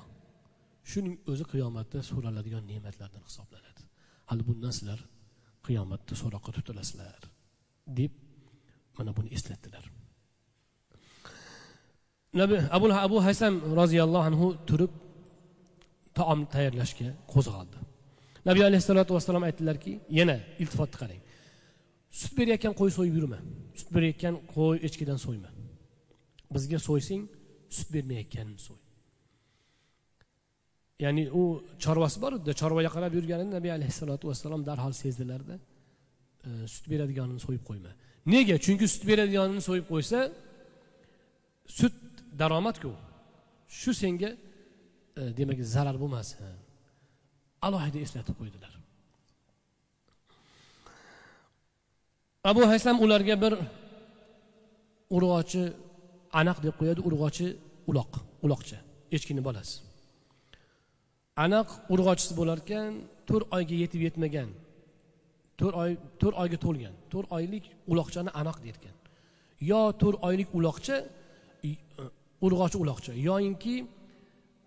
Shuning 0.91 1.15
o'zi 1.31 1.43
qiyomatda 1.51 1.99
so'raladigan 2.09 2.63
ne'matlardan 2.71 3.23
hisoblanadi. 3.29 3.81
Hali 4.29 4.43
bundan 4.49 4.73
sizlar 4.77 4.99
qiyomatda 5.67 6.13
so'roqqa 6.21 6.51
tutilasizlar 6.57 7.21
deb 7.99 8.11
mana 8.97 9.11
buni 9.17 9.29
eslatdilar. 9.37 9.85
Nabi 12.41 12.55
abu 12.77 12.85
abu 13.07 13.17
haysam 13.27 13.53
roziyallohu 13.79 14.25
anhu 14.29 14.47
turib 14.69 14.91
taom 16.17 16.39
tayyorlashga 16.53 17.09
qo'zg'aldi. 17.33 17.79
Nabiy 18.47 18.63
alayhissalotu 18.69 19.11
vassalom 19.17 19.43
aytdilarki 19.49 19.93
yana 20.19 20.37
iltifotni 20.61 20.97
qarang. 21.01 21.21
Sut 22.21 22.33
berayotgan 22.37 22.73
qo'y 22.79 22.91
so'yib 22.97 23.15
yurma. 23.19 23.39
Sut 23.79 23.89
berayotgan 23.95 24.35
qo'y 24.55 24.77
echkidan 24.87 25.19
so'yma. 25.25 25.49
Bizga 26.55 26.79
so'ysang 26.87 27.23
sut 27.77 27.89
bermayotganini 27.95 28.61
so'y. 28.67 28.79
Ya'ni 31.03 31.23
u 31.41 31.43
chorvasi 31.83 32.17
bor 32.23 32.31
edida 32.37 32.53
chorvaga 32.61 32.89
qarab 32.95 33.13
yurganini 33.17 33.51
nabiy 33.57 33.71
alayhissalotu 33.77 34.25
vassalom 34.31 34.61
darhol 34.69 34.93
sezdilarda 35.03 35.55
e, 36.47 36.49
sut 36.73 36.85
beradiganini 36.91 37.41
so'yib 37.45 37.63
qo'yma. 37.69 37.91
Nega? 38.33 38.55
Chunki 38.65 38.85
sut 38.93 39.03
beradiganini 39.11 39.61
so'yib 39.69 39.85
qo'ysa 39.93 40.19
sut 41.77 41.95
daromadku. 42.41 42.91
Shu 43.79 43.91
senga 44.01 44.29
e, 45.19 45.21
demak 45.39 45.59
zarar 45.75 45.97
bo'lmasin 46.03 46.37
alohida 47.65 47.99
eslatib 48.05 48.35
qo'ydilar. 48.39 48.73
Abu 52.51 52.61
haysam 52.71 52.95
ularga 53.05 53.35
bir 53.43 53.53
urg'ochi 55.15 55.63
anaq 56.39 56.57
deb 56.65 56.75
qo'yadi 56.79 57.01
urg'ochi 57.07 57.47
uloq 57.89 58.11
uloqcha 58.45 58.77
echkini 59.15 59.41
bolasi. 59.47 59.75
Anaq 61.45 61.67
urg'ochisi 61.93 62.33
bo'lar 62.39 62.59
ekan 62.63 62.91
to'rt 63.29 63.45
oyga 63.57 63.75
yetib 63.83 64.01
yetmagan 64.07 64.49
to'rt 65.59 65.75
oy 65.83 65.91
to'rt 66.21 66.35
oyga 66.43 66.57
to'lgan 66.65 66.93
to'rt 67.11 67.27
oylik 67.37 67.65
uloqchani 67.91 68.31
anaq 68.41 68.57
derkan. 68.65 68.95
Yo 69.71 69.81
to'rt 70.01 70.17
oylik 70.27 70.49
uloqcha 70.57 70.97
urg'ochi 72.45 72.77
uloqcha 72.83 73.11
yoyinki 73.29 73.75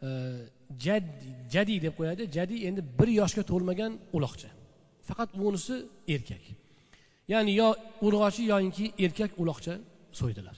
e, 0.07 0.09
jadi 1.55 1.75
deb 1.85 1.95
qo'yadi. 1.99 2.23
Jadi 2.37 2.55
endi 2.69 2.81
bir 2.99 3.09
yoshga 3.21 3.43
to'lmagan 3.51 3.93
uloqcha. 4.17 4.51
Faqat 5.09 5.31
unisi 5.47 5.75
erkak. 6.15 6.45
Ya'ni 7.33 7.53
yo 7.61 7.69
urg'ochi 8.07 8.43
yoinki 8.53 8.85
erkak 9.05 9.31
uloqcha 9.43 9.75
so'ydilar. 10.21 10.57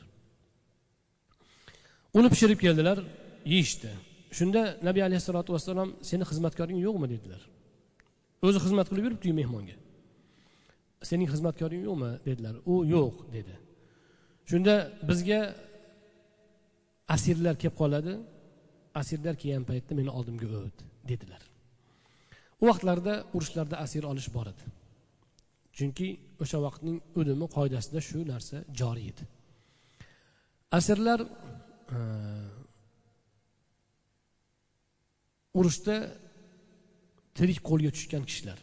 Uni 2.19 2.29
pishirib 2.33 2.59
keldilar 2.65 2.99
yeyishdi. 3.53 3.91
Shunda 4.39 4.63
nabiy 4.89 5.03
alayhissalotu 5.09 5.51
vassalom 5.57 5.89
seni 6.09 6.25
xizmatkoring 6.31 6.79
yo'qmi? 6.87 7.07
dedilar. 7.15 7.43
O'zi 8.47 8.59
xizmat 8.65 8.87
qilib 8.91 9.05
yuribdiyu 9.07 9.35
mehmonga. 9.41 9.77
Sening 11.11 11.29
xizmatkoring 11.35 11.83
yo'qmi? 11.89 12.11
dedilar. 12.29 12.55
U 12.73 12.75
yo'q 12.95 13.15
dedi. 13.37 13.55
Shunda 14.51 14.75
bizga 15.09 15.41
asirlar 17.15 17.55
kelib 17.63 17.77
qoladi. 17.83 18.13
Asirlar 19.01 19.35
kelgan 19.43 19.65
paytda 19.71 19.93
meni 20.01 20.11
oldimga 20.19 20.47
o't 20.61 20.79
dedilar. 21.11 21.43
U 22.61 22.65
vaqtlarda 22.71 23.15
urushlarda 23.37 23.77
asir 23.85 24.05
olish 24.11 24.29
bor 24.37 24.47
edi. 24.53 24.65
Chunki 25.77 26.09
o'sha 26.43 26.59
vaqtning 26.67 26.97
o'limi 27.19 27.47
qoidasida 27.57 28.01
shu 28.09 28.19
narsa 28.33 28.57
joriy 28.81 29.07
edi. 29.13 29.25
Asirlar 30.79 31.21
e, 31.97 31.99
urushda 35.59 35.97
tirik 37.37 37.61
qo'lga 37.69 37.91
tushgan 37.97 38.25
kishilar. 38.29 38.59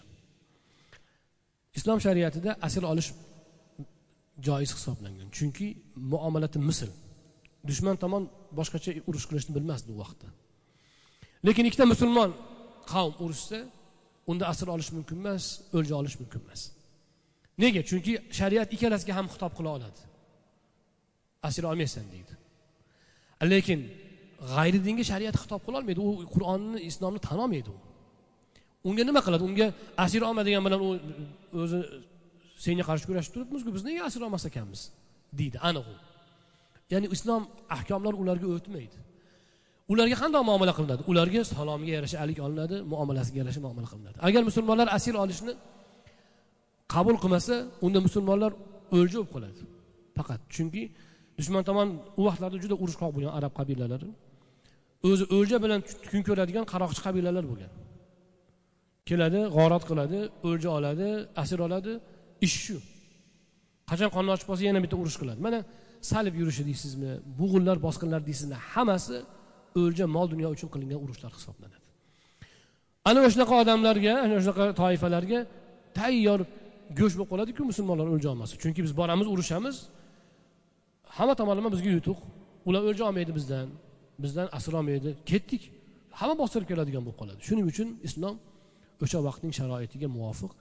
Islom 1.78 2.00
shariatida 2.06 2.52
asir 2.68 2.84
olish 2.92 3.10
joiz 4.48 4.72
hisoblangan. 4.78 5.28
Chunki 5.38 5.68
muomalati 6.14 6.60
misl. 6.70 6.92
Dushman 7.70 7.96
tomon 8.04 8.24
boshqacha 8.58 8.92
urush 9.10 9.26
qilishni 9.30 9.52
bilmasdi 9.58 9.90
u 9.96 9.98
vaqtda. 10.04 10.28
Lekin 11.46 11.66
ikkita 11.70 11.86
musulmon 11.94 12.32
qavm 12.92 13.14
urushsa 13.24 13.60
unda 14.32 14.44
asir 14.52 14.68
olish 14.76 14.92
mumkin 14.98 15.18
emas 15.24 15.46
o'lja 15.78 15.96
olish 16.02 16.16
mumkin 16.22 16.40
emas. 16.46 16.62
Nega? 17.62 17.82
Chunki 17.90 18.14
shariat 18.40 18.70
ikkalasiga 18.76 19.14
ham 19.18 19.28
xitob 19.34 19.54
qila 19.58 19.70
oladi. 19.78 20.02
Asir 21.48 21.64
olmaysan 21.72 22.06
deydi. 22.14 22.34
Lekin 23.54 23.80
g'ayri 24.54 24.80
dinga 24.88 25.04
shariat 25.12 25.36
xitob 25.44 25.62
qilolmaydi 25.68 26.00
u 26.08 26.10
qur'onni 26.34 26.80
islomni 26.90 27.20
tan 27.28 27.40
olmaydi 27.46 27.70
u. 27.76 27.78
Unga 28.88 29.04
nima 29.10 29.22
qiladi? 29.26 29.44
Unga 29.50 29.68
asir 30.06 30.22
olma 30.28 30.42
degan 30.48 30.64
bilan 30.68 30.82
u 30.88 30.90
o'zi 31.64 31.80
senga 32.66 32.84
qarshi 32.90 33.06
kurashib 33.10 33.34
turibmizku 33.36 33.70
biz 33.76 33.84
nega 33.88 34.02
asir 34.10 34.22
olmas 34.28 34.44
ekanmiz 34.50 34.82
deydi 35.40 35.58
aniq 35.70 35.86
u. 35.94 35.96
ya'ni 36.94 37.08
islom 37.16 37.44
ahkomlar 37.76 38.14
ularga 38.22 38.48
o'tmaydi. 38.56 38.98
Ularga 39.94 40.16
qanday 40.24 40.42
muomala 40.50 40.74
qilinadi? 40.78 41.02
Ularga 41.12 41.42
salomiga 41.52 41.94
yarasha 41.98 42.18
alik 42.24 42.38
olinadi 42.48 42.76
muomalasiga 42.92 43.38
yarasha 43.42 43.62
muomala 43.66 43.88
qilinadi. 43.92 44.18
Agar 44.28 44.42
musulmonlar 44.50 44.88
asir 44.98 45.14
olishni 45.24 45.54
qabul 46.94 47.16
qilmasa 47.24 47.56
unda 47.86 48.00
musulmonlar 48.08 48.52
o'lja 48.98 49.18
bo'lib 49.20 49.32
qoladi. 49.36 49.62
Faqat 50.18 50.42
chunki 50.56 50.84
dushman 51.38 51.64
tomon 51.70 51.88
u 52.20 52.22
vaqtlarda 52.28 52.58
juda 52.64 52.76
urushqoq 52.84 53.12
bo'lgan 53.16 53.34
arab 53.40 53.54
qabilalari. 53.60 54.10
O'zi 55.10 55.26
o'lja 55.38 55.58
bilan 55.64 55.80
kun 56.10 56.22
ko'radigan 56.28 56.66
qaroqchi 56.74 57.02
qabilalar 57.08 57.44
bo'lgan. 57.52 57.72
Keladi 59.10 59.40
g'orat 59.56 59.84
qiladi 59.90 60.20
o'lja 60.48 60.70
oladi 60.78 61.08
asir 61.44 61.60
oladi. 61.68 61.92
Ish 62.46 62.58
shu. 62.66 62.78
Qachon 63.90 64.10
qonni 64.16 64.30
ochib 64.36 64.48
qolsa 64.50 64.64
yana 64.70 64.80
bitta 64.86 64.96
urush 65.02 65.18
qiladi. 65.22 65.40
Mana 65.48 65.60
salib 66.12 66.36
yurishi 66.42 66.64
deysizmi 66.70 67.12
bug'unlar 67.40 67.78
bosqinlar 67.88 68.22
deysizmi 68.30 68.58
hammasi 68.72 69.18
o'lja 69.82 70.06
mol 70.16 70.28
dunyo 70.34 70.48
uchun 70.56 70.70
qilingan 70.74 71.00
urushlar 71.06 71.32
hisoblanadi. 71.38 71.86
Ana 73.10 73.20
shunaqa 73.34 73.56
odamlarga 73.64 74.14
ana 74.26 74.36
shunaqa 74.44 74.66
toifalarga 74.82 75.40
tayyor 76.00 76.40
go'sht 77.00 77.16
bo'lib 77.18 77.30
qoladiku 77.34 77.62
musulmonlar 77.72 78.08
o'lja 78.14 78.28
olmasa. 78.34 78.54
Chunki 78.64 78.82
biz 78.86 78.94
boramiz 79.00 79.28
urushamiz. 79.34 79.76
Hamma 81.18 81.34
tomonlama 81.40 81.70
bizga 81.76 81.92
yutuq. 81.98 82.18
Ular 82.68 82.82
o'lja 82.90 83.04
olmaydi 83.10 83.32
bizdan 83.40 83.68
bizdan 84.24 84.48
asr 84.58 84.74
olmaydi. 84.80 85.10
Ketdik. 85.32 85.62
Hamma 86.20 86.36
bostirib 86.42 86.68
keladigan 86.72 87.04
bo'lib 87.06 87.20
qoladi. 87.22 87.40
Shuning 87.48 87.66
uchun 87.72 87.88
islom 88.08 88.36
o'sha 89.04 89.20
vaqtning 89.28 89.54
sharoitiga 89.60 90.08
muvofiq. 90.16 90.52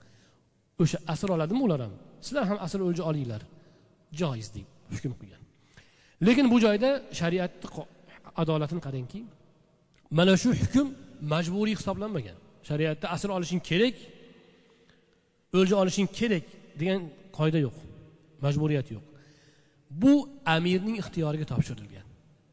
O'sha 0.83 0.97
asr 1.13 1.29
oladimi 1.35 1.61
ular 1.67 1.79
ham? 1.85 1.93
Sizlar 2.25 2.45
ham 2.49 2.57
asr 2.65 2.79
o'lja 2.87 3.03
olinglar. 3.09 3.41
Joiz 4.19 4.49
deb 4.57 4.67
hukm 4.93 5.13
qilgan. 5.19 5.41
Lekin 6.27 6.45
bu 6.51 6.57
joyda 6.65 6.89
shariatni 7.19 7.67
adolatini 8.41 8.81
qarangki 8.87 9.19
mana 10.17 10.33
shu 10.41 10.49
hukm 10.61 10.87
majburiy 11.33 11.75
hisoblanmagan. 11.79 12.37
Shariatda 12.69 13.05
asr 13.15 13.29
olishing 13.37 13.61
kerak 13.69 13.95
o'lja 15.57 15.75
olishing 15.83 16.07
kerak 16.19 16.45
degan 16.79 17.01
qoida 17.37 17.59
yo'q 17.65 17.77
majburiyat 18.45 18.87
yo'q. 18.95 19.05
Bu 20.01 20.13
amirning 20.55 20.95
ixtiyoriga 21.01 21.45
topshirilgan. 21.51 22.05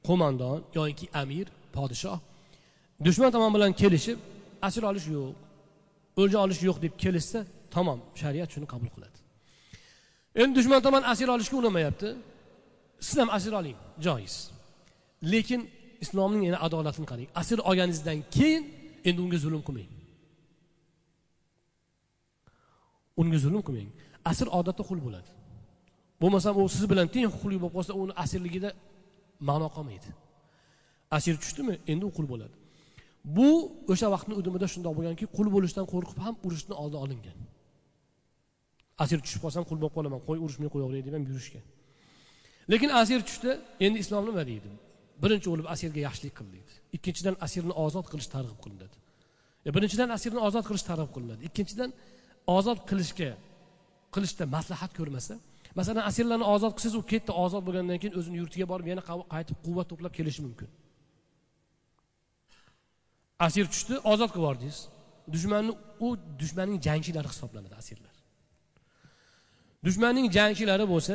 Qo'mondon 0.08 0.58
yoki 0.78 1.06
amir 1.22 1.46
podshoh 1.76 2.18
dushman 3.06 3.30
tomon 3.34 3.50
bilan 3.56 3.72
kelishib 3.80 4.18
asir 4.68 4.82
olish 4.90 5.06
yo'q 5.16 5.32
o'lja 6.20 6.38
olish 6.44 6.60
yo'q 6.68 6.76
deb 6.84 6.94
kelishsa 7.02 7.40
tamom 7.74 8.00
shariat 8.20 8.48
shuni 8.54 8.66
qabul 8.72 8.90
qiladi. 8.94 9.18
Endi 10.40 10.52
dushman 10.58 10.80
tomon 10.86 11.02
asir 11.12 11.28
olishga 11.34 11.56
unamayapti 11.62 12.08
siz 13.06 13.16
ham 13.20 13.30
asir 13.36 13.52
oling 13.60 13.78
joiz. 14.06 14.34
Lekin 15.32 15.60
islomning 16.04 16.42
yana 16.48 16.58
adolatini 16.66 17.06
qarang. 17.12 17.28
Asir 17.40 17.58
olganingizdan 17.68 18.18
keyin 18.36 18.62
endi 19.08 19.20
unga 19.24 19.38
zulm 19.44 19.62
qilmang. 19.68 19.90
Unga 23.20 23.38
zulm 23.44 23.62
qilmang. 23.66 23.90
Asir 24.30 24.48
odatda 24.58 24.82
qul 24.90 25.00
bo'ladi. 25.06 25.30
Bo'lmasam 26.22 26.54
u 26.60 26.68
siz 26.74 26.84
bilan 26.92 27.06
teng 27.14 27.26
huquqli 27.32 27.56
bo'lib 27.62 27.74
qolsa 27.76 27.92
uni 28.02 28.12
asirligida 28.24 28.70
ma'no 29.48 29.68
qolmaydi. 29.76 30.08
Asir 31.16 31.34
tushdimi? 31.42 31.74
Endi 31.92 32.04
u 32.08 32.12
qul 32.16 32.26
bo'ladi. 32.32 32.54
Bu 33.36 33.48
o'sha 33.92 34.06
vaqtni 34.14 34.34
udumida 34.40 34.66
shundoq 34.74 34.94
bo'lganki 34.98 35.24
qul 35.36 35.48
bo'lishdan 35.54 35.86
qo'rqib 35.92 36.18
ham 36.24 36.34
urushni 36.46 36.74
oldi 36.82 36.96
olingan. 37.04 37.36
Asir 39.04 39.18
tushib 39.24 39.40
qolsam 39.44 39.64
qul 39.68 39.78
bo'lib 39.82 39.94
qolaman 39.96 40.20
qo'y 40.28 40.38
urushmay 40.44 40.68
qo'yaveray 40.74 41.02
deb 41.06 41.14
ham 41.16 41.24
yurishgan 41.30 41.64
lekin 42.72 42.90
asir 43.02 43.20
tushdi 43.28 43.50
endi 43.86 43.98
islom 44.04 44.24
nima 44.28 44.44
deydi? 44.50 44.70
Birinchi 45.22 45.48
bo'lib 45.52 45.66
asirga 45.74 46.00
yaxshilik 46.08 46.34
qil 46.38 46.48
deydi. 46.54 46.72
Ikkinchidan 46.96 47.34
asirni 47.46 47.74
ozod 47.86 48.06
qilish 48.12 48.28
targ'ib 48.34 48.58
qilinadi. 48.64 48.96
E, 49.66 49.68
birinchidan 49.76 50.08
asirni 50.16 50.40
ozod 50.48 50.64
qilish 50.68 50.84
targ'ib 50.90 51.10
qilinadi. 51.16 51.42
Ikkinchidan 51.48 51.90
ozod 52.56 52.78
qilishga 52.90 53.30
qilishda 54.14 54.44
maslahat 54.56 54.92
ko'rmasa 54.98 55.34
masalan 55.78 56.04
asirlarni 56.10 56.46
ozod 56.54 56.72
qilsangiz 56.76 56.96
u 57.00 57.04
ketdi 57.12 57.32
ozod 57.44 57.62
bo'lgandan 57.66 57.98
keyin 58.02 58.14
o'zini 58.20 58.36
yurtiga 58.42 58.66
borib 58.72 58.86
yana 58.92 59.02
qaytib 59.34 59.58
quvvat 59.66 59.86
to'plab 59.90 60.12
kelishi 60.18 60.40
mumkin. 60.46 60.68
Asir 63.46 63.64
tushdi 63.72 63.94
ozod 64.12 64.30
qilib 64.34 64.44
yubordingiz 64.44 64.78
dushmanni 65.34 65.72
u 66.06 66.08
dushmanning 66.40 66.78
jangchilari 66.86 67.28
hisoblanadi 67.32 67.74
asirlar. 67.82 68.11
Dushmanning 69.86 70.26
jangchilari 70.36 70.84
bo'lsa 70.94 71.14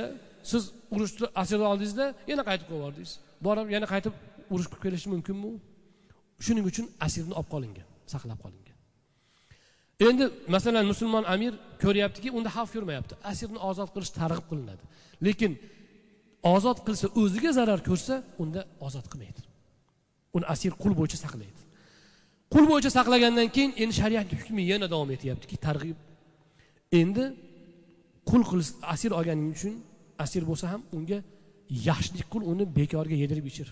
siz 0.51 0.63
urushni 0.95 1.27
asir 1.41 1.59
oldingizda 1.71 2.05
yana 2.31 2.43
qaytib 2.49 2.67
qo'yib 2.69 2.79
yubordingiz 2.81 3.11
borib 3.45 3.67
yana 3.75 3.87
qaytib 3.93 4.13
urush 4.53 4.67
qilib 4.71 4.83
kelishi 4.85 5.07
mumkinmi? 5.13 5.51
Shuning 6.45 6.65
uchun 6.71 6.85
asirni 7.05 7.33
olib 7.39 7.49
qolingan 7.53 7.87
saqlab 8.13 8.39
qolingan. 8.45 8.77
Endi 10.07 10.25
masalan 10.55 10.85
musulmon 10.91 11.23
amir 11.33 11.53
ko'ryaptiki 11.83 12.29
unda 12.37 12.49
xavf 12.57 12.69
ko'rmayapti. 12.75 13.13
Asirni 13.31 13.59
ozod 13.69 13.89
qilish 13.95 14.11
targ'ib 14.19 14.45
qilinadi. 14.51 14.83
Lekin 15.27 15.51
ozod 16.55 16.77
qilsa 16.87 17.07
o'ziga 17.21 17.51
zarar 17.59 17.79
ko'rsa 17.89 18.15
unda 18.43 18.61
ozod 18.87 19.05
qilmaydi. 19.11 19.41
Uni 20.35 20.45
asir 20.53 20.71
qul 20.83 20.93
bo'yicha 20.99 21.17
saqlaydi. 21.25 21.61
Qul 22.53 22.65
bo'yicha 22.71 22.91
saqlagandan 22.97 23.47
keyin 23.55 23.71
endi 23.81 23.93
shariat 24.01 24.27
hukmi 24.39 24.63
yana 24.71 24.87
davom 24.93 25.09
etyaptiki 25.15 25.57
targ'ib. 25.67 25.97
Endi 27.01 27.23
qul 28.29 28.41
qilish 28.49 28.71
asir 28.93 29.11
olganing 29.19 29.49
uchun 29.55 29.73
asir 30.23 30.43
bo'lsa 30.49 30.65
ham 30.73 30.81
unga 30.97 31.19
yaxshilik 31.87 32.27
qil 32.33 32.43
uni 32.51 32.63
bekorga 32.77 33.15
yedirib 33.23 33.45
ichir. 33.51 33.67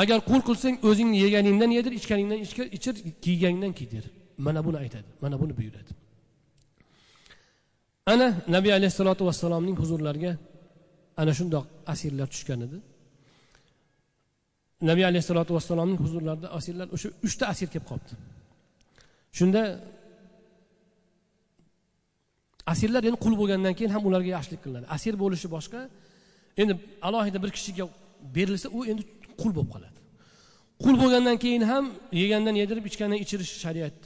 Agar 0.00 0.18
qul 0.30 0.40
qilsang 0.48 0.76
o'zingni 0.88 1.18
yeganingdan 1.24 1.70
yedir 1.78 1.92
ichganingdan 2.00 2.38
ichir 2.76 2.94
kiyganingdan 3.24 3.72
kiydir. 3.78 4.04
Mana 4.46 4.60
buni 4.66 4.78
aytadi 4.84 5.08
mana 5.24 5.36
buni 5.42 5.52
buyuradi. 5.58 5.90
Ana 8.12 8.28
nabiy 8.54 8.72
alayhissalotu 8.78 9.22
vassalomning 9.28 9.76
huzurlariga 9.82 10.32
ana 11.20 11.32
shundoq 11.38 11.64
asirlar 11.92 12.28
tushgan 12.34 12.60
edi. 12.66 12.78
Nabiy 14.90 15.04
alayhissalotu 15.10 15.52
vassalomning 15.56 16.00
huzurlarida 16.04 16.48
asirlar 16.58 16.86
o'sha 16.94 17.08
uchta 17.26 17.44
asir 17.52 17.68
kelib 17.72 17.86
qolibdi. 17.90 18.14
Shunda 19.38 19.62
asirlar 22.72 23.02
endi 23.08 23.18
qul 23.24 23.34
bo'lgandan 23.40 23.74
keyin 23.78 23.92
ham 23.94 24.02
ularga 24.08 24.30
yaxshilik 24.36 24.60
qilinadi. 24.64 24.86
Asir 24.96 25.14
bo'lishi 25.22 25.48
boshqa. 25.56 25.80
Endi 26.62 26.72
alohida 27.08 27.38
bir 27.44 27.50
kishiga 27.56 27.84
berilsa 28.36 28.68
u 28.78 28.80
endi 28.90 29.02
qul 29.40 29.52
bo'lib 29.56 29.70
qoladi. 29.74 29.98
Qul 30.84 30.94
bo'lgandan 31.02 31.36
keyin 31.44 31.64
ham 31.70 31.84
yegandan 32.22 32.56
yedirib 32.62 32.84
ichgandan 32.90 33.18
ichirish 33.24 33.52
shariat 33.64 33.98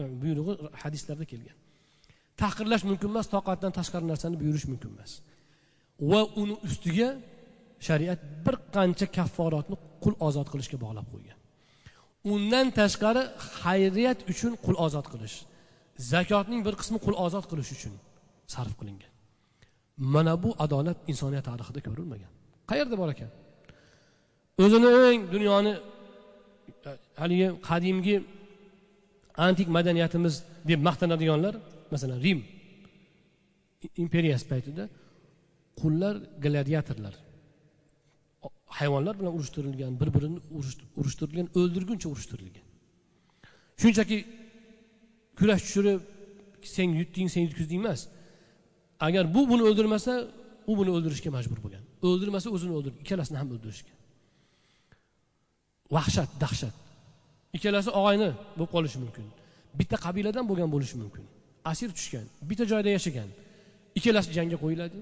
e, 0.00 0.02
buyrug'i 0.22 0.52
hadislarda 0.82 1.24
kelgan. 1.32 1.56
Tahqirlash 2.42 2.84
mumkin 2.90 3.08
emas 3.12 3.26
toqatdan 3.34 3.72
tashqari 3.78 4.06
narsani 4.12 4.36
buyurish 4.42 4.66
mumkin 4.72 4.88
emas. 4.94 5.12
Va 6.10 6.20
uni 6.40 6.54
ustiga 6.66 7.08
shariat 7.88 8.20
bir 8.44 8.56
qancha 8.76 9.06
kafforatni 9.18 9.76
qul 10.04 10.14
ozod 10.28 10.48
qilishga 10.52 10.78
bog'lab 10.84 11.06
qo'ygan. 11.12 11.38
Undan 12.32 12.66
tashqari 12.80 13.22
xayriyat 13.60 14.18
uchun 14.32 14.52
qul 14.64 14.76
ozod 14.86 15.06
qilish. 15.12 15.36
Zakotning 16.12 16.60
bir 16.66 16.74
qismi 16.80 16.98
qul 17.04 17.14
ozod 17.24 17.44
qilish 17.50 17.70
uchun 17.76 17.94
sarf 18.54 18.72
qilingan. 18.80 19.12
Mana 20.14 20.34
bu 20.42 20.50
adolat 20.64 20.98
insoniyat 21.12 21.44
tarixida 21.50 21.80
ko'rilmagan. 21.86 22.30
Qayerda 22.70 22.94
bor 23.00 23.08
ekan? 23.14 23.30
O'zini 24.62 24.88
eng 25.10 25.22
dunyoni 25.34 25.72
haligi 27.22 27.48
qadimgi 27.68 28.16
antik 29.46 29.68
madaniyatimiz 29.76 30.34
deb 30.70 30.80
maqtanadiganlar 30.88 31.54
masalan 31.92 32.18
rim 32.26 32.40
imperiyasi 34.02 34.46
paytida 34.52 34.84
qullar 35.80 36.14
gladiatorlar 36.44 37.14
hayvonlar 38.78 39.14
bilan 39.20 39.32
urushtirilgan 39.36 39.92
bir 40.00 40.08
birini 40.14 40.38
urushtirilgan 41.00 41.48
o'ldirguncha 41.58 42.08
urushtirilgan. 42.08 42.64
Shunchaki 43.82 44.16
kurash 45.40 45.62
tushirib 45.66 46.00
sen 46.76 46.88
yutding 47.00 47.28
sen 47.34 47.42
yutkazding 47.46 47.80
emas. 47.84 48.00
Agar 49.06 49.24
bu 49.34 49.40
buni 49.50 49.62
o'ldirmasa 49.68 50.12
u 50.70 50.72
buni 50.78 50.90
o'ldirishga 50.96 51.30
majbur 51.36 51.58
bo'lgan. 51.64 51.82
O'ldirmasa 52.08 52.48
o'zini 52.56 52.72
o'ldirdi 52.78 52.98
ikkalasini 53.04 53.38
ham 53.40 53.48
o'ldirishgan. 53.54 53.96
Vahshat 55.96 56.30
dahshat. 56.42 56.74
Ikkalasi 57.56 57.90
og'ayni 58.00 58.30
bo'lib 58.58 58.70
qolishi 58.74 58.98
mumkin. 59.04 59.26
Bitta 59.78 59.96
qabiladan 60.06 60.44
bo'lgan 60.50 60.68
bo'lishi 60.74 60.96
mumkin. 61.02 61.24
Asir 61.72 61.90
tushgan 61.98 62.26
bitta 62.48 62.64
joyda 62.72 62.90
yashagan. 62.96 63.28
Ikkalasi 63.98 64.28
jangga 64.38 64.56
qo'yiladi 64.64 64.98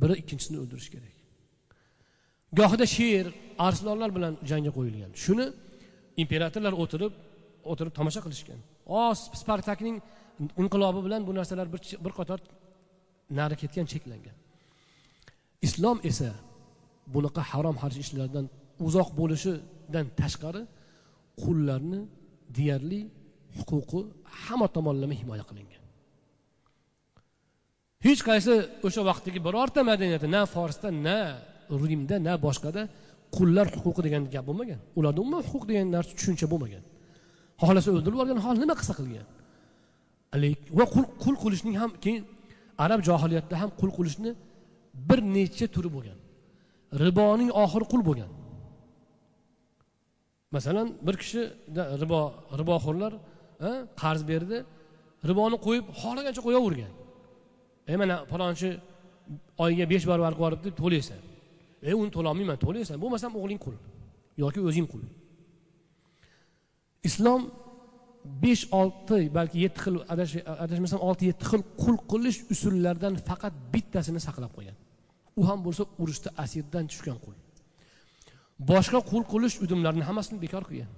biri 0.00 0.14
ikkinchisini 0.22 0.58
o'ldirish 0.62 0.88
kerak. 0.94 1.14
Gohida 2.58 2.86
sher 2.96 3.26
arslonlar 3.66 4.10
bilan 4.16 4.34
jangga 4.50 4.72
qo'yilgan. 4.78 5.10
Shuni 5.24 5.46
imperatorlar 6.22 6.74
o'tirib 6.82 7.12
o'tirib 7.70 7.92
tomosha 7.98 8.20
qilishgan. 8.26 8.60
O 8.88 9.00
spartakning 9.40 9.96
inqilobi 10.62 11.00
bilan 11.06 11.20
bu 11.28 11.32
narsalar 11.38 11.66
bir, 11.74 11.80
bir 12.04 12.12
qator 12.18 12.38
nari 13.38 13.56
ketgan 13.62 13.86
cheklangan. 13.92 14.36
Islom 15.66 15.98
esa 16.10 16.30
bunaqa 17.14 17.42
harom 17.50 17.76
xarj 17.82 17.96
ishlardan 18.04 18.46
uzoq 18.86 19.08
bo'lishidan 19.20 20.06
tashqari 20.20 20.62
qullarni 21.42 22.00
deyarli 22.56 23.00
huquqi 23.58 24.00
hamma 24.42 24.68
tomonlama 24.76 25.14
himoya 25.20 25.44
qilingan. 25.50 25.82
Hech 28.06 28.20
qaysi 28.28 28.54
o'sha 28.86 29.02
vaqtdagi 29.10 29.40
birorta 29.46 29.80
madaniyatda 29.90 30.28
na 30.36 30.42
forsda 30.54 30.88
na 31.06 31.18
rimda 31.90 32.16
na 32.26 32.32
boshqada 32.46 32.82
qullar 33.36 33.66
huquqi 33.84 34.00
degan 34.06 34.22
gap 34.34 34.44
bo'lmagan. 34.48 34.80
Ularda 34.98 35.18
umuman 35.24 35.42
huquq 35.50 35.64
degan 35.70 35.86
narsa 35.96 36.12
tushuncha 36.18 36.46
bo'lmagan. 36.52 36.82
Xohlasa 37.60 37.88
o'ldirib 37.92 38.14
yuborgan 38.16 38.38
xohlasa 38.44 38.60
nima 38.64 38.74
qilsa 38.80 38.94
qilgan. 39.00 39.26
Va 40.78 40.84
qul 41.24 41.34
qilishning 41.42 41.76
ham 41.82 41.90
keyin 42.04 42.22
arab 42.84 43.00
johiliyatida 43.08 43.56
ham 43.62 43.70
qul 43.80 43.90
qilishni 43.98 44.30
bir 45.08 45.18
necha 45.36 45.66
turi 45.74 45.90
bo'lgan. 45.96 46.18
Riboning 47.04 47.50
oxiri 47.62 47.86
qul 47.92 48.02
bo'lgan. 48.08 48.30
Masalan 50.56 50.88
bir 51.06 51.14
kishi 51.22 51.40
ribo 52.02 52.20
riboxo'rlar 52.60 53.12
qarz 54.02 54.22
berdi 54.30 54.58
riboni 55.30 55.56
qo'yib 55.66 55.86
xohlagancha 56.00 56.40
qo'yavergan 56.46 56.92
ey 57.90 57.96
mana 58.02 58.16
palonchi 58.32 58.70
oyiga 59.64 59.84
besh 59.92 60.04
barobar 60.10 60.32
qilib 60.32 60.42
yuboribdi 60.42 60.68
to'laysan. 60.82 61.20
Ey 61.88 61.94
uni 62.00 62.10
to'lolmayman 62.16 62.58
to'laysan 62.64 62.96
bo'lmasam 63.02 63.32
o'g'ling 63.40 63.60
qul 63.64 63.76
yoki 64.42 64.60
o'zing 64.68 64.86
qul. 64.92 65.02
Islom 67.08 67.42
besh 68.42 68.64
olti 68.80 69.18
balki 69.36 69.58
yetti 69.64 69.80
xil 69.84 69.96
adashmasam 70.64 71.00
olti 71.08 71.24
yetti 71.30 71.44
xil 71.50 71.62
qul 71.82 71.96
qilish 72.10 72.38
usullaridan 72.54 73.14
faqat 73.28 73.54
bittasini 73.72 74.20
saqlab 74.26 74.52
qo'ygan. 74.56 74.76
U 75.40 75.42
ham 75.48 75.58
bo'lsa 75.66 75.82
urushda 76.02 76.30
asirdan 76.44 76.84
tushgan 76.90 77.18
qul. 77.24 77.34
Boshqa 78.70 78.98
qul 79.10 79.22
qilish 79.32 79.56
udumlarini 79.64 80.04
hammasini 80.08 80.38
bekor 80.44 80.62
qilgan. 80.70 80.90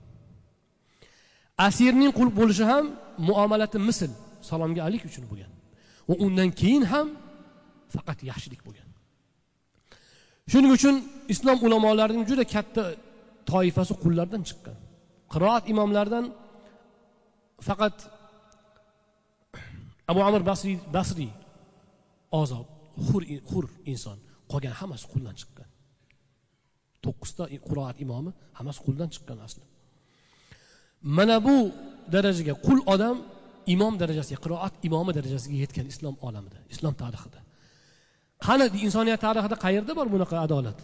Asirning 1.68 2.12
qul 2.18 2.28
bo'lishi 2.38 2.64
ham 2.72 2.84
muomalati 3.28 3.78
misl 3.88 4.10
salomga 4.48 4.82
alik 4.88 5.02
uchun 5.10 5.24
bo'lgan. 5.30 5.52
Va 6.08 6.14
undan 6.24 6.48
keyin 6.60 6.84
ham 6.92 7.06
faqat 7.94 8.18
yaxshilik 8.30 8.60
bo'lgan. 8.66 8.88
Shuning 10.50 10.72
uchun 10.78 10.96
islom 11.32 11.58
ulamolarining 11.66 12.24
juda 12.30 12.44
katta 12.54 12.82
toifasi 13.50 13.94
qullardan 14.02 14.42
chiqqan. 14.48 14.76
Qiroat 15.32 15.64
imomlaridan 15.72 16.26
faqat 17.68 17.96
abu 20.10 20.20
amir 20.28 20.42
basriy 20.50 20.76
basriy 20.96 21.32
ozob 22.40 22.66
hur 23.06 23.22
hur 23.50 23.64
inson 23.92 24.18
qolgan 24.52 24.74
hammasi 24.80 25.06
quldan 25.12 25.34
chiqqan. 25.40 25.68
To'qqizta 27.04 27.44
qiroat 27.68 27.96
imomi 28.04 28.30
hammasi 28.58 28.80
quldan 28.86 29.08
chiqqan 29.14 29.38
asli. 29.46 29.64
Mana 31.16 31.36
bu 31.46 31.56
darajaga 32.14 32.54
qul 32.66 32.78
odam 32.94 33.16
imom 33.74 33.94
darajasiga 34.02 34.38
qiroat 34.44 34.74
imomi 34.88 35.12
darajasiga 35.18 35.56
yetgan 35.64 35.86
islom 35.92 36.14
olamida 36.26 36.58
islom 36.74 36.94
tarixida. 37.02 37.40
Qani 38.46 38.64
insoniyat 38.86 39.20
tarixida 39.26 39.56
qayerda 39.64 39.92
bor 39.98 40.06
bunaqa 40.14 40.36
adolat? 40.46 40.78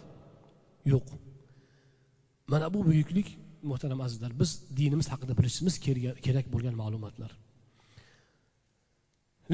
Yo'q. 0.92 1.09
Mana 2.53 2.66
bu 2.74 2.78
buyuklik 2.88 3.28
muhtaram 3.71 4.01
azizlar 4.07 4.33
biz 4.41 4.51
dinimiz 4.79 5.07
haqida 5.12 5.33
bilishimiz 5.39 5.75
kerak 6.27 6.47
bo'lgan 6.55 6.75
ma'lumotlar. 6.83 7.31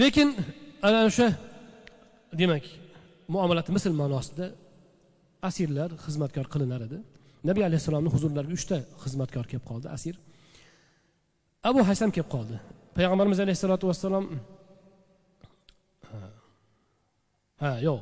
Lekin 0.00 0.28
ana 0.86 1.00
o'sha 1.08 1.28
demak 2.40 2.64
muomalati 3.34 3.70
misl 3.76 3.92
ma'nosida 4.02 4.46
asirlar 5.48 5.90
xizmatkor 6.04 6.46
qilinar 6.52 6.80
edi. 6.88 6.98
Nabiy 7.48 7.64
alayhissalomni 7.68 8.10
huzurlariga 8.14 8.54
uchta 8.58 8.76
xizmatkor 9.04 9.44
kelib 9.50 9.64
qoldi 9.70 9.88
asir. 9.96 10.14
Abu 11.70 11.80
hasam 11.88 12.10
kelib 12.14 12.30
qoldi. 12.34 12.56
Payg'ambarimiz 12.96 13.38
alayhissalotu 13.44 13.84
vassalom 13.90 14.24
ha 17.62 17.70
yo'q. 17.88 18.00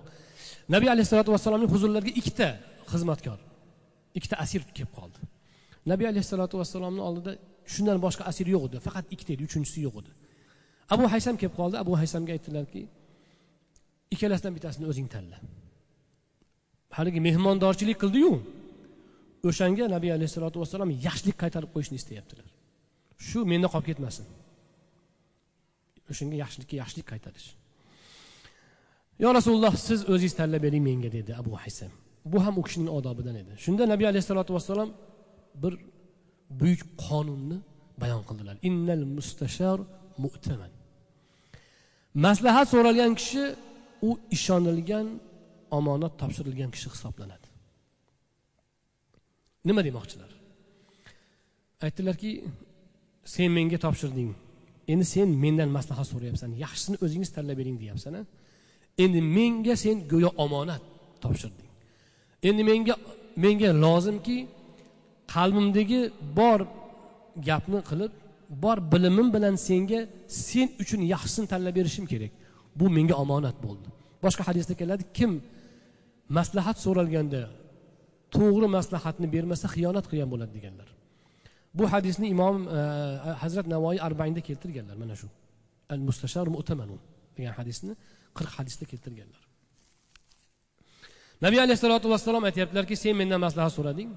Nabiy 0.74 0.90
alayhissalotu 0.94 1.30
vassalomning 1.34 1.70
huzurlariga 1.74 2.12
ikkita 2.20 2.48
xizmatkor 2.92 3.38
ikkita 4.18 4.36
asir 4.44 4.62
kelib 4.76 4.92
qoldi. 4.98 5.18
Nabiy 5.86 6.06
alayhissalotu 6.12 6.54
vassalomni 6.60 7.02
oldida 7.08 7.32
shundan 7.72 7.98
boshqa 8.04 8.22
asir 8.30 8.46
yo'q 8.54 8.64
edi. 8.68 8.78
Faqat 8.86 9.04
ikkita 9.14 9.32
edi 9.36 9.42
uchinchisi 9.48 9.80
yo'q 9.86 9.96
edi. 10.02 10.10
Abu 10.94 11.04
haysam 11.12 11.34
kelib 11.40 11.54
qoldi. 11.60 11.76
Abu 11.84 11.92
haysamga 12.00 12.32
aytdilarki 12.36 12.82
ikkalasidan 14.14 14.52
bittasini 14.56 14.86
o'zing 14.90 15.08
tanla. 15.14 15.38
Haligi 16.96 17.20
mehmondorchilik 17.28 17.98
qildiyu 18.02 18.32
o'shanga 19.48 19.84
nabiy 19.96 20.12
alayhissalotu 20.16 20.56
vassalom 20.62 20.90
yaxshilik 21.06 21.36
qaytarib 21.42 21.70
qo'yishni 21.74 21.96
istayaptilar. 22.00 22.46
Shu 23.28 23.38
menda 23.52 23.68
qolib 23.72 23.86
ketmasin. 23.90 24.26
O'shanga 26.10 26.36
yaxshilikka 26.42 26.74
yaxshilik 26.82 27.06
qaytarish. 27.12 27.48
Yo 29.22 29.28
rasululloh 29.38 29.74
siz 29.88 30.00
o'zingiz 30.12 30.34
tanlab 30.40 30.62
bering 30.66 30.82
menga 30.88 31.10
dedi 31.16 31.32
abu 31.40 31.52
haysam. 31.62 31.92
Bu 32.32 32.38
ham 32.44 32.54
u 32.60 32.62
kishining 32.66 32.90
odobidan 32.98 33.36
edi. 33.42 33.52
Shunda 33.64 33.84
nabiy 33.92 34.06
alayhissalotu 34.12 34.50
vassalom 34.56 34.90
bir 35.62 35.74
buyuk 36.60 36.82
qonunni 37.04 37.58
bayon 38.02 38.22
qildilar. 38.28 38.54
Innal 38.68 39.04
mustashar 39.16 39.78
mu'taman 40.24 40.72
maslahat 42.26 42.66
so'ralgan 42.72 43.12
kishi 43.20 43.44
u 44.08 44.10
ishonilgan 44.36 45.06
omonat 45.78 46.12
topshirilgan 46.20 46.70
kishi 46.74 46.88
hisoblanadi. 46.94 47.46
Nima 49.68 49.80
demoqchilar? 49.88 50.30
Aytdilarki 51.86 52.30
sen 53.34 53.50
menga 53.58 53.78
topshirding 53.86 54.30
endi 54.92 55.04
sen 55.14 55.28
mendan 55.44 55.70
maslahat 55.76 56.06
so'rayapsan. 56.12 56.50
Yaxshisini 56.64 56.96
o'zingiz 57.04 57.30
tanlab 57.36 57.56
bering 57.60 57.76
deyapsan 57.82 58.14
endi 59.04 59.20
menga 59.36 59.74
sen 59.84 59.96
go'yo 60.12 60.30
omonat 60.44 60.82
topshirding 61.24 61.68
endi 62.48 62.62
menga 62.70 62.94
menga 63.44 63.70
lozimki 63.84 64.36
qalbimdagi 65.34 66.00
bor 66.38 66.60
gapni 67.48 67.80
qilib 67.90 68.12
bor 68.64 68.78
bilimim 68.92 69.28
bilan 69.36 69.54
senga 69.68 70.00
sen 70.48 70.68
uchun 70.82 71.00
yaxshisini 71.14 71.46
tanlab 71.52 71.74
berishim 71.78 72.06
kerak. 72.12 72.32
Bu 72.78 72.86
menga 72.96 73.14
omonat 73.24 73.56
bo'ldi. 73.66 73.88
Boshqa 74.24 74.42
hadisda 74.48 74.74
keladi 74.80 75.02
kim 75.18 75.32
maslahat 76.38 76.76
so'ralganda 76.84 77.42
to'g'ri 78.36 78.68
maslahatni 78.78 79.26
bermasa 79.34 79.66
xiyonat 79.74 80.04
qilgan 80.10 80.28
bo'ladi 80.34 80.52
deganlar. 80.58 80.88
Bu 81.78 81.84
hadisni 81.92 82.26
imom 82.34 82.56
e, 82.68 82.80
e 83.28 83.30
hazrat 83.42 83.66
navoiy 83.74 83.98
arbainda 84.08 84.40
keltirganlar 84.48 84.96
mana 85.02 85.14
shu. 85.20 85.28
Al 85.94 86.00
mustashar 86.08 86.46
mu'tamanun 86.56 87.00
degan 87.36 87.54
hadisni 87.60 87.92
qirq 88.38 88.52
hadisda 88.58 88.84
keltirganlar. 88.92 89.42
Nabiy 91.44 91.60
alayhissalotu 91.66 92.06
vassalom 92.14 92.44
aytyaptilarki 92.48 92.94
sen 93.02 93.14
mendan 93.20 93.40
maslahat 93.46 93.72
so'rading. 93.78 94.10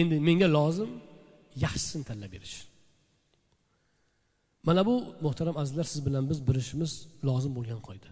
Endi 0.00 0.16
menga 0.28 0.48
lozim 0.56 0.90
yaxshisini 1.64 2.04
tanlab 2.10 2.30
berish. 2.36 2.56
Mana 4.66 4.82
bu 4.88 4.94
muhtaram 5.24 5.56
azizlar 5.62 5.86
siz 5.92 6.00
bilan 6.06 6.24
biz 6.30 6.38
bilishimiz 6.48 6.92
lozim 7.28 7.52
bo'lgan 7.58 7.80
qoida. 7.88 8.08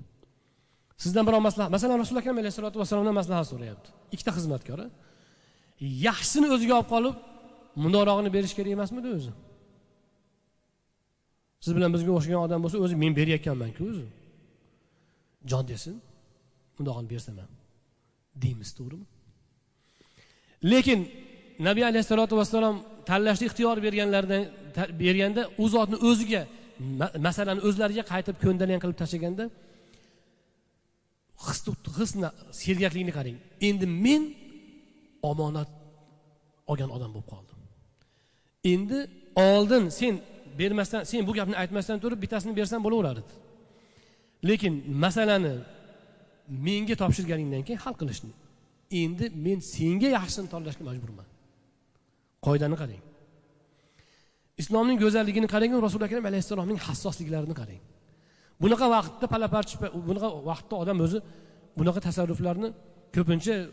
Sizdan 1.05 1.25
birov 1.29 1.41
maslahat 1.49 1.71
masalan 1.77 1.99
rasuli 2.03 2.19
akram 2.23 2.37
alayhisalotu 2.43 2.77
vassalomdan 2.83 3.15
maslahat 3.21 3.47
so'rayapti. 3.53 3.89
Ikkita 4.15 4.33
xizmatkori 4.39 4.87
yaxshisini 6.07 6.47
o'ziga 6.55 6.75
olib 6.81 6.89
qolib 6.95 7.17
mundoqrog'ini 7.83 8.31
berish 8.37 8.55
kerak 8.59 8.73
emasmidi 8.77 9.09
o'zi? 9.17 9.33
Siz 11.65 11.73
bilan 11.77 11.91
bizga 11.95 12.11
o'xshagan 12.17 12.41
odam 12.47 12.61
bo'lsa 12.65 12.79
o'zi 12.85 12.95
men 13.03 13.13
berayotganmanku 13.19 13.83
o'zi. 13.91 14.07
Jon 15.51 15.65
desin 15.73 15.95
bundog'ini 16.77 17.09
bersam 17.13 17.37
ham 17.43 17.53
deymiz 18.43 18.71
to'g'rimi? 18.79 19.07
Lekin 20.73 21.01
nabiy 21.59 21.85
alayhissalotu 21.91 22.35
vassalom 22.41 22.77
tanlashni 23.11 23.45
ixtiyor 23.49 23.77
berganlaridan 23.87 24.43
berganda 25.03 25.43
u 25.63 25.65
zotni 25.75 25.97
o'ziga 26.09 26.43
masalani 27.27 27.61
o'zlariga 27.69 28.03
qaytib 28.13 28.37
ko'ndalang 28.45 28.81
qilib 28.83 28.99
tashlaganda 29.03 29.45
his 31.47 31.59
hisni 31.99 32.29
sergaklikni 32.63 33.13
qarang. 33.19 33.37
Endi 33.69 33.87
men 34.05 34.23
omonat 35.31 35.71
olgan 36.71 36.91
odam 36.97 37.11
bo'lib 37.15 37.29
qoldim. 37.33 37.59
Endi 38.73 38.99
oldin 39.49 39.85
sen 39.99 40.15
bermasdan 40.61 41.03
sen 41.11 41.21
bu 41.29 41.33
gapni 41.39 41.57
aytmasdan 41.63 41.99
turib 42.03 42.19
bittasini 42.25 42.53
bersam 42.61 42.81
bo'laverardi 42.87 43.33
lekin 44.49 44.73
masalani 45.05 45.55
menga 46.67 46.95
topshirganingdan 47.03 47.63
keyin 47.67 47.81
hal 47.85 47.95
qilishni. 48.01 48.33
Endi 49.03 49.25
men 49.47 49.59
senga 49.75 50.09
yaxshisini 50.17 50.49
tanlashga 50.55 50.85
majburman. 50.91 51.27
Qoidani 52.47 52.77
qarang. 52.83 53.03
Islomning 54.63 54.99
go'zalligini 55.05 55.49
qarang 55.55 55.73
rasuli 55.87 56.05
akram 56.09 56.25
alayhissalomning 56.31 56.79
hassosliklarini 56.87 57.55
qarang. 57.61 57.83
Bunaqa 58.63 58.87
vaqtda 58.97 59.27
palaparchi 59.35 59.75
bunaqa 60.09 60.29
vaqtda 60.51 60.75
odam 60.83 60.99
o'zi 61.07 61.19
bunaqa 61.79 62.01
tasarruflarni 62.09 62.69
ko'pincha 63.17 63.55
e, 63.61 63.67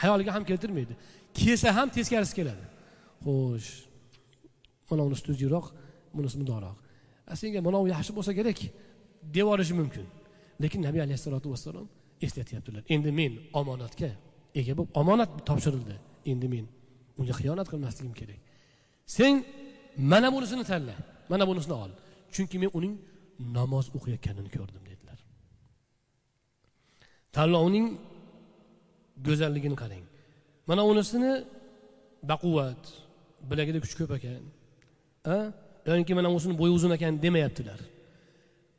hayoliga 0.00 0.30
ham 0.36 0.44
keltirmaydi. 0.50 0.94
Kelsa 1.38 1.68
ham 1.76 1.88
teskarisi 1.96 2.34
keladi. 2.38 2.64
Xo'sh 3.26 3.70
mana 4.90 5.02
unisi 5.08 5.22
tuzukroq 5.28 5.66
bunisi 6.16 6.36
mundoqroq 6.40 6.76
senga 7.40 7.60
mana 7.66 7.78
bu 7.82 7.88
yaxshi 7.94 8.12
bo'lsa 8.16 8.32
kerak 8.38 8.58
deb 9.34 9.36
yuborishi 9.40 9.74
mumkin. 9.80 10.06
Lekin 10.62 10.80
nabiy 10.86 11.00
alayhissalotu 11.06 11.48
vassalom 11.54 11.86
eslatyaptilar 12.26 12.82
endi 12.94 13.10
men 13.20 13.32
omonatga 13.60 14.10
ega 14.60 14.72
bo'lib 14.78 14.90
omonat 15.00 15.30
topshirildi. 15.48 15.94
Endi 16.32 16.48
men 16.54 16.64
unga 17.20 17.34
xiyonat 17.40 17.68
qilmasligim 17.72 18.14
kerak. 18.20 18.40
Sen 19.16 19.32
mana 20.12 20.28
bunisini 20.34 20.64
tanla 20.70 20.96
mana 21.32 21.44
bunisini 21.48 21.74
ol. 21.84 21.92
Chunki 22.34 22.56
men 22.62 22.70
uning 22.78 22.94
namoz 23.56 23.86
o'qiyotganini 23.96 24.50
ko'rdim 24.56 24.82
dedilar. 24.90 25.18
Tanlovning 27.36 27.86
go'zalligini 29.26 29.76
qarang. 29.82 30.04
Mana 30.68 30.82
unisini 30.92 31.32
baquvvat 32.30 32.82
bilagida 33.50 33.78
kuch 33.84 33.94
ko'p 34.00 34.12
ekan 34.18 34.42
yoki 35.98 36.12
mana 36.18 36.28
bunisini 36.32 36.54
bo'yi 36.60 36.72
uzun 36.78 36.92
ekan 36.96 37.14
demayaptilar. 37.24 37.80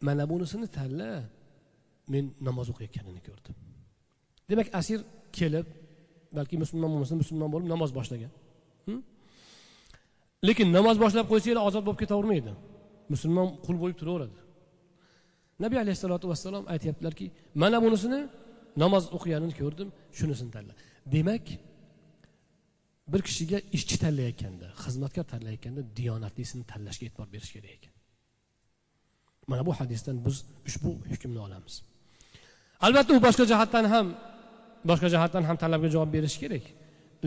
Mana 0.08 0.24
bunisini 0.32 0.68
tanla 0.78 1.10
men 2.14 2.26
namoz 2.48 2.68
o'qiyotganini 2.74 3.22
ko'rdim. 3.28 3.56
Demak 4.50 4.68
asir 4.80 5.00
kelib 5.38 5.68
balki 6.38 6.56
musulmon 6.64 6.90
bo'lmasa 6.94 7.16
musulmon 7.22 7.50
bo'lib 7.54 7.68
namoz 7.74 7.92
boshlagan. 7.98 8.32
Lekin 10.48 10.68
namoz 10.78 10.98
boshlab 11.04 11.26
qo'ysanglar 11.32 11.64
ozod 11.70 11.84
bo'lib 11.88 12.00
ketavermaydi. 12.04 12.52
Musulmon 13.14 13.48
qul 13.66 13.78
bo'lib 13.84 13.98
turaveradi. 14.02 14.38
Nabiy 15.64 15.80
alayhissalotu 15.84 16.26
vassalom 16.32 16.64
aytyaptilarki 16.74 17.26
mana 17.62 17.78
bunisini 17.86 18.20
namoz 18.84 19.04
o'qiganini 19.16 19.54
ko'rdim 19.62 19.90
shunisini 20.18 20.52
tanla. 20.56 20.74
Demak 21.16 21.46
bir 23.12 23.22
kishiga 23.28 23.58
ishchi 23.78 23.96
tanlayotganda 24.04 24.68
xizmatkor 24.84 25.26
tanlayotganda 25.34 25.82
diyonatlisini 26.00 26.64
tanlashga 26.72 27.04
e'tibor 27.08 27.28
berish 27.34 27.52
kerak 27.56 27.72
ekan. 27.78 27.94
Mana 29.52 29.64
bu 29.68 29.72
hadisdan 29.80 30.16
biz 30.26 30.38
ushbu 30.70 30.90
hukmni 31.12 31.40
olamiz. 31.48 31.76
Albatta 32.86 33.12
u 33.18 33.20
boshqa 33.28 33.44
jihatdan 33.52 33.86
ham 33.94 34.08
boshqa 34.90 35.08
jihatdan 35.14 35.44
ham 35.50 35.58
talabga 35.64 35.88
javob 35.96 36.10
berishi 36.16 36.38
kerak. 36.44 36.66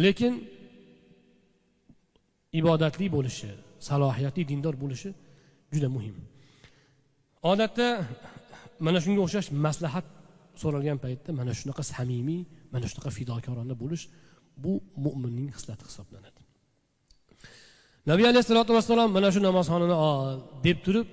Lekin 0.04 0.34
ibodatli 2.60 3.06
bo'lishi 3.16 3.50
salohiyatli 3.88 4.42
dindor 4.50 4.74
bo'lishi 4.82 5.10
juda 5.74 5.88
muhim. 5.96 6.16
Odatda 7.52 7.86
mana 8.86 8.98
shunga 9.04 9.20
o'xshash 9.26 9.48
maslahat 9.66 10.06
so'ralgan 10.62 10.98
paytda 11.04 11.30
mana 11.40 11.52
shunaqa 11.60 11.82
samimiy 11.94 12.40
mana 12.72 12.86
shunaqa 12.90 13.10
fidokorona 13.18 13.74
bo'lish 13.82 14.04
bu 14.62 14.72
mo'minning 15.04 15.48
xislati 15.56 15.82
hisoblanadi. 15.88 16.40
Nabiy 18.10 18.26
alayhissalotu 18.32 18.72
vassalom 18.78 19.08
mana 19.16 19.28
shu 19.34 19.40
namozxonani 19.48 19.96
ol 20.08 20.36
deb 20.66 20.78
turib 20.84 21.06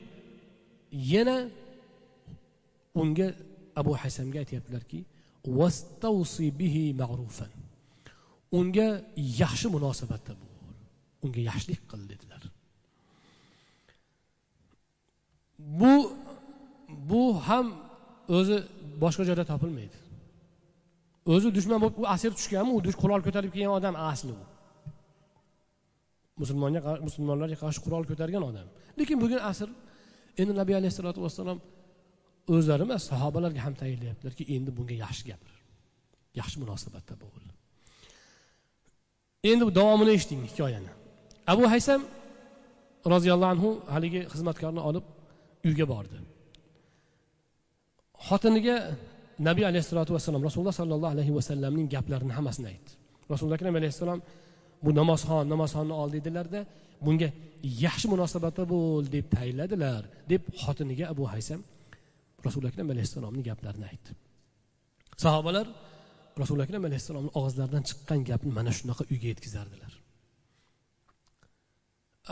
yana 1.13 1.37
unga 3.01 3.27
abu 3.79 3.91
hasamga 4.01 4.37
aytyaptilarki 4.43 4.99
unga 8.59 8.87
yaxshi 9.41 9.67
munosabatda 9.75 10.33
bo'l. 10.39 10.51
Unga 11.25 11.41
yaxshilik 11.49 11.81
qil 11.91 12.01
dedilar. 12.11 12.41
Bu 15.79 15.93
bu 17.09 17.23
ham 17.47 17.65
o'zi 18.37 18.57
boshqa 19.03 19.23
joyda 19.29 19.43
topilmaydi. 19.51 19.97
O'zi 21.33 21.49
dushman 21.57 21.79
bo'lib 21.83 21.97
u 22.01 22.05
asir 22.15 22.31
tushganmi 22.39 22.71
u 22.77 22.79
qurol 23.03 23.21
ko'tarib 23.27 23.51
kelgan 23.55 23.73
odam 23.79 23.95
asli 24.11 24.33
u. 24.41 24.43
Musulmonga 26.41 26.79
musulmonlarga 27.07 27.57
qarshi 27.63 27.79
qurol 27.85 28.03
ko'targan 28.09 28.43
odam. 28.49 28.67
Lekin 28.99 29.17
bugun 29.23 29.41
asr 29.51 29.69
endi 30.41 30.53
nabiy 30.61 30.75
alayhissalotu 30.79 31.19
vassalom 31.25 31.57
o'zlari 32.53 32.83
emas 32.87 33.03
sahobalarga 33.11 33.61
ham 33.65 33.73
tayinlayaptilarki 33.81 34.43
endi 34.55 34.69
bunga 34.77 34.95
yaxshi 35.05 35.23
gapir 35.29 35.53
yaxshi 36.39 36.57
munosabatda 36.63 37.15
bo'l 37.23 37.47
endi 39.51 39.65
davomini 39.79 40.11
eshiting 40.17 40.41
hikoyani. 40.51 40.91
Abu 41.53 41.63
haysam 41.73 42.01
roziyallohu 43.13 43.51
anhu 43.55 43.69
haligi 43.93 44.21
xizmatkorni 44.33 44.81
olib 44.89 45.05
uyga 45.67 45.85
bordi. 45.93 46.17
Xotiniga 48.27 48.75
nabiy 49.47 49.65
alayhissalotu 49.71 50.11
vassalom 50.15 50.41
rasululloh 50.47 50.75
sollallohu 50.81 51.11
alayhi 51.15 51.33
vasallamning 51.39 51.87
gaplarini 51.95 52.33
hammasini 52.37 52.67
aytdi. 52.73 52.91
Rasululloh 53.31 53.57
akram 53.59 53.75
alayhissalom 53.81 54.19
bu 54.85 54.89
namozxon 54.99 55.45
namozxonni 55.53 55.93
ol 56.01 56.09
dedilarda 56.17 56.59
bunga 57.05 57.29
yaxshi 57.85 58.07
munosabatda 58.13 58.63
bo'l 58.73 59.03
deb 59.15 59.25
tayinladilar 59.35 60.01
deb 60.31 60.41
xotiniga 60.63 61.05
abu 61.13 61.23
haysam 61.33 61.59
rasuli 62.45 62.67
akram 62.71 62.87
alayhissalomni 62.93 63.43
gaplarini 63.49 63.85
aytdi. 63.91 64.11
Sahobalar 65.23 65.67
rasuli 66.41 66.61
akram 66.65 66.83
alayhissalomni 66.89 67.31
og'izlaridan 67.39 67.83
chiqqan 67.89 68.19
gapni 68.29 68.51
mana 68.59 68.71
shunaqa 68.77 69.03
uyga 69.13 69.27
yetkazardilar. 69.33 69.93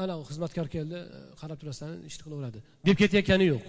Anavi 0.03 0.23
xizmatkor 0.29 0.67
keldi 0.75 0.97
qarab 1.41 1.57
turasan 1.61 1.91
ishni 2.09 2.21
qilaveradi. 2.25 2.59
Deb 2.87 2.95
ketayotgani 3.01 3.45
yo'q. 3.53 3.65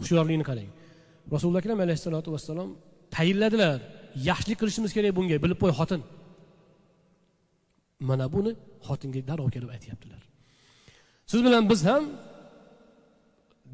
Hushyorlikni 0.00 0.44
qarang. 0.50 0.70
Rasuli 1.34 1.56
akram 1.60 1.78
alayhissalotu 1.84 2.28
vassalom 2.34 2.70
tayinladilar. 3.16 3.78
Yaxshilik 4.28 4.58
qilishimiz 4.62 4.92
kerak 4.96 5.12
bunga 5.18 5.36
bilib 5.44 5.58
qo'y 5.62 5.72
xotin. 5.78 6.02
Mana 8.08 8.26
buni 8.34 8.52
xotinga 8.88 9.20
darrov 9.30 9.48
kelib 9.54 9.70
aytyaptilar. 9.76 10.22
Siz 11.30 11.40
bilan 11.46 11.62
biz 11.70 11.80
ham 11.90 12.04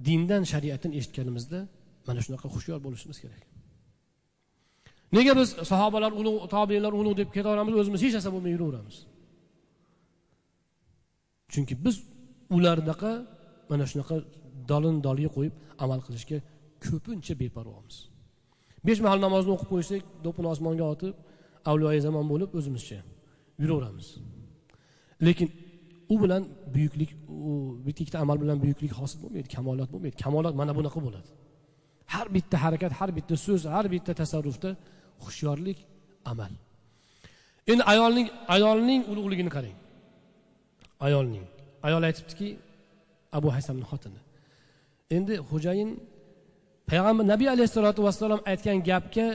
dindan 0.07 0.43
shariatdan 0.53 0.93
eshitganimizda 0.99 1.59
mana 2.07 2.21
shunaqa 2.25 2.47
hushyor 2.55 2.79
bo'lishimiz 2.87 3.19
kerak. 3.25 3.43
Nega 5.17 5.33
biz 5.41 5.49
sahobalar 5.71 6.13
ulug' 6.21 6.41
tobeinlar 6.55 6.93
ulug' 7.01 7.17
deb 7.21 7.29
ketaveramiz 7.37 7.75
o'zimiz 7.81 8.01
hech 8.05 8.15
narsa 8.17 8.31
bo'lmay 8.35 8.53
yuraveramiz? 8.57 8.97
Chunki 11.53 11.75
biz 11.85 11.97
ulardaqa 12.57 13.13
mana 13.71 13.85
shunaqa 13.91 14.17
dolin 14.71 14.97
dolga 15.07 15.31
qo'yib 15.37 15.55
amal 15.85 16.01
qilishga 16.07 16.39
ko'pincha 16.87 17.35
beparvomiz. 17.43 17.97
Besh 18.87 19.01
mahal 19.05 19.19
namozni 19.27 19.51
o'qib 19.55 19.69
qo'ysak 19.75 20.03
do'ppini 20.25 20.49
osmonga 20.55 20.85
otib 20.95 21.15
avliyoyi 21.71 22.01
zamon 22.07 22.27
bo'lib 22.33 22.51
o'zimizcha 22.59 22.99
yuraveramiz. 23.63 24.09
Lekin 25.27 25.49
u 26.13 26.15
bilan 26.23 26.43
buyuklik 26.75 27.11
u 27.49 27.53
bitta 27.87 28.01
ikkita 28.05 28.19
amal 28.25 28.37
bilan 28.43 28.57
buyuklik 28.65 28.93
hosil 29.01 29.19
bo'lmaydi 29.23 29.49
kamolot 29.57 29.89
bo'lmaydi. 29.93 30.17
Kamolot 30.25 30.55
mana 30.61 30.73
bunaqa 30.79 30.99
bo'ladi. 31.07 31.29
Har 32.15 32.27
bitta 32.37 32.57
harakat 32.65 32.93
har 32.99 33.11
bitta 33.19 33.35
so'z 33.47 33.63
har 33.75 33.87
bitta 33.95 34.13
tasarrufda 34.21 34.71
hushyorlik 35.25 35.79
amal. 36.33 36.53
Endi 37.71 37.83
ayolning 37.93 38.29
ayolning 38.57 39.01
ulug'ligini 39.11 39.51
qarang. 39.57 39.77
Ayolning. 41.07 41.45
Ayol 41.87 42.03
aytibdiki 42.09 42.49
abu 43.39 43.49
haysamni 43.57 43.85
xotini. 43.91 44.21
Endi 45.17 45.35
xo'jayin 45.51 45.91
payg'ambar 46.91 47.25
nabiy 47.33 47.49
alayhissalotu 47.55 48.01
vassalom 48.07 48.41
aytgan 48.51 48.79
gapga 48.89 49.27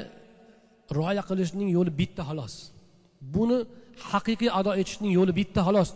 rioya 0.98 1.24
qilishning 1.30 1.70
yo'li 1.78 1.92
bitta 2.02 2.22
xolos. 2.30 2.54
Buni 3.36 3.58
haqiqiy 4.12 4.50
ado 4.60 4.72
etishning 4.82 5.14
yo'li 5.20 5.34
bitta 5.40 5.62
xolos. 5.68 5.90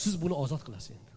Siz 0.00 0.14
buni 0.22 0.34
ozod 0.44 0.62
qilasiz 0.66 0.90
endi. 0.96 1.12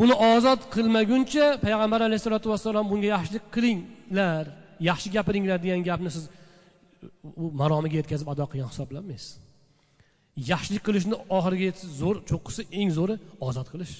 Buni 0.00 0.14
ozod 0.32 0.60
qilmaguncha 0.74 1.46
payg'ambar 1.64 2.00
alayhissalotu 2.08 2.46
vassalom 2.52 2.86
bunga 2.92 3.08
yaxshilik 3.14 3.44
qilinglar 3.54 4.44
yaxshi 4.90 5.08
gapiringlar 5.16 5.58
degan 5.64 5.82
gapni 5.88 6.10
siz 6.16 6.24
u 7.42 7.44
maromiga 7.60 7.96
yetkazib 8.00 8.28
ado 8.32 8.44
qilgan 8.52 8.70
hisoblanmaysiz. 8.72 9.32
Yaxshilik 10.52 10.82
qilishni 10.88 11.16
oxiriga 11.38 11.70
zo'r 12.00 12.16
cho'qqisi 12.30 12.62
eng 12.80 12.90
zo'ri 12.98 13.14
ozod 13.48 13.68
qilish 13.72 13.94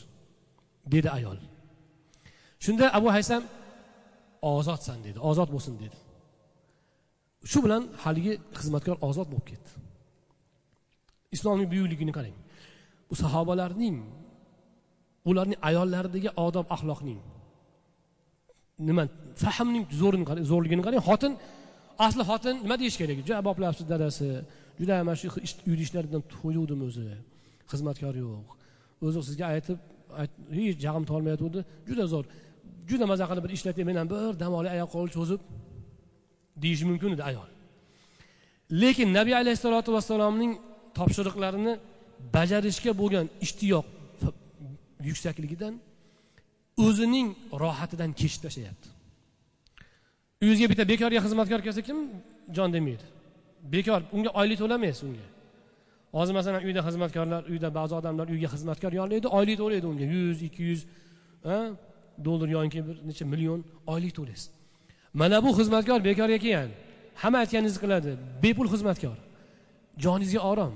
dedi 0.95 1.09
ayol. 1.19 1.39
Shunda 2.65 2.85
abu 2.99 3.09
haysam 3.17 3.43
ozodsan 4.57 4.99
dedi 5.07 5.19
ozod 5.31 5.49
bo'lsin 5.55 5.75
dedi. 5.83 5.97
Shu 7.51 7.59
bilan 7.65 7.83
haligi 8.05 8.35
xizmatkor 8.59 8.97
ozod 9.09 9.29
bo'lib 9.33 9.47
ketdi. 9.53 9.71
Islomni 11.35 11.67
buyukligini 11.73 12.13
qarang. 12.19 12.37
Bu 13.09 13.15
sahobalarning 13.23 13.97
ularning 15.31 15.59
ayollaridagi 15.69 16.31
odob 16.47 16.67
axloqning 16.75 17.21
nima 18.89 19.05
fahmning 19.45 19.85
zo'rini 20.01 20.25
qarang 20.31 20.45
zo'rligini 20.53 20.83
qarang. 20.87 21.03
Xotin 21.09 21.33
asli 22.07 22.23
xotin 22.31 22.55
nima 22.65 22.77
deyish 22.81 22.97
kerak? 23.01 23.17
Juda 23.27 23.39
boplabsiz 23.49 23.87
dadasi 23.93 24.29
juda 24.81 24.95
mana 25.07 25.17
shu 25.21 25.29
uyni 25.71 25.83
ishlaridan 25.87 26.23
to'yuvdim 26.35 26.81
o'zi. 26.89 27.07
Xizmatkor 27.71 28.15
yo'q. 28.25 28.49
O'zi 29.07 29.19
sizga 29.29 29.45
aytib 29.55 29.79
hech 30.57 30.77
jag'im 30.85 31.05
tolmayotgandi 31.11 31.61
juda 31.89 32.05
zo'r. 32.13 32.27
Juda 32.91 33.05
maza 33.13 33.25
qilib 33.31 33.43
bir 33.47 33.53
ishlatay 33.59 33.85
men 33.89 33.97
ham 34.01 34.09
bir 34.15 34.33
dam 34.43 34.53
olay 34.59 34.71
oyoq 34.77 34.91
qo'l 34.95 35.09
cho'zib 35.17 35.41
deyishi 36.63 36.85
mumkin 36.91 37.11
edi 37.17 37.25
ayol. 37.31 37.49
Lekin 38.83 39.09
nabiy 39.19 39.35
alayhissalotu 39.43 39.91
vassalomning 39.97 40.53
topshiriqlarini 40.99 41.75
bajarishga 42.37 42.93
bo'lgan 43.01 43.27
ishtiyoq 43.47 43.87
yuksakligidan 45.09 45.75
o'zining 46.87 47.29
rohatidan 47.63 48.11
kechib 48.21 48.41
tashlayapti. 48.47 48.89
Uyingizga 50.43 50.67
bitta 50.73 50.85
bekorga 50.93 51.21
xizmatkor 51.27 51.61
kelsa 51.67 51.83
kim? 51.89 51.99
Jon 52.57 52.71
demaydi 52.77 53.07
bekor 53.63 54.03
unga 54.13 54.31
oylik 54.41 54.59
to'lamaysiz 54.63 55.03
unga. 55.09 55.27
Hozir 56.13 56.35
masalan 56.39 56.63
uyda 56.69 56.81
xizmatkorlar 56.89 57.43
uyda 57.53 57.69
ba'zi 57.79 57.95
odamlar 58.01 58.27
uyga 58.35 58.49
xizmatkor 58.55 58.93
yollaydi 59.01 59.27
oylik 59.39 59.57
to'laydi 59.63 59.87
unga. 59.93 60.05
Yuz 60.17 60.43
ikki 60.49 60.63
yuz 60.71 60.81
dollar 62.27 62.49
yoki 62.57 62.81
bir 62.89 62.97
necha 63.09 63.25
million 63.33 63.61
oylik 63.87 64.15
to'laysiz. 64.19 64.51
Mana 65.21 65.39
bu 65.45 65.51
xizmatkor 65.59 65.99
bekorga 66.09 66.39
kelgan. 66.45 66.71
Hamma 67.23 67.39
aytganingizni 67.43 67.81
qiladi. 67.85 68.11
Bepul 68.43 68.69
xizmatkor. 68.75 69.17
Joningizga 70.05 70.41
orom. 70.53 70.75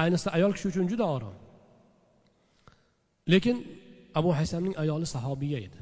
Ayniqsa 0.00 0.28
ayol 0.36 0.52
kishi 0.56 0.66
uchun 0.72 0.86
juda 0.92 1.06
orom 1.16 1.36
lekin 3.32 3.56
abu 4.18 4.30
haysamning 4.38 4.74
ayoli 4.82 5.06
sahobiya 5.14 5.58
edi. 5.66 5.78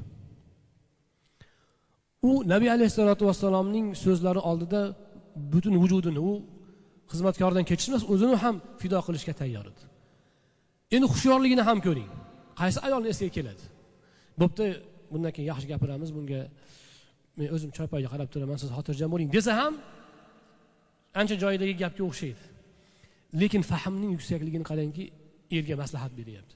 U 2.29 2.31
nabiy 2.53 2.69
alayhissalotu 2.75 3.23
vassalomning 3.29 3.87
so'zlari 4.03 4.41
oldida 4.49 4.81
butun 5.53 5.75
vujudini 5.83 6.21
u 6.29 6.33
xizmatkordan 7.11 7.63
kechish 7.69 7.89
emas 7.91 8.03
o'zini 8.13 8.35
ham 8.43 8.55
fido 8.81 8.99
qilishga 9.07 9.33
tayyor 9.41 9.65
edi. 9.71 9.83
Endi 10.95 11.05
hushyorligini 11.13 11.63
ham 11.69 11.79
ko'ring. 11.87 12.09
Qaysi 12.59 12.79
ayolni 12.87 13.07
esiga 13.13 13.31
keladi? 13.37 13.63
Bo'pti 14.41 14.65
bundan 15.11 15.31
keyin 15.35 15.47
yaxshi 15.51 15.67
gapiramiz 15.73 16.09
bunga 16.17 16.41
men 17.37 17.47
o'zim 17.55 17.71
choypoyga 17.77 18.09
qarab 18.13 18.29
turaman 18.33 18.57
siz 18.61 18.69
xotirjam 18.77 19.09
bo'ling 19.13 19.29
desa 19.35 19.51
ham 19.59 19.73
ancha 21.19 21.35
joyidagi 21.43 21.73
gapga 21.83 22.03
o'xshaydi. 22.09 22.43
Lekin 23.41 23.63
fahmning 23.71 24.11
yuksakligini 24.15 24.65
qarangki 24.71 25.03
erga 25.57 25.75
maslahat 25.83 26.11
beryapti. 26.19 26.55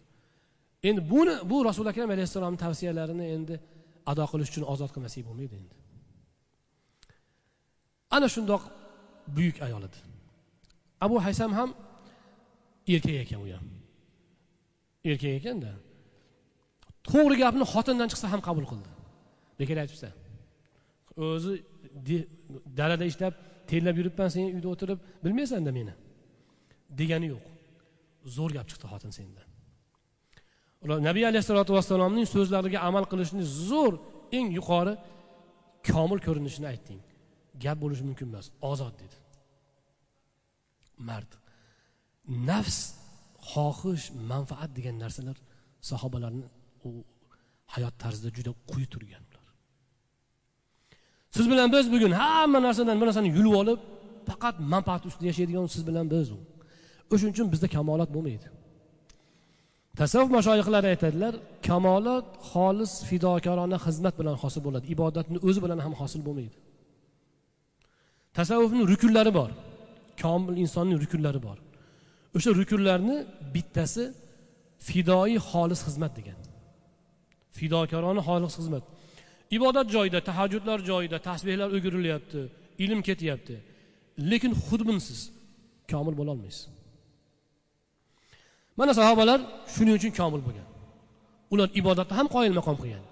Endi 0.87 1.01
buni 1.13 1.35
bu 1.49 1.57
rasuli 1.69 1.89
akram 1.93 2.09
alayhissalomni 2.15 2.59
tavsiyalarini 2.65 3.25
endi 3.35 3.55
ado 4.11 4.23
qilish 4.31 4.49
uchun 4.51 4.63
ozod 4.73 4.91
qilmasak 4.95 5.23
bo'lmaydi 5.27 5.55
endi. 5.61 5.75
Ana 8.15 8.27
shundoq 8.35 8.63
buyuk 9.35 9.57
ayol 9.67 9.83
edi. 9.87 9.97
Abu 11.05 11.15
haysam 11.25 11.51
ham 11.59 11.69
erkak 12.93 13.15
ekan 13.23 13.39
u 13.45 13.47
ham. 13.55 13.67
Erkak 15.09 15.33
ekanda 15.39 15.71
to'g'ri 17.09 17.35
gapni 17.43 17.65
xotindan 17.73 18.07
chiqsa 18.11 18.27
ham 18.33 18.41
qabul 18.47 18.65
qildi. 18.71 18.89
Bekor 19.59 19.77
aytibsan. 19.83 20.13
O'zi 21.25 21.53
dalada 22.79 23.05
ishlab 23.11 23.33
terlab 23.69 23.95
yuribman 23.99 24.29
sen 24.35 24.43
uyda 24.57 24.67
o'tirib 24.73 24.99
bilmaysanda 25.23 25.71
meni. 25.79 25.93
Degani 26.99 27.27
yo'q. 27.33 27.45
Zo'r 28.35 28.51
gap 28.57 28.67
chiqdi 28.71 28.87
xotin 28.93 29.13
sendan 29.19 29.47
nabiy 31.07 31.25
alayhissalotu 31.29 31.73
vassalomning 31.77 32.27
so'zlariga 32.35 32.79
amal 32.89 33.05
qilishni 33.11 33.43
zo'r 33.69 33.93
eng 34.37 34.47
yuqori 34.57 34.93
komil 35.89 36.19
ko'rinishini 36.27 36.67
aytding. 36.73 37.01
Gap 37.63 37.77
bo'lishi 37.83 38.03
mumkin 38.09 38.27
emas 38.31 38.47
ozod 38.71 38.93
dedi. 39.01 39.17
Mard. 41.09 41.31
Nafs 42.49 42.79
xohish 43.51 44.05
manfaat 44.31 44.71
degan 44.77 44.95
narsalar 45.03 45.37
sahobalarni 45.89 46.45
u 46.87 46.89
hayot 47.73 47.95
tarzida 48.03 48.29
juda 48.37 48.51
quyi 48.71 48.87
turgan 48.93 49.23
ular. 49.29 49.45
Siz 51.35 51.45
bilan 51.51 51.67
biz 51.75 51.85
bugun 51.93 52.13
hamma 52.21 52.59
narsadan 52.67 52.95
bir 52.99 53.05
narsani 53.09 53.29
yulib 53.37 53.55
olib 53.61 53.79
faqat 54.29 54.55
manfaat 54.73 55.03
ustida 55.09 55.25
yashaydigan 55.31 55.67
siz 55.75 55.83
bilan 55.89 56.05
biz 56.13 56.27
u. 56.37 56.39
o'shuning 57.13 57.33
uchun 57.35 57.47
bizda 57.53 57.67
kamolat 57.75 58.09
bo'lmaydi. 58.15 58.47
Tasavvuf 59.99 60.31
mashoyihlari 60.37 60.87
aytadilar 60.93 61.33
kamolat 61.67 62.27
xolis 62.51 62.91
fidokorona 63.09 63.77
xizmat 63.85 64.15
bilan 64.19 64.35
hosil 64.43 64.61
bo'ladi. 64.67 64.85
Ibodatni 64.95 65.37
o'zi 65.47 65.59
bilan 65.65 65.79
ham 65.85 65.93
hosil 66.01 66.21
bo'lmaydi. 66.27 66.57
Tasavvufni 68.37 68.81
rukunlari 68.91 69.31
bor. 69.39 69.49
Komil 70.21 70.55
insonning 70.63 70.97
rukunlari 71.03 71.39
bor. 71.47 71.57
O'sha 72.37 72.51
rukunlarni 72.59 73.17
bittasi 73.55 74.03
fidoi 74.87 75.33
xolis 75.49 75.81
xizmat 75.87 76.13
degan. 76.19 76.39
Fidokorona 77.57 78.21
xolis 78.29 78.53
xizmat. 78.59 78.83
Ibodat 79.57 79.87
joyida 79.95 80.19
tahajjudlar 80.29 80.79
joyida 80.89 81.17
tasbehlar 81.27 81.69
o'girilyapti 81.77 82.41
ilm 82.83 82.99
ketyapti. 83.07 83.55
Lekin 84.31 84.53
xudbinsiz 84.65 85.19
komil 85.91 86.15
bo'lolmaysiz. 86.19 86.74
Mana 88.79 88.91
sahobalar 88.99 89.39
shuning 89.75 89.95
uchun 89.99 90.11
komil 90.19 90.41
bo'lgan. 90.47 90.67
Ular 91.53 91.67
ibodatni 91.79 92.13
ham 92.19 92.27
qoyil 92.35 92.53
maqom 92.59 92.75
qilgan. 92.81 93.03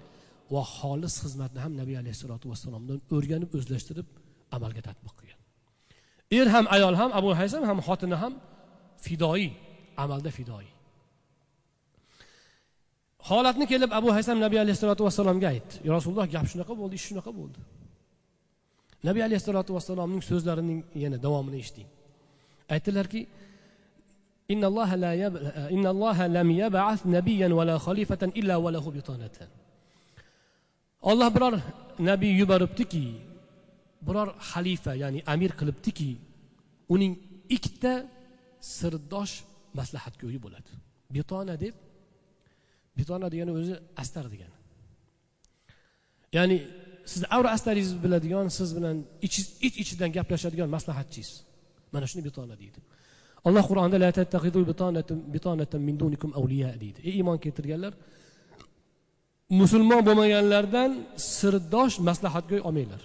Va 0.53 0.61
xolis 0.78 1.14
xizmatni 1.24 1.59
ham 1.66 1.74
nabiy 1.82 1.97
alayhissalotu 2.01 2.45
vassalomdan 2.51 2.97
o'rganib 3.16 3.49
o'zlashtirib 3.57 4.07
amalga 4.55 4.82
tatbiq 4.88 5.14
qilgan. 5.20 5.39
Er 6.39 6.47
ham 6.55 6.66
ayol 6.76 6.95
ham 7.01 7.09
abu 7.20 7.30
haysam 7.39 7.64
ham 7.70 7.78
xotini 7.88 8.18
ham 8.24 8.34
fidoyi 9.05 9.49
amalda 10.03 10.32
fidoyi 10.38 10.72
holatni 13.30 13.66
kelib 13.72 13.91
abu 13.99 14.09
haysam 14.16 14.38
nabiy 14.45 14.59
alayhissalotu 14.64 15.01
vassalomga 15.07 15.47
aytdi. 15.53 15.74
Yo 15.88 15.91
rasululloh 15.97 16.28
gap 16.36 16.45
shunaqa 16.51 16.74
bo'ldi 16.82 16.93
ish 16.99 17.05
shunaqa 17.09 17.32
bo'ldi. 17.39 17.59
Nabiy 19.07 19.24
alayhissalotu 19.28 19.72
vassalomning 19.78 20.24
so'zlarining 20.30 20.80
yana 21.03 21.18
davomini 21.26 21.57
eshiting 21.64 21.89
aytdilarki 22.74 23.22
إن 24.51 24.64
الله 24.64 24.95
لا 24.95 25.12
يب... 25.14 25.34
إن 25.76 25.86
الله 25.86 26.26
لم 26.26 26.49
يبعث 26.51 27.01
نبيا 27.07 27.49
ولا 27.59 27.76
خليفة 27.78 28.22
إلا 28.41 28.57
وله 28.57 28.84
بطانة 28.91 29.36
olloh 31.11 31.30
biror 31.34 31.55
nabiy 31.99 32.32
yuboribdiki 32.41 33.05
biror 34.07 34.28
xalifa 34.51 34.93
ya'ni 35.03 35.20
amir 35.32 35.51
qilibdiki 35.61 36.11
uning 36.95 37.12
ikkita 37.57 37.93
sirdosh 38.76 39.34
maslahatgo'yi 39.78 40.39
bo'ladi 40.45 40.72
bitona 41.16 41.55
deb 41.64 41.74
bitona 42.99 43.26
degani 43.32 43.53
o'zi 43.59 43.74
astar 44.03 44.24
degani 44.32 44.57
ya'ni 46.36 46.57
sizni 47.11 47.26
avra 47.36 47.49
astaringizni 47.57 47.98
biladigan 48.05 48.47
siz 48.59 48.70
bilan 48.77 48.97
ich 49.27 49.36
ichidan 49.82 50.10
gaplashadigan 50.16 50.69
maslahatchingiz 50.77 51.31
mana 51.94 52.06
shuni 52.10 52.23
bitona 52.28 52.55
deydi 52.62 52.81
Alloh 53.48 53.64
qur'onda 53.70 53.98
deydi. 56.84 56.99
Ey 57.07 57.14
iymon 57.20 57.38
keltirganlar 57.45 57.94
musulmon 59.61 60.02
bo'lmaganlardan 60.07 60.91
sirdosh 61.38 61.95
maslahatgo'y 62.07 62.61
olmanglar. 62.70 63.02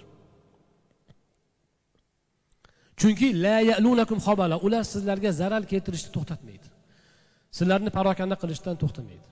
Chunki 2.99 3.27
la 3.43 3.57
yalunakum 3.71 4.19
xobala 4.27 4.55
ular 4.65 4.83
sizlarga 4.93 5.29
zarar 5.41 5.63
keltirishni 5.71 6.11
to'xtatmaydi. 6.15 6.67
Sizlarni 7.57 7.89
parokanda 7.97 8.35
qilishdan 8.41 8.75
to'xtamaydi. 8.83 9.27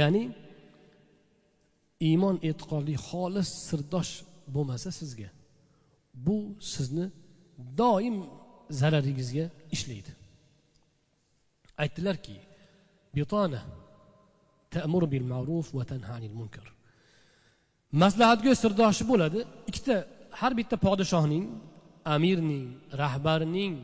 Ya'ni 0.00 0.22
iymon 2.08 2.36
e'tiqodli 2.48 2.94
xolis 3.08 3.48
sirdosh 3.68 4.12
bo'lmasa 4.54 4.90
sizga 5.00 5.28
bu 6.26 6.36
sizni 6.74 7.06
doim 7.80 8.16
zararingizga 8.70 9.44
ishlaydi. 9.74 10.12
Aytdilarki 11.82 12.36
bitona 13.16 13.62
ta'mur 14.74 15.04
bil 15.12 15.26
ma'ruf 15.32 15.66
va 15.76 15.84
tanha 15.90 16.12
anil 16.18 16.34
munkar. 16.40 16.66
Maslahatgo'y 18.02 18.56
sirdoshi 18.64 19.04
bo'ladi. 19.10 19.38
Ikkita 19.70 19.96
har 20.40 20.52
bitta 20.58 20.76
podshohning 20.86 21.44
amirning 22.14 22.66
rahbarning 23.02 23.74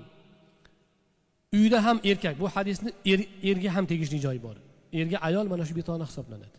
uyda 1.59 1.79
ham 1.87 2.01
erkak. 2.11 2.35
Bu 2.41 2.47
hadisni 2.55 2.91
er, 3.13 3.21
erga 3.51 3.71
ham 3.77 3.85
tegishli 3.93 4.19
joyi 4.27 4.41
bor. 4.47 4.57
Erga 5.01 5.19
ayol 5.29 5.47
mana 5.53 5.65
shu 5.69 5.75
betona 5.81 6.05
hisoblanadi. 6.11 6.59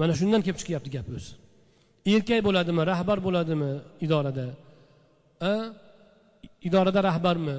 Mana 0.00 0.12
shundan 0.20 0.40
kelib 0.44 0.58
chiqyapti 0.62 0.90
gap 0.96 1.06
o'zi. 1.16 1.32
Erkak 2.14 2.40
bo'ladimi 2.46 2.82
rahbar 2.92 3.18
bo'ladimi 3.26 3.70
idorada? 4.04 4.46
A 5.50 5.52
idorada 6.66 7.00
rahbarmi? 7.08 7.58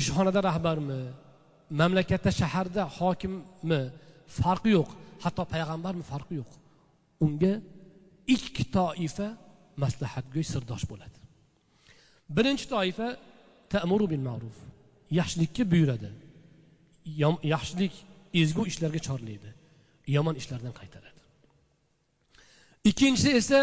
Ishxonada 0.00 0.40
rahbarmi? 0.48 1.00
Mamlakatda 1.80 2.30
shaharda 2.40 2.82
hokimmi? 2.98 3.82
Farqi 4.38 4.70
yo'q. 4.78 4.90
Hatto 5.24 5.42
payg'ambarmi? 5.54 6.04
Farqi 6.12 6.34
yo'q. 6.40 6.50
Unga 7.24 7.52
ikki 8.34 8.64
toifa 8.76 9.28
maslahatgo'y 9.82 10.44
sirdosh 10.52 10.84
bo'ladi. 10.90 11.18
Birinchi 12.36 12.66
toifa 12.74 13.08
ta'muru 13.72 14.06
bil 14.12 14.22
ma'ruf. 14.28 14.56
Yaxshilikka 15.18 15.62
buyuradi. 15.72 16.10
Yaxshilik 17.54 17.94
ezgu 18.42 18.62
ishlarga 18.70 19.00
chorlaydi. 19.08 19.50
Yomon 20.16 20.34
ishlardan 20.40 20.72
qaytaradi. 20.80 21.20
Ikkinchisi 22.90 23.30
esa 23.40 23.60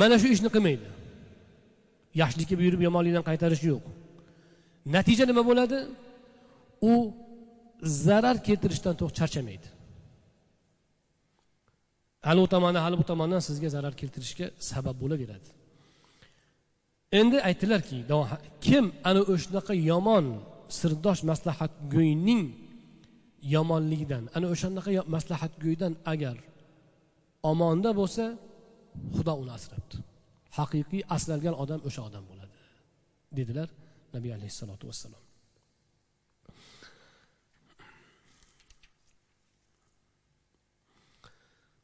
mana 0.00 0.16
shu 0.22 0.28
ishni 0.34 0.50
qilmaydi. 0.54 0.88
Yaxshilikka 2.20 2.54
buyurib 2.60 2.80
yomonlikdan 2.86 3.24
qaytarish 3.30 3.62
yo'q. 3.70 3.84
Natija 4.94 5.24
nima 5.30 5.42
bo'ladi? 5.50 5.78
U 6.90 6.92
zarar 8.06 8.36
keltirishdan 8.46 8.94
charchamaydi. 9.18 9.68
Hali 12.26 12.40
u 12.46 12.48
tomondan 12.54 12.82
hali 12.86 12.96
bu 13.02 13.04
tomondan 13.10 13.42
sizga 13.48 13.68
zarar 13.76 13.94
keltirishga 14.00 14.46
sabab 14.70 14.96
bo'laveradi. 15.02 15.48
Endi 17.20 17.36
aytdilarki 17.48 17.98
kim 18.66 18.84
ana 19.08 19.20
o'shanaqa 19.32 19.74
yomon 19.90 20.26
sirdosh 20.78 21.20
maslahatgo'yning 21.30 22.44
yomonligidan 23.54 24.24
ana 24.36 24.46
o'shanaqa 24.54 24.90
maslahatgo'ydan 25.14 25.92
agar 26.12 26.36
omonda 27.50 27.90
bo'lsa 28.00 28.24
xudo 29.16 29.34
uni 29.42 29.52
asrabdi. 29.58 29.96
Haqiqiy 30.56 31.02
asralgan 31.16 31.54
odam 31.62 31.80
o'sha 31.88 32.02
odam 32.08 32.24
bo'ladi 32.30 32.54
dedilar 33.38 33.68
nabiy 34.14 34.32
alayhissalotu 34.38 34.84
vassalom. 34.90 35.22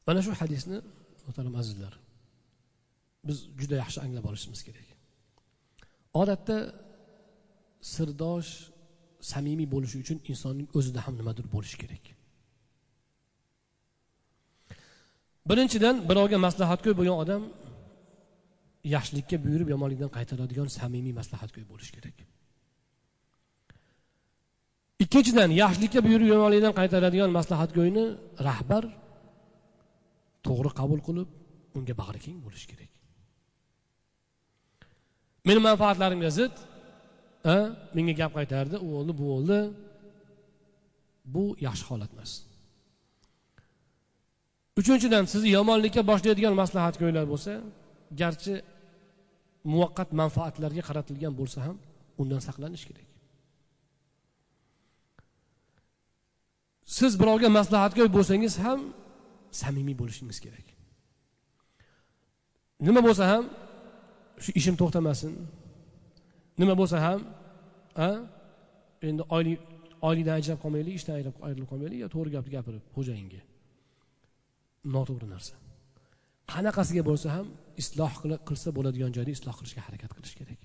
Mana 0.07 0.21
shu 0.27 0.33
hadisni 0.43 0.79
muhtaram 1.27 1.55
azizlar 1.63 1.95
biz 3.29 3.39
juda 3.61 3.77
yaxshi 3.83 3.99
anglab 4.05 4.25
olishimiz 4.31 4.61
kerak. 4.69 4.89
Odatda 6.23 6.57
sirdosh 7.95 8.51
samimiy 9.33 9.69
bo'lishi 9.75 9.97
uchun 10.05 10.19
insonning 10.33 10.69
o'zida 10.79 11.01
ham 11.07 11.15
nimadir 11.21 11.47
bo'lishi 11.55 11.77
kerak. 11.83 12.05
Birinchidan 15.51 15.97
birovga 16.09 16.39
maslahatgo'y 16.47 16.95
bo'lgan 16.99 17.17
odam 17.25 17.43
yaxshilikka 18.95 19.37
buyurib 19.45 19.69
yomonlikdan 19.75 20.11
qaytaradigan 20.17 20.69
samimiy 20.79 21.15
maslahatgo'y 21.21 21.65
bo'lish 21.73 21.91
kerak. 21.97 22.17
Ikkinchidan 25.05 25.51
yaxshilikka 25.63 26.01
buyurib 26.07 26.29
yomonlikdan 26.35 26.75
qaytaradigan 26.81 27.31
maslahatgo'yni 27.39 28.05
rahbar 28.49 28.85
to'g'ri 30.47 30.71
qabul 30.81 31.01
qilib 31.09 31.29
unga 31.77 31.95
bag'rikeng 32.03 32.39
bo'lishi 32.45 32.67
kerak. 32.73 32.91
Meni 35.49 35.61
manfaatlarimga 35.69 36.31
zid 36.39 36.55
menga 37.97 38.15
gap 38.21 38.33
qaytardi 38.39 38.77
u 38.85 38.89
bo'ldi 38.95 39.13
bu 39.21 39.25
bo'ldi 39.33 39.59
bu 41.35 41.45
yaxshi 41.67 41.85
holat 41.91 42.11
emas. 42.17 42.33
Uchinchidan 44.81 45.25
sizni 45.33 45.51
yomonlikka 45.59 46.03
boshlaydigan 46.11 46.55
maslahatgo'ylar 46.63 47.25
bo'lsa 47.33 47.53
garchi 48.21 48.55
muvaqqat 49.73 50.11
manfaatlarga 50.21 50.83
qaratilgan 50.89 51.35
bo'lsa 51.41 51.59
ham 51.67 51.77
undan 52.21 52.41
saqlanish 52.49 52.85
kerak. 52.89 53.09
Siz 56.97 57.13
birovga 57.21 57.49
maslahatgo'y 57.59 58.11
bo'lsangiz 58.17 58.55
ham 58.65 58.81
samimiy 59.61 59.97
bo'lishingiz 60.01 60.39
kerak. 60.45 60.67
Nima 62.87 63.01
bo'lsa 63.07 63.25
ham 63.33 63.45
shu 64.45 64.51
ishim 64.61 64.75
to'xtamasin. 64.81 65.33
Nima 66.61 66.75
bo'lsa 66.81 66.97
ham 67.07 67.21
a 68.09 68.11
endi 69.09 69.23
oylik 69.37 69.61
oylikdan 70.09 70.35
ajrab 70.41 70.59
qolmaylik 70.65 70.95
ishdan 70.99 71.15
ayrilib 71.19 71.69
qolmaylik 71.73 71.99
yo 72.05 72.09
to'g'ri 72.15 72.31
gapni 72.37 72.51
gapirib 72.57 72.85
xo'jayinga. 72.97 73.41
Noto'g'ri 74.95 75.29
narsa. 75.35 75.55
Qanaqasiga 76.53 77.03
bo'lsa 77.11 77.29
ham 77.37 77.47
isloh 77.83 78.13
qilsa 78.49 78.69
bo'ladigan 78.77 79.11
joyda 79.17 79.31
isloh 79.39 79.55
qilishga 79.59 79.81
harakat 79.87 80.11
qilish 80.17 80.35
kerak. 80.41 80.61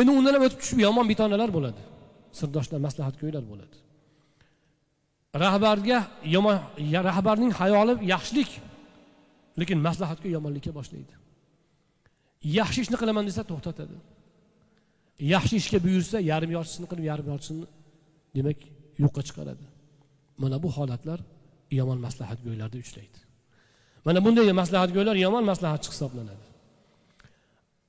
Endi 0.00 0.10
undan 0.18 0.32
ham 0.36 0.42
o'tib 0.46 0.60
tushib 0.62 0.80
yomon 0.86 1.06
bitonalar 1.12 1.50
bo'ladi. 1.56 1.82
Sirdoshlar 2.38 2.80
maslahatgo'ylar 2.86 3.44
bo'ladi. 3.52 3.76
Rahbarga 5.44 5.98
yomon 6.34 6.56
rahbarning 7.08 7.52
hayoli 7.60 7.94
yaxshilik 8.12 8.50
lekin 9.60 9.78
maslahatga 9.88 10.28
yomonlikka 10.36 10.72
boshlaydi. 10.78 11.14
Yaxshi 12.58 12.78
ishni 12.84 12.96
qilaman 13.00 13.24
desa 13.28 13.42
to'xtatadi. 13.50 13.96
Yaxshi 15.34 15.54
ishga 15.62 15.78
buyursa 15.86 16.16
yarim 16.30 16.50
yorchisini 16.56 16.86
qilib 16.90 17.04
yarim 17.10 17.26
yorchisini 17.32 17.66
demak 18.36 18.58
yo'qqa 19.04 19.22
chiqaradi. 19.28 19.64
Mana 20.42 20.56
bu 20.64 20.68
holatlar 20.76 21.18
yomon 21.78 21.98
maslahatgo'ylarda 22.06 22.76
uchraydi. 22.84 23.18
Mana 24.06 24.18
bunday 24.24 24.46
maslahatgo'ylar 24.62 25.16
yomon 25.26 25.44
maslahatchi 25.50 25.88
hisoblanadi. 25.94 26.44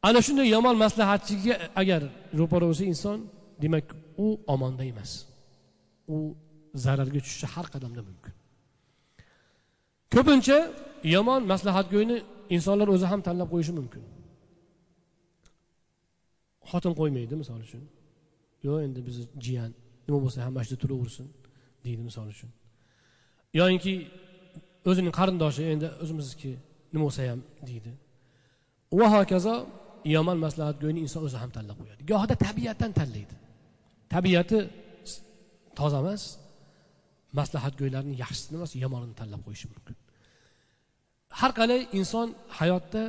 Ana 0.08 0.20
shunday 0.26 0.48
yomon 0.56 0.76
maslahatchiga 0.86 1.56
agar 1.82 2.02
ro'para 2.40 2.66
bo'lsa 2.70 2.84
inson 2.94 3.18
demak 3.64 3.86
u 4.26 4.28
omonda 4.54 4.84
emas. 4.92 5.12
U 6.16 6.18
zararga 6.84 7.20
tushishi 7.26 7.48
har 7.54 7.66
qadamda 7.74 8.02
mumkin. 8.10 8.34
Ko'pincha 10.14 10.58
yomon 11.16 11.42
maslahatgo'yni 11.54 12.18
insonlar 12.56 12.88
o'zi 12.96 13.06
ham 13.12 13.22
tanlab 13.28 13.48
qo'yishi 13.54 13.74
mumkin. 13.80 14.04
Xotin 16.70 16.94
qo'ymaydi 17.00 17.34
misol 17.42 17.60
uchun. 17.68 17.84
Yo'q 18.66 18.78
endi 18.86 19.00
bizni 19.08 19.26
jiyan 19.46 19.72
nima 20.06 20.20
bo'lsa 20.24 20.38
ham 20.46 20.52
mana 20.56 20.64
shu 20.66 20.72
yerda 20.74 20.82
turaversin 20.84 21.28
deydi 21.86 22.02
misol 22.10 22.28
uchun. 22.34 22.50
Yoyinki 23.60 23.94
o'zining 24.90 25.14
qarindoshi 25.20 25.62
endi 25.74 25.88
o'zimizniki 26.04 26.52
nima 26.94 27.04
bo'lsa 27.08 27.22
ham 27.32 27.42
deydi. 27.70 27.92
Va 29.00 29.08
hokazo 29.16 29.56
yomon 30.16 30.38
maslahatgo'yni 30.46 31.00
inson 31.06 31.22
o'zi 31.28 31.38
ham 31.44 31.52
tanlab 31.58 31.78
qo'yadi. 31.82 32.02
Gohida 32.12 32.36
tabiatdan 32.46 32.92
tanlaydi. 33.00 33.36
Tabiati 34.14 34.60
toza 35.80 36.00
emas 36.04 36.24
maslahatgo'ylarni 37.40 38.14
yaxshisini 38.24 38.56
emas 38.60 38.72
yomonini 38.84 39.16
tanlab 39.22 39.42
qo'yishi 39.46 39.68
mumkin. 39.74 39.96
Har 41.40 41.52
qalay 41.60 41.82
inson 42.00 42.28
hayotda 42.60 43.04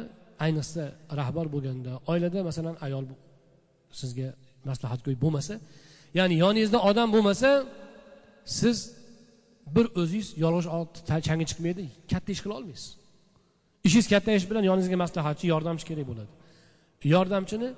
ayniqsa 0.44 0.82
rahbar 1.20 1.46
bo'lganda 1.54 1.92
oilada 2.12 2.40
masalan 2.48 2.76
ayol 2.86 3.04
sizga 4.00 4.28
maslahatgo'y 4.70 5.16
bo'lmasa 5.24 5.54
ya'ni 6.18 6.34
yoningizda 6.44 6.78
odam 6.90 7.08
bo'lmasa 7.14 7.50
siz 8.58 8.78
bir 9.76 9.86
o'zingiz 10.00 10.28
yolg'iz 10.44 10.66
changi 11.26 11.44
chiqmaydi 11.50 11.84
katta 12.12 12.30
ish 12.34 12.42
qila 12.44 12.54
olmaysiz. 12.60 12.86
Ishingiz 13.86 14.06
katta 14.12 14.30
ish 14.38 14.46
bilan 14.50 14.64
yoningizga 14.70 14.96
maslahatchi 15.04 15.44
yordamchi 15.52 15.84
kerak 15.90 16.06
bo'ladi. 16.10 16.32
Yordamchini 17.14 17.68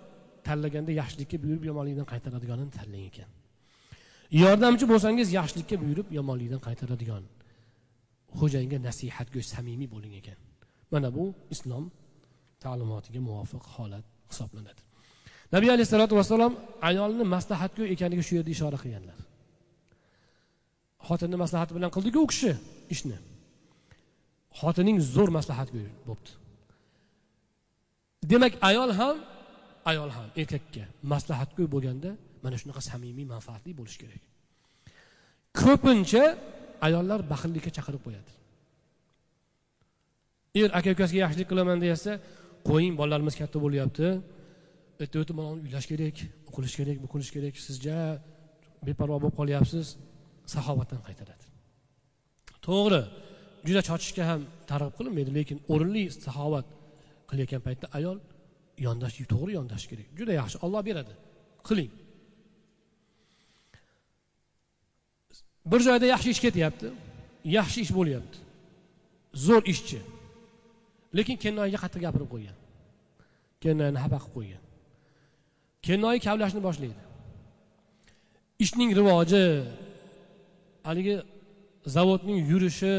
tanlaganda 0.47 0.93
yaxshilikka 1.01 1.37
buyurib 1.45 1.65
yomonlikdan 1.71 2.07
qaytaradiganini 2.13 2.73
tanlang 2.79 3.05
ekan. 3.11 3.31
Yordamchi 4.43 4.85
bo'lsangiz 4.93 5.29
yaxshilikka 5.39 5.77
buyurib 5.83 6.09
yomonlikdan 6.19 6.61
qaytaradigan 6.67 7.23
xo'jayinga 8.41 8.79
nasihatgo'y 8.89 9.45
samimiy 9.55 9.89
bo'ling 9.95 10.15
ekan. 10.21 10.39
Mana 10.93 11.09
bu 11.17 11.25
islom 11.55 11.85
ta'limotiga 12.65 13.21
muvofiq 13.29 13.65
holat 13.75 14.07
hisoblanadi. 14.31 14.81
Nabiy 15.55 15.71
alayhissalotu 15.75 16.15
vassalom 16.21 16.53
ayolni 16.89 17.25
maslahatgo'y 17.35 17.89
ekaniga 17.95 18.23
shu 18.29 18.33
yerda 18.39 18.51
ishora 18.57 18.79
qilganlar. 18.85 19.19
Xotinni 21.09 21.37
maslahati 21.45 21.73
bilan 21.77 21.91
qildiku 21.97 22.19
u 22.25 22.29
kishi 22.33 22.53
ishni. 22.95 23.17
Xotining 24.61 24.99
zo'r 25.15 25.31
maslahatgo'y 25.39 25.89
bo'libdi 26.09 26.41
demak 28.31 28.53
ayol 28.71 28.91
ham 28.99 29.17
ayol 29.91 30.11
ham 30.17 30.29
erkakka 30.41 30.85
maslahatgo'y 31.13 31.69
bo'lganda 31.75 32.11
mana 32.45 32.57
shunaqa 32.61 32.83
samimiy 32.91 33.27
manfaatli 33.35 33.73
bo'lishi 33.79 33.99
kerak. 34.03 34.23
Ko'pincha 35.61 36.25
ayollar 36.87 37.21
baxillikka 37.33 37.71
chaqirib 37.77 38.03
qo'yadi. 38.07 38.31
Er 40.61 40.71
aka 40.79 40.89
ukasiga 40.97 41.21
yaxshilik 41.25 41.49
qilaman 41.51 41.79
deyapsa 41.85 42.13
qo'ying 42.69 42.95
bolalarimiz 43.01 43.35
katta 43.41 43.59
bo'lyapti. 43.65 44.07
Erta 45.03 45.17
o'tib 45.23 45.35
mana 45.39 45.51
uylash 45.57 45.87
kerak 45.91 46.17
u 46.49 46.51
qilish 46.57 46.75
kerak 46.79 46.97
bu 47.03 47.09
qilish 47.13 47.31
kerak. 47.35 47.55
Sizja 47.67 47.99
beparvo 48.87 49.17
bo'lib 49.23 49.37
qolyapsiz. 49.41 49.87
Saxovatdan 50.55 51.01
qaytaradi. 51.07 51.47
To'g'ri 52.67 53.03
juda 53.67 53.81
chochishga 53.89 54.25
ham 54.31 54.41
targ'ib 54.71 54.95
qilinmaydi 54.99 55.31
lekin 55.39 55.59
o'rinli 55.73 56.05
saxovat 56.25 56.67
qilayotgan 57.29 57.63
paytda 57.67 57.87
ayol 57.99 58.19
yondash 58.87 59.17
to'g'ri 59.33 59.53
yondashish 59.59 59.89
kerak. 59.91 60.09
Juda 60.19 60.33
yaxshi 60.41 60.57
olloh 60.65 60.83
beradi. 60.89 61.15
Qiling. 61.69 61.91
Bir 65.71 65.81
joyda 65.89 66.07
yaxshi 66.15 66.29
ish 66.35 66.41
ketyapti 66.47 66.89
yaxshi 67.57 67.79
ish 67.85 67.93
bo'lyapti. 67.99 68.39
Zo'r 69.47 69.63
ishchi. 69.73 70.01
Lekin 71.17 71.37
kennoyiga 71.45 71.79
qattiq 71.85 72.03
gapirib 72.07 72.29
qo'ygan. 72.35 72.57
Kennoyini 73.63 73.99
xafa 74.05 74.19
qilib 74.23 74.35
qo'ygan. 74.37 74.63
Kennoyi 75.87 76.19
kavlashni 76.27 76.61
boshlaydi. 76.69 77.03
Ishning 78.65 78.91
rivoji 78.99 79.45
haligi 80.89 81.17
zavodning 81.97 82.39
yurishi 82.51 82.95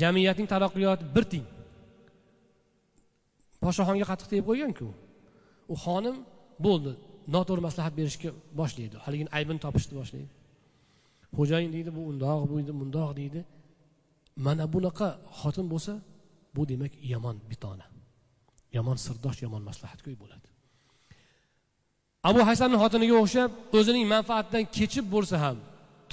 jamiyatning 0.00 0.48
taraqqiyoti 0.52 1.04
bir 1.14 1.24
teng. 1.32 1.46
Podshohxonga 3.62 4.06
qattiq 4.10 4.28
tegib 4.32 4.46
qo'yganku 4.50 4.88
u 5.72 5.74
xonim 5.84 6.16
bo'ldi 6.66 6.92
noto'g'ri 7.34 7.62
maslahat 7.68 7.92
berishga 7.98 8.30
boshlaydi 8.60 8.96
haligini 9.04 9.30
aybini 9.38 9.60
topishni 9.64 9.94
boshlaydi. 10.00 10.30
Xo'jayin 11.36 11.70
deydi 11.76 11.90
bu 11.96 12.02
undoq 12.10 12.40
bu 12.50 12.56
bundoq 12.80 13.10
deydi. 13.20 13.40
Mana 14.46 14.64
bunaqa 14.74 15.08
xotin 15.40 15.66
bo'lsa 15.72 15.92
bu 16.56 16.62
demak 16.70 16.92
yomon 17.12 17.36
bitona 17.50 17.86
yomon 18.76 18.96
sirdosh 19.06 19.38
yomon 19.44 19.62
maslahatgo'y 19.68 20.16
bo'ladi. 20.22 20.48
Abu 22.28 22.40
hasanni 22.48 22.76
xotiniga 22.82 23.14
o'xshab 23.22 23.50
o'zining 23.78 24.04
manfaatidan 24.14 24.64
kechib 24.76 25.06
bo'lsa 25.14 25.36
ham 25.44 25.56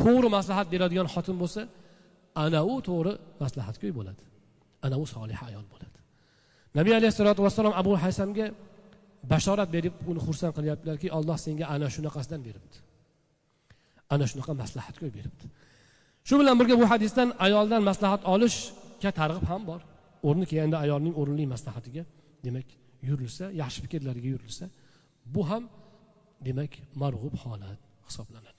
to'g'ri 0.01 0.29
maslahat 0.37 0.67
beradigan 0.73 1.07
xotin 1.13 1.35
bo'lsa 1.41 1.61
ana 2.43 2.59
u 2.73 2.75
to'g'ri 2.89 3.13
maslahatgo'y 3.43 3.91
bo'ladi. 3.99 4.23
Ana 4.85 4.95
u 5.03 5.05
solih 5.15 5.39
ayol 5.49 5.65
bo'ladi. 5.73 5.99
Nabiy 6.77 6.93
alayhissalotu 6.99 7.41
vassalom 7.47 7.73
abu 7.81 7.93
hasanga 8.03 8.45
bashorat 9.31 9.69
berib 9.75 9.93
uni 10.09 10.19
xursand 10.27 10.53
qilyaptilarki 10.57 11.07
alloh 11.17 11.37
senga 11.45 11.65
ana 11.75 11.87
shunaqasidan 11.95 12.41
beribdi. 12.47 12.77
Ana 14.13 14.25
shunaqa 14.31 14.53
maslahatgo'y 14.63 15.11
beribdi. 15.17 15.45
Shu 16.27 16.35
bilan 16.39 16.55
birga 16.59 16.75
bu 16.81 16.85
hadisdan 16.91 17.29
ayoldan 17.45 17.81
maslahat 17.89 18.21
olishga 18.33 19.11
targ'ib 19.19 19.45
ham 19.51 19.61
bor. 19.69 19.81
O'rni 20.27 20.45
kelganda 20.49 20.77
ayolning 20.85 21.13
o'rinli 21.21 21.45
maslahatiga 21.53 22.03
demak 22.45 22.67
yurilsa 23.09 23.45
yaxshi 23.61 23.79
fikrlarga 23.85 24.27
yurilsa 24.33 24.65
bu 25.33 25.41
ham 25.49 25.63
demak 26.47 26.71
marg'ub 27.01 27.35
holat 27.43 27.79
hisoblanadi. 28.07 28.54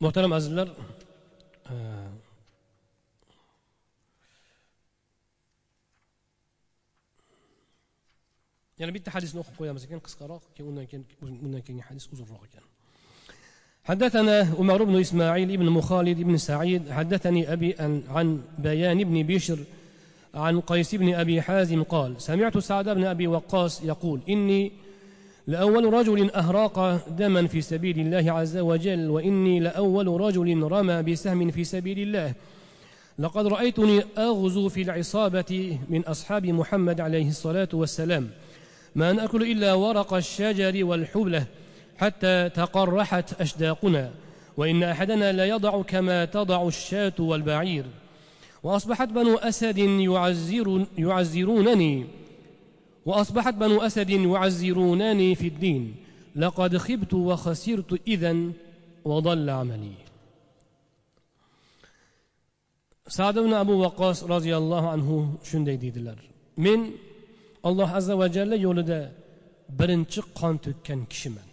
محترم 0.00 0.32
ازلر 0.32 0.74
يعني 8.78 8.92
بيت 8.92 9.08
حديث 9.08 9.34
نوخ 9.34 9.46
iken 9.58 9.72
مسكين 9.72 9.98
قسقراق 9.98 10.42
كنا 10.58 10.84
كان 10.84 11.04
كنا 11.20 11.58
كان 11.58 11.82
حديث 11.82 12.06
أزر 12.12 12.24
iken. 12.24 12.62
حدثنا 13.84 14.54
عمر 14.58 14.84
بن 14.84 15.00
إسماعيل 15.00 15.56
بن 15.56 15.66
مخالد 15.66 16.18
بن 16.20 16.36
سعيد 16.36 16.90
حدثني 16.90 17.52
أبي 17.52 17.72
أن 17.72 18.02
عن 18.08 18.42
بيان 18.58 19.04
بن 19.04 19.22
بشر 19.22 19.58
عن 20.34 20.60
قيس 20.60 20.94
بن 20.94 21.14
أبي 21.14 21.42
حازم 21.42 21.82
قال 21.82 22.22
سمعت 22.22 22.58
سعد 22.58 22.88
بن 22.88 23.04
أبي 23.04 23.26
وقاص 23.26 23.82
يقول 23.82 24.20
إني 24.28 24.72
لأول 25.48 25.92
رجل 25.92 26.30
أهراق 26.30 27.06
دما 27.08 27.46
في 27.46 27.60
سبيل 27.60 28.00
الله 28.00 28.32
عز 28.32 28.56
وجل 28.56 29.10
وإني 29.10 29.60
لأول 29.60 30.20
رجل 30.20 30.62
رمى 30.62 31.02
بسهم 31.02 31.50
في 31.50 31.64
سبيل 31.64 31.98
الله. 31.98 32.32
لقد 33.18 33.46
رأيتني 33.46 34.02
أغزو 34.18 34.68
في 34.68 34.82
العصابة 34.82 35.78
من 35.88 36.04
أصحاب 36.04 36.46
محمد 36.46 37.00
عليه 37.00 37.28
الصلاة 37.28 37.68
والسلام. 37.72 38.30
ما 38.94 39.12
ناكل 39.12 39.42
إلا 39.42 39.74
ورق 39.74 40.14
الشجر 40.14 40.84
والحبلة 40.84 41.46
حتى 41.96 42.50
تقرحت 42.54 43.40
أشداقنا 43.40 44.10
وإن 44.56 44.82
أحدنا 44.82 45.32
لا 45.32 45.44
يضع 45.44 45.82
كما 45.82 46.24
تضع 46.24 46.68
الشاة 46.68 47.14
والبعير. 47.18 47.84
وأصبحت 48.62 49.08
بنو 49.08 49.36
أسد 49.36 49.78
يعزر 49.78 50.86
يعزرونني 50.98 52.06
وأصبحت 53.08 53.54
بنو 53.54 53.80
أسد 53.80 54.10
يعزرونني 54.10 55.34
في 55.34 55.46
الدين. 55.46 55.96
لقد 56.36 56.76
خبت 56.76 57.14
وخسرت 57.14 58.00
إذا 58.08 58.34
وضل 59.04 59.50
عملي. 59.50 59.96
سعد 63.08 63.38
بن 63.38 63.52
أبو 63.52 63.72
وقاص 63.72 64.24
رضي 64.24 64.56
الله 64.56 64.88
عنه 64.88 65.34
شن 65.44 65.64
ديد 65.64 66.16
من 66.58 66.90
الله 67.66 67.88
عز 67.90 68.10
وجل 68.10 68.52
يولد 68.52 69.12
برنچ 69.78 70.20
قان 70.34 70.60
تكن 70.60 71.04
كشمن. 71.04 71.48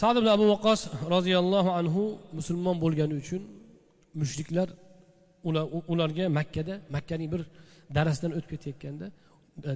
Sad 0.00 0.14
ibn 0.20 0.28
abu 0.36 0.44
vaqos 0.54 0.80
roziyallohu 1.14 1.70
anhu 1.80 2.02
musulmon 2.38 2.76
bo'lgani 2.84 3.14
uchun 3.22 3.42
mushriklar 4.20 4.68
ularga 5.92 6.24
makkada 6.38 6.74
makkaning 6.96 7.28
bir 7.34 7.42
darasidan 7.96 8.32
o'tib 8.36 8.50
ketayotganda 8.54 9.06
e, 9.68 9.72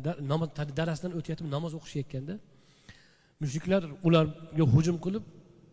darasidan 0.81 1.13
o'tayotib 1.19 1.47
namoz 1.55 1.73
o'qishayotganda 1.79 2.35
mushriklar 3.43 3.83
ularga 4.09 4.65
hujum 4.75 4.97
qilib 5.05 5.25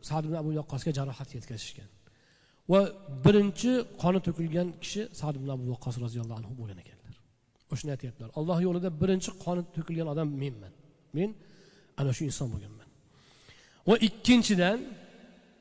sad 0.10 0.24
ibn 0.28 0.36
abu 0.42 0.50
vaqqosga 0.60 0.92
jarohat 1.00 1.30
yetkazishgan. 1.38 1.90
Va 2.72 2.80
birinchi 3.26 3.72
qoni 4.02 4.20
to'kilgan 4.28 4.68
kishi 4.84 5.02
sad 5.22 5.34
ibn 5.40 5.50
abu 5.56 5.66
vaqqos 5.74 5.96
roziyallohu 6.06 6.38
anhu 6.42 6.54
bo'lgan 6.60 6.78
ekanlar. 6.84 7.14
O'shani 7.74 7.92
aytyaptilar. 7.96 8.30
Alloh 8.40 8.58
yo'lida 8.68 8.90
birinchi 9.02 9.30
qoni 9.44 9.62
to'kilgan 9.76 10.08
odam 10.14 10.28
menman. 10.42 10.74
Men 11.18 11.30
ana 12.00 12.12
shu 12.18 12.24
inson 12.30 12.48
bo'lganman. 12.54 12.75
Va 13.88 13.96
ikkinchidan 14.08 14.80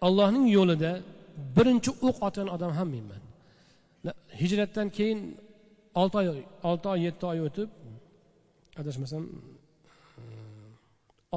allohning 0.07 0.47
yo'lida 0.57 0.93
birinchi 1.57 1.91
o'q 2.07 2.17
otgan 2.27 2.49
odam 2.57 2.73
ham 2.79 2.89
menman. 2.95 3.23
Hijratdan 4.41 4.89
keyin 4.97 5.21
olti 6.01 6.17
oy 6.21 6.29
olti 6.71 6.87
oy 6.93 7.01
yetti 7.07 7.25
oy 7.33 7.39
o'tib 7.49 7.69
adashmasam 8.81 9.23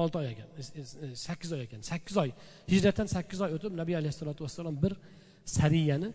olti 0.02 0.16
oy 0.20 0.26
ekan 0.32 0.48
e, 0.58 0.62
sakkiz 1.26 1.50
oy 1.56 1.62
ekan. 1.66 1.80
Sakkiz 1.90 2.16
oy 2.22 2.30
hijratdan 2.72 3.08
sakkiz 3.16 3.40
oy 3.44 3.50
o'tib 3.56 3.72
nabiy 3.80 3.96
alayhissalotu 4.00 4.40
vassalom 4.46 4.76
bir 4.84 4.92
sariyani 5.58 6.10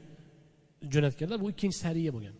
jo'natganlar. 0.93 1.37
Bu 1.43 1.47
ikkinchi 1.53 1.77
sariya 1.85 2.11
bo'lgan. 2.15 2.35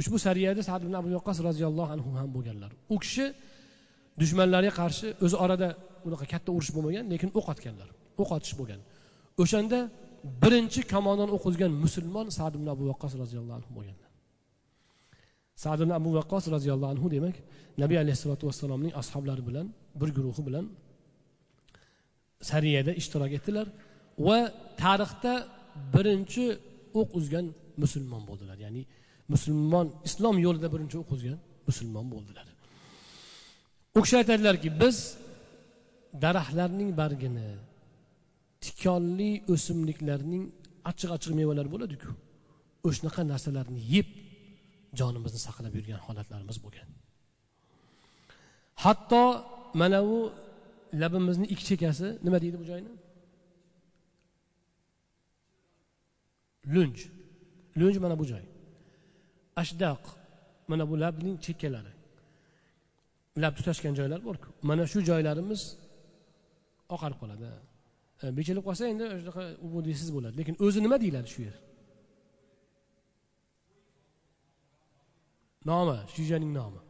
Ushbu 0.00 0.16
sariyada 0.26 0.62
sad 0.68 0.82
ibn 0.86 0.94
abu 1.00 1.08
vaqqos 1.18 1.38
roziyallohu 1.48 1.90
anhu 1.96 2.10
ham 2.18 2.28
bo'lganlar. 2.36 2.70
U 2.94 2.96
kishi 3.04 3.26
dushmanlarga 4.20 4.72
qarshi 4.80 5.06
o'zi 5.24 5.36
orada 5.44 5.68
unaqa 6.08 6.26
katta 6.32 6.50
urush 6.56 6.70
bo'lmagan 6.76 7.04
lekin 7.12 7.30
o'q 7.38 7.46
otganlar 7.52 7.88
o'q 8.20 8.30
otish 8.36 8.54
bo'lgan. 8.60 8.80
O'shanda 9.42 9.78
birinchi 10.42 10.80
kamondan 10.92 11.28
o'q 11.36 11.44
uzgan 11.50 11.72
musulmon 11.84 12.26
sad 12.38 12.52
ibn 12.58 12.66
abu 12.74 12.84
vaqqos 12.90 13.12
roziyallohu 13.22 13.56
anhu 13.60 13.70
bo'lganlar 13.78 14.10
sad 15.62 15.78
ibn 15.84 15.92
abu 16.00 16.10
vaqqos 16.18 16.44
roziyallohu 16.54 16.90
anhu 16.94 17.06
demak 17.16 17.36
nabiy 17.82 17.98
alayhissalotu 18.04 18.44
vassalomning 18.48 18.92
ashoblari 19.00 19.42
bilan 19.48 19.66
bir 20.00 20.08
guruhi 20.16 20.42
bilan 20.48 20.64
sariyada 22.50 22.92
ishtirok 23.00 23.32
etdilar 23.38 23.66
va 24.26 24.38
tarixda 24.82 25.32
birinchi 25.94 26.44
o'q 27.00 27.08
uzgan 27.18 27.46
musulmon 27.82 28.22
bo'ldilar. 28.28 28.56
Ya'ni 28.64 28.82
musulmon 29.32 29.86
islom 30.08 30.36
yo'lida 30.46 30.68
birinchi 30.74 30.96
o'q 31.02 31.10
uzgan 31.16 31.38
musulmon 31.68 32.06
bo'ldilar. 32.14 32.46
U 33.96 33.98
kishi 34.04 34.16
aytadilarki 34.20 34.68
biz 34.82 34.96
daraxtlarning 36.22 36.90
bargini 37.00 37.48
tikonli 38.64 39.30
o'simliklarning 39.52 40.44
achchiq 40.90 41.10
achchiq 41.16 41.32
mevalari 41.40 41.70
bo'ladiku. 41.74 42.10
O'shanaqa 42.88 43.22
narsalarni 43.32 43.80
yeb 43.94 44.08
jonimizni 44.98 45.40
saqlab 45.46 45.72
yurgan 45.78 46.00
holatlarimiz 46.06 46.58
bo'lgan. 46.64 46.88
Hatto 48.84 49.22
mana 49.80 50.00
bu 50.08 50.18
labimizni 51.02 51.46
ikki 51.52 51.64
chekkasi 51.70 52.06
nima 52.24 52.38
deydi 52.44 52.56
bu 52.62 52.66
joyni? 52.70 52.92
Lunj. 56.74 56.96
Lunj 57.80 57.96
mana 58.04 58.14
bu 58.20 58.24
joy. 58.32 58.44
Ashdaq 59.62 60.02
mana 60.70 60.84
bu 60.90 60.94
labning 61.02 61.36
chekkalari. 61.46 61.92
Lab 63.42 63.54
tutashgan 63.58 63.94
joylar 63.98 64.20
borku. 64.28 64.48
Mana 64.68 64.84
shu 64.92 64.98
joylarimiz 65.10 65.62
oqarib 66.96 67.18
qoladi. 67.22 67.46
E, 68.22 68.24
Bechilib 68.38 68.64
qolsa 68.68 68.84
endi 68.92 69.04
shunaqa 69.20 69.44
ubudiysiz 69.66 70.08
bo'ladi. 70.16 70.34
Lekin 70.40 70.54
o'zi 70.64 70.80
nima 70.86 70.96
deyiladi 71.02 71.28
shu 71.34 71.40
yer? 71.48 71.56
Nomi 75.70 75.98
shujaning 76.14 76.52
nomi. 76.60 76.80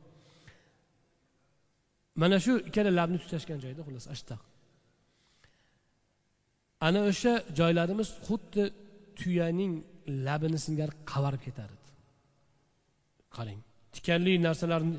Mana 2.20 2.36
shu 2.44 2.52
ikkala 2.68 2.90
labni 3.00 3.18
tutashgan 3.24 3.58
joyda 3.64 3.80
xullas 3.86 4.06
ashtaq. 4.14 4.40
Ana 6.86 7.00
o'sha 7.10 7.32
joylarimiz 7.58 8.08
xuddi 8.26 8.64
tuyaning 9.18 9.72
labini 10.26 10.58
singari 10.66 10.92
qavarib 11.12 11.42
ketar 11.46 11.68
edi 11.76 11.84
qarang 13.36 13.60
tikanli 13.94 14.32
narsalarni 14.46 14.96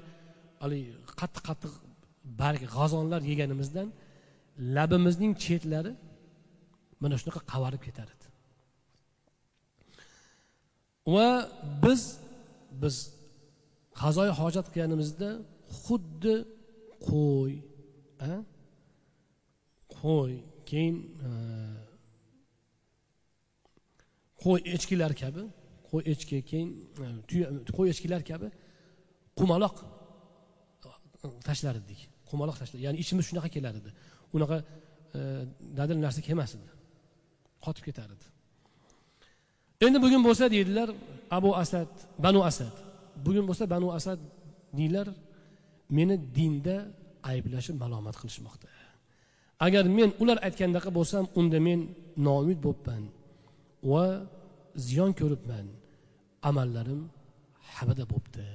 haligi 0.63 0.91
qattiq 1.19 1.43
qattiq 1.49 1.73
barg 2.41 2.61
g'azonlar 2.75 3.21
yeganimizdan 3.31 3.87
labimizning 4.75 5.33
chetlari 5.45 5.91
mana 7.01 7.15
shunaqa 7.21 7.41
qavarib 7.51 7.81
ketar 7.87 8.07
edi 8.15 8.27
va 11.13 11.27
biz 11.83 12.01
biz 12.81 12.95
qazoyi 14.01 14.31
hojat 14.41 14.67
qilganimizda 14.73 15.29
xuddi 15.83 16.35
qo'y 17.09 17.53
qo'y 20.01 20.33
keyin 20.69 20.95
e, 21.27 21.29
qo'y 24.43 24.59
echkilar 24.75 25.11
kabi 25.21 25.43
qo'y 25.89 26.03
echki 26.13 26.37
keyin 26.49 26.69
e, 27.05 27.05
qo'y 27.77 27.87
echkilar 27.93 28.21
kabi 28.31 28.47
qumaloq 29.39 29.75
e, 30.85 31.27
tashlar 31.47 31.75
edik 31.81 32.01
qumaloq 32.29 32.55
tashlar 32.61 32.79
ya'ni 32.85 32.97
ichimiz 33.03 33.25
shunaqa 33.29 33.49
kelar 33.55 33.73
edi 33.81 33.91
unaqa 34.35 34.57
e, 35.17 35.19
dadil 35.77 35.97
narsa 36.05 36.21
kelmas 36.27 36.51
edi. 36.57 36.69
Qotib 37.65 37.83
ketar 37.87 38.09
edi. 38.15 38.25
Endi 39.85 39.97
bugun 40.05 40.21
bo'lsa 40.27 40.45
deydilar 40.55 40.89
abu 41.37 41.49
asad 41.63 41.91
banu 42.25 42.41
asad. 42.49 42.75
Bugun 43.25 43.45
bo'lsa 43.49 43.65
banu 43.73 43.87
asad 43.97 44.19
deydilar 44.77 45.07
meni 45.97 46.15
dinda 46.37 46.77
ayblashib 47.31 47.75
malomat 47.83 48.15
qilishmoqda. 48.21 48.69
Agar 49.65 49.83
men 49.97 50.09
ular 50.21 50.37
aytgandaqa 50.47 50.89
bo'lsam 50.97 51.25
unda 51.39 51.59
men 51.67 51.79
noumid 52.27 52.59
bo'libman 52.65 53.03
va 53.91 54.05
ziyon 54.87 55.11
ko'ribman 55.19 55.67
amallarim 56.49 57.01
habada 57.75 58.03
bo'libdi 58.11 58.45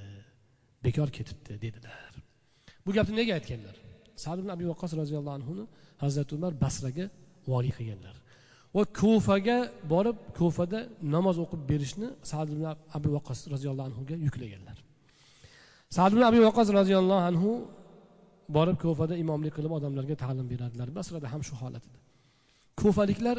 bekor 0.85 1.09
ketibdi 1.17 1.53
dedilar. 1.65 2.11
Bu 2.85 2.89
gapni 2.97 3.15
nega 3.19 3.33
aytganlar? 3.39 3.75
Sad 4.23 4.37
ibn 4.41 4.49
abi 4.55 4.65
vaqqos 4.71 4.91
roziyallohu 5.01 5.35
anhuni 5.39 5.63
hazrati 6.03 6.31
umar 6.37 6.51
basraga 6.63 7.05
voliy 7.51 7.73
qilganlar. 7.77 8.15
Va 8.75 8.83
kufaga 8.99 9.57
borib 9.93 10.17
kufada 10.37 10.79
namoz 11.15 11.37
o'qib 11.43 11.61
berishni 11.71 12.07
sad 12.31 12.47
ibn 12.53 12.63
abi 12.97 13.09
vaqqos 13.17 13.39
roziyallohu 13.53 13.87
anhuga 13.89 14.15
yuklaganlar. 14.27 14.77
Sad 15.95 16.11
ibn 16.15 16.23
abi 16.29 16.39
vaqqos 16.47 16.67
roziyallohu 16.79 17.23
anhu 17.29 17.51
borib 18.57 18.77
kufada 18.83 19.13
imomlik 19.23 19.53
qilib 19.57 19.71
odamlarga 19.77 20.15
ta'lim 20.23 20.47
beradilar. 20.53 20.87
Basrada 20.97 21.27
ham 21.33 21.41
shu 21.47 21.53
holat 21.61 21.83
edi. 21.89 21.99
Kufaliklar 22.79 23.37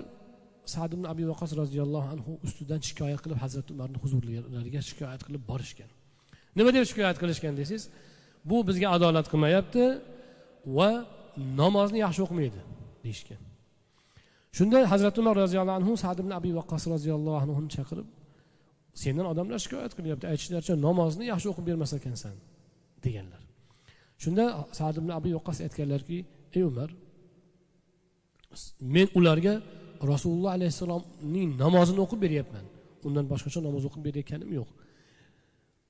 sad 0.75 0.91
ibn 0.97 1.05
abi 1.13 1.25
vaqos 1.31 1.51
roziyallohu 1.63 2.09
anhu 2.15 2.33
ustidan 2.47 2.81
shikoyat 2.89 3.21
qilib 3.25 3.39
hazrati 3.45 3.71
umarni 3.75 3.99
huzurlariga 4.03 4.81
shikoyat 4.89 5.23
qilib 5.27 5.43
borishgan. 5.51 5.91
Nima 6.59 6.71
deb 6.77 6.85
shikoyat 6.91 7.17
qilishgan 7.23 7.55
desangiz 7.61 7.85
bu 8.51 8.57
bizga 8.69 8.89
adolat 8.97 9.27
qilmayapti. 9.33 9.85
Va 10.79 10.91
namozni 11.61 11.99
yaxshi 12.05 12.21
o'qimaydi 12.27 12.61
deyishgan. 13.05 13.41
Shunda 14.57 14.79
hazrati 14.93 15.19
umar 15.23 15.35
roziyallohu 15.45 15.79
anhu 15.81 15.93
sad 16.05 16.19
ibn 16.23 16.33
abi 16.39 16.51
vaqqos 16.59 16.85
roziyallohu 16.95 17.39
anhuni 17.45 17.71
chaqirib 17.77 18.09
sendan 19.03 19.27
odamlar 19.33 19.59
shikoyat 19.65 19.93
qilyapti 19.99 20.27
aytishlaricha 20.33 20.75
namozni 20.87 21.25
yaxshi 21.33 21.47
o'qib 21.53 21.65
bermas 21.71 21.93
ekansan 21.99 22.35
deganlar. 23.05 23.43
Shunda 24.23 24.45
sad 24.79 24.95
ibn 25.01 25.11
abi 25.19 25.31
vaqqos 25.37 25.59
aytganlarki 25.67 26.19
ey 26.57 26.63
umar 26.71 26.91
men 28.95 29.07
ularga 29.19 29.55
rasululloh 30.13 30.51
alayhissalomning 30.57 31.51
namozini 31.63 32.01
o'qib 32.05 32.21
beryapman 32.25 32.65
undan 33.07 33.25
boshqacha 33.33 33.61
namoz 33.69 33.83
o'qib 33.89 34.03
berayotganim 34.07 34.51
yo'q. 34.59 34.69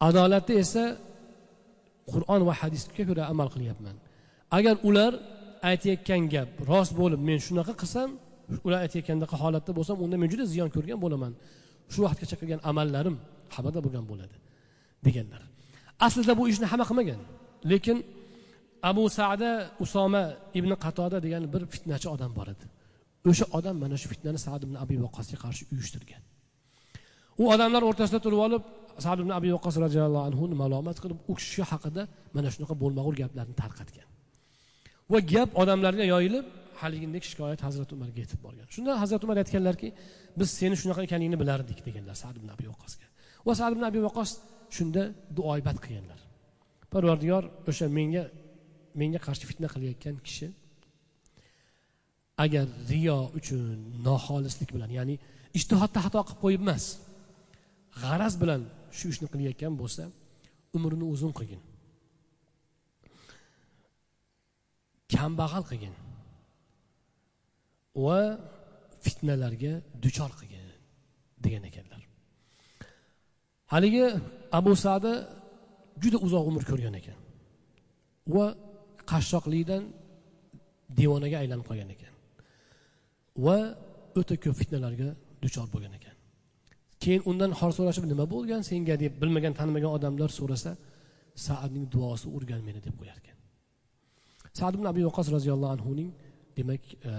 Adolatda 0.08 0.54
esa 0.64 0.84
qur'on 2.12 2.40
va 2.48 2.54
hadisga 2.60 3.02
ko'ra 3.08 3.22
amal 3.32 3.48
qilyapman. 3.54 3.96
Agar 4.58 4.74
ular 4.88 5.12
aytayotgan 5.70 6.22
gap 6.34 6.50
rost 6.70 6.92
bo'lib 7.00 7.20
men 7.28 7.38
shunaqa 7.46 7.74
qilsam 7.82 8.08
ular 8.66 8.80
aytayotgandaqa 8.86 9.36
holatda 9.42 9.72
bo'lsam 9.78 9.96
unda 10.04 10.16
men 10.22 10.28
juda 10.32 10.44
ziyon 10.52 10.68
ko'rgan 10.76 10.98
bo'laman. 11.04 11.32
Shu 11.92 11.98
vaqtgacha 12.06 12.36
qilgan 12.40 12.60
amallarim 12.70 13.16
xabarda 13.54 13.80
bo'lgan 13.84 14.04
bo'ladi 14.10 14.36
deganlar. 15.06 15.42
Aslida 16.06 16.32
bu 16.40 16.44
ishni 16.52 16.66
hamma 16.72 16.84
qilmagan 16.90 17.20
lekin 17.72 17.96
abu 18.90 19.04
sada 19.18 19.50
usoma 19.84 20.22
ibn 20.58 20.70
qatoda 20.84 21.18
degan 21.26 21.42
bir 21.54 21.62
fitnachi 21.72 22.08
odam 22.14 22.30
bor 22.38 22.48
edi. 22.54 22.66
O'sha 23.30 23.46
odam 23.58 23.76
mana 23.82 23.96
shu 24.02 24.06
fitnani 24.12 24.38
sad 24.46 24.60
ibn 24.66 24.76
abi 24.84 24.96
vaqosga 25.04 25.36
qarshi 25.44 25.62
uyushtirgan. 25.72 26.22
U 27.42 27.44
odamlar 27.54 27.82
o'rtasida 27.88 28.20
turib 28.24 28.40
olib 28.46 28.62
sad 29.04 29.18
ibn 29.22 29.30
abi 29.38 29.48
vaqos 29.56 29.74
roziyallohu 29.84 30.24
anhuni 30.30 30.54
malomat 30.62 30.96
qilib 31.02 31.18
u 31.30 31.32
kishi 31.40 31.62
haqida 31.72 32.02
mana 32.36 32.48
shunaqa 32.54 32.74
bo'lmag'ur 32.82 33.14
gaplarni 33.22 33.54
tarqatgan. 33.62 34.11
Va 35.12 35.18
gap 35.32 35.50
odamlarga 35.62 36.04
yoyilib 36.12 36.46
haligidek 36.82 37.24
shikoyat 37.30 37.60
hazrati 37.66 37.92
umarga 37.96 38.18
yetib 38.24 38.40
borgan. 38.46 38.66
Shunda 38.74 38.92
hazrati 39.02 39.22
umar 39.26 39.36
aytganlarki 39.42 39.88
biz 40.38 40.48
seni 40.58 40.76
shunaqa 40.82 41.02
ekaningni 41.06 41.36
bilardik 41.42 41.78
deganlar 41.86 42.16
sad 42.22 42.34
ibn 42.40 42.48
abi 42.54 42.64
vaqosga 42.72 43.06
va 43.46 43.52
sad 43.60 43.72
ibn 43.76 43.84
abi 43.90 44.00
vaqos 44.08 44.30
shunda 44.76 45.02
duoibat 45.36 45.76
qilganlar. 45.84 46.20
Parvardigor 46.92 47.44
o'sha 47.70 47.86
menga 47.98 48.24
menga 49.00 49.20
qarshi 49.26 49.44
fitna 49.50 49.68
qilayotgan 49.74 50.16
kishi 50.26 50.48
agar 52.44 52.66
riyo 52.90 53.18
uchun 53.38 53.62
noxolislik 54.06 54.70
bilan 54.76 54.90
ya'ni 54.98 55.14
ishtihodda 55.58 55.98
xato 56.04 56.20
qilib 56.26 56.40
qo'yib 56.44 56.62
emas 56.66 56.84
g'araz 58.02 58.34
bilan 58.42 58.60
shu 58.98 59.06
ishni 59.12 59.26
qilayotgan 59.32 59.72
bo'lsa 59.80 60.02
umrini 60.76 61.06
uzun 61.14 61.32
qilgin. 61.38 61.60
Kambag'al 65.22 65.64
qilgin. 65.70 65.94
Va 68.04 68.20
fitnalarga 69.04 69.72
duchor 70.04 70.30
qilgin 70.38 70.66
degan 71.44 71.64
ekanlar. 71.70 72.02
Haligi 73.72 74.04
abu 74.58 74.72
sada 74.84 75.12
juda 76.02 76.18
uzoq 76.26 76.44
umr 76.50 76.62
ko'rgan 76.70 76.94
ekan 77.00 77.18
va 78.34 78.46
qashshoqlikdan 79.10 79.82
devonaga 80.98 81.36
aylanib 81.42 81.64
qolgan 81.70 81.90
ekan 81.96 82.14
va 83.44 83.58
o'ta 84.20 84.34
ko'p 84.44 84.54
fitnalarga 84.60 85.08
duchor 85.44 85.66
bo'lgan 85.74 85.92
ekan. 85.98 86.14
Keyin 87.02 87.22
undan 87.30 87.50
hol 87.60 87.72
so'rashib 87.78 88.04
nima 88.12 88.24
bo'lgan 88.34 88.62
senga? 88.68 88.94
deb 89.02 89.12
bilmagan 89.22 89.52
tanimagan 89.58 89.92
odamlar 89.96 90.30
so'rasa 90.38 90.72
saadning 91.46 91.84
duosi 91.94 92.26
urgan 92.36 92.60
meni 92.68 92.80
deb 92.86 92.94
qo'yarkan 93.00 93.31
sad 94.58 94.72
ibn 94.76 94.86
abi 94.92 95.02
vaqos 95.08 95.26
roziyallohu 95.36 95.72
anhuning 95.76 96.10
demak 96.56 96.82
e, 97.10 97.12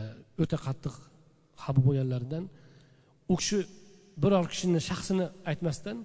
o'ta 0.44 0.58
qattiq 0.66 0.96
xafa 1.64 1.82
bo'lganlaridan 1.88 2.44
u 3.32 3.36
kishi 3.40 3.60
biror 4.24 4.46
kishini 4.54 4.80
shaxsini 4.90 5.26
aytmasdan 5.50 5.98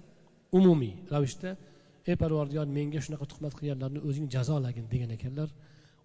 umumiy 0.58 0.94
ravishda 1.14 1.50
ey 2.10 2.16
parvardigor 2.22 2.66
menga 2.78 3.00
shunaqa 3.04 3.26
tuhmat 3.32 3.52
qilganlarni 3.58 4.00
o'zing 4.08 4.26
jazolagin 4.34 4.86
degan 4.92 5.10
ekanlar. 5.16 5.48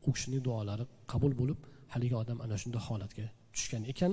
U 0.08 0.10
kishining 0.16 0.42
duolari 0.48 0.86
qabul 1.12 1.32
bo'lib 1.40 1.60
haligi 1.94 2.16
odam 2.24 2.38
ana 2.46 2.56
shunday 2.62 2.82
holatga 2.88 3.26
tushgan 3.56 3.84
ekan. 3.92 4.12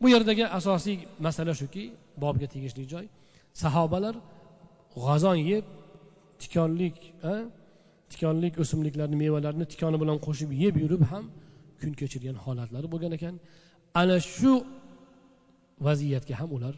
Bu 0.00 0.06
yerdagi 0.14 0.44
asosiy 0.58 0.96
masala 1.26 1.52
shuki 1.60 1.82
bobga 2.22 2.46
tegishli 2.54 2.84
joy 2.92 3.06
sahobalar 3.62 4.14
g'azon 5.04 5.38
yeb 5.52 5.64
tikonlik 6.42 6.96
tikonlik 8.11 8.53
o'simliklarni 8.63 9.17
mevalarini 9.23 9.65
tikoni 9.73 9.97
bilan 10.03 10.17
qo'shib 10.25 10.49
yeb 10.63 10.75
yurib 10.83 11.03
ham 11.11 11.25
kun 11.79 11.91
kechirgan 11.99 12.37
holatlari 12.45 12.87
bo'lgan 12.93 13.11
ekan 13.17 13.35
ana 14.01 14.17
shu 14.35 14.53
vaziyatga 15.87 16.33
ham 16.41 16.49
ular 16.57 16.75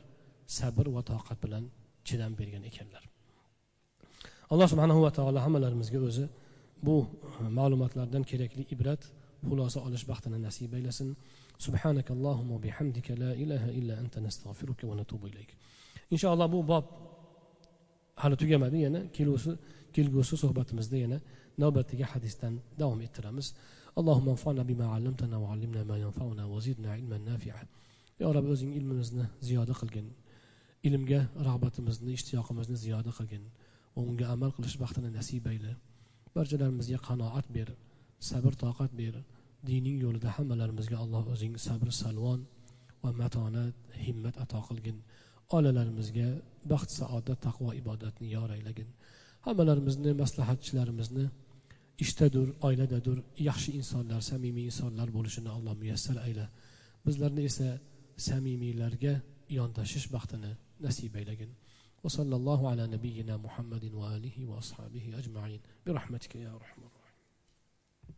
sabr 0.57 0.85
va 0.95 1.01
toqat 1.11 1.37
bilan 1.45 1.63
chidam 2.07 2.31
bergan 2.39 2.63
ekanlar 2.69 3.03
alloh 4.51 4.67
subhanahu 4.73 4.99
va 5.05 5.11
taolo 5.17 5.39
hammalarimizga 5.45 5.99
o'zi 6.09 6.25
bu 6.87 6.95
ma'lumotlardan 7.59 8.23
kerakli 8.31 8.63
ibrat 8.75 9.01
xulosa 9.49 9.79
olish 9.87 10.05
baxtini 10.11 10.37
nasib 10.47 10.71
aylasin 10.79 11.09
سبحانك 11.67 12.07
اللهم 12.11 12.49
وبحمدك 12.55 13.07
لا 13.23 13.31
إله 13.43 13.63
إلا 13.79 13.93
أنت 14.03 14.15
نستغفرك 14.25 14.79
ونتوب 14.89 15.21
إليك 15.31 15.51
إن 16.13 16.17
شاء 16.21 16.33
الله 16.33 16.47
bu 16.51 16.67
bob 16.67 16.85
hali 18.15 18.35
tugamadi 18.35 18.77
yana 18.77 18.99
kelgusi 19.15 19.51
kelgusi 19.95 20.35
suhbatimizda 20.43 20.97
yana 21.03 21.17
navbatdagi 21.61 22.05
hadisdan 22.13 22.53
davom 22.79 22.99
ettiramiz 23.07 23.49
اللهم 23.99 24.27
انفعنا 24.35 24.63
بما 24.69 24.85
علمتنا 24.95 25.37
وعلمنا 25.43 25.81
ما 25.89 25.97
ينفعنا 26.05 26.43
وزدنا 26.53 26.89
علما 26.95 27.17
نافعا 27.17 27.63
yo 28.21 28.27
rob 28.35 28.45
o'zing 28.53 28.71
ilmimizni 28.79 29.25
ziyoda 29.47 29.73
qilgin 29.81 30.07
ilmga 30.87 31.19
rag'batimizni 31.47 32.11
ishtiyoqimizni 32.17 32.77
ziyoda 32.83 33.11
qilgin 33.17 33.43
va 33.95 34.01
unga 34.09 34.25
amal 34.35 34.51
qilish 34.57 34.77
baxtini 34.83 35.09
nasib 35.17 35.43
ayla 35.51 35.71
barchalarimizga 36.35 36.99
qanoat 37.07 37.47
ber 37.55 37.69
sabr 38.29 38.53
toqat 38.63 38.91
ber 39.01 39.15
dining 39.69 39.97
yo'lida 40.05 40.29
hammalarimizga 40.37 40.97
alloh 41.03 41.23
o'zing 41.33 41.53
sabr 41.67 41.87
salvon 42.01 42.41
va 43.03 43.09
matonat 43.21 43.75
himmat 44.05 44.35
ato 44.43 44.59
qilgin 44.67 44.97
oilalarimizga 45.55 46.27
baxt 46.71 46.89
saodat 46.99 47.39
taqvo 47.47 47.69
ibodatni 47.81 48.27
yor 48.35 48.49
aylagin 48.57 48.89
hammalarimizni 49.45 50.11
maslahatchilarimizni 50.21 51.25
ishdadur 52.03 52.47
oiladadur 52.67 53.17
yaxshi 53.49 53.69
insonlar 53.79 54.21
samimiy 54.31 54.65
insonlar 54.71 55.07
bo'lishini 55.17 55.49
alloh 55.57 55.73
muyassar 55.81 56.17
ayla 56.27 56.45
bizlarni 57.05 57.43
esa 57.51 57.69
samimiylarga 58.27 59.13
yondashish 59.57 60.07
baxtini 60.15 60.51
nasib 60.85 61.13
aylagin 61.21 61.51
وصلى 62.05 62.35
الله 62.35 62.69
على 62.71 62.83
نبينا 62.87 63.37
محمد 63.37 63.83
وآله 63.93 64.45
وأصحابه 64.45 65.05
أجمعين 65.17 65.61
برحمتك 65.85 66.35
يا 66.35 66.53
رحمن 66.63 66.89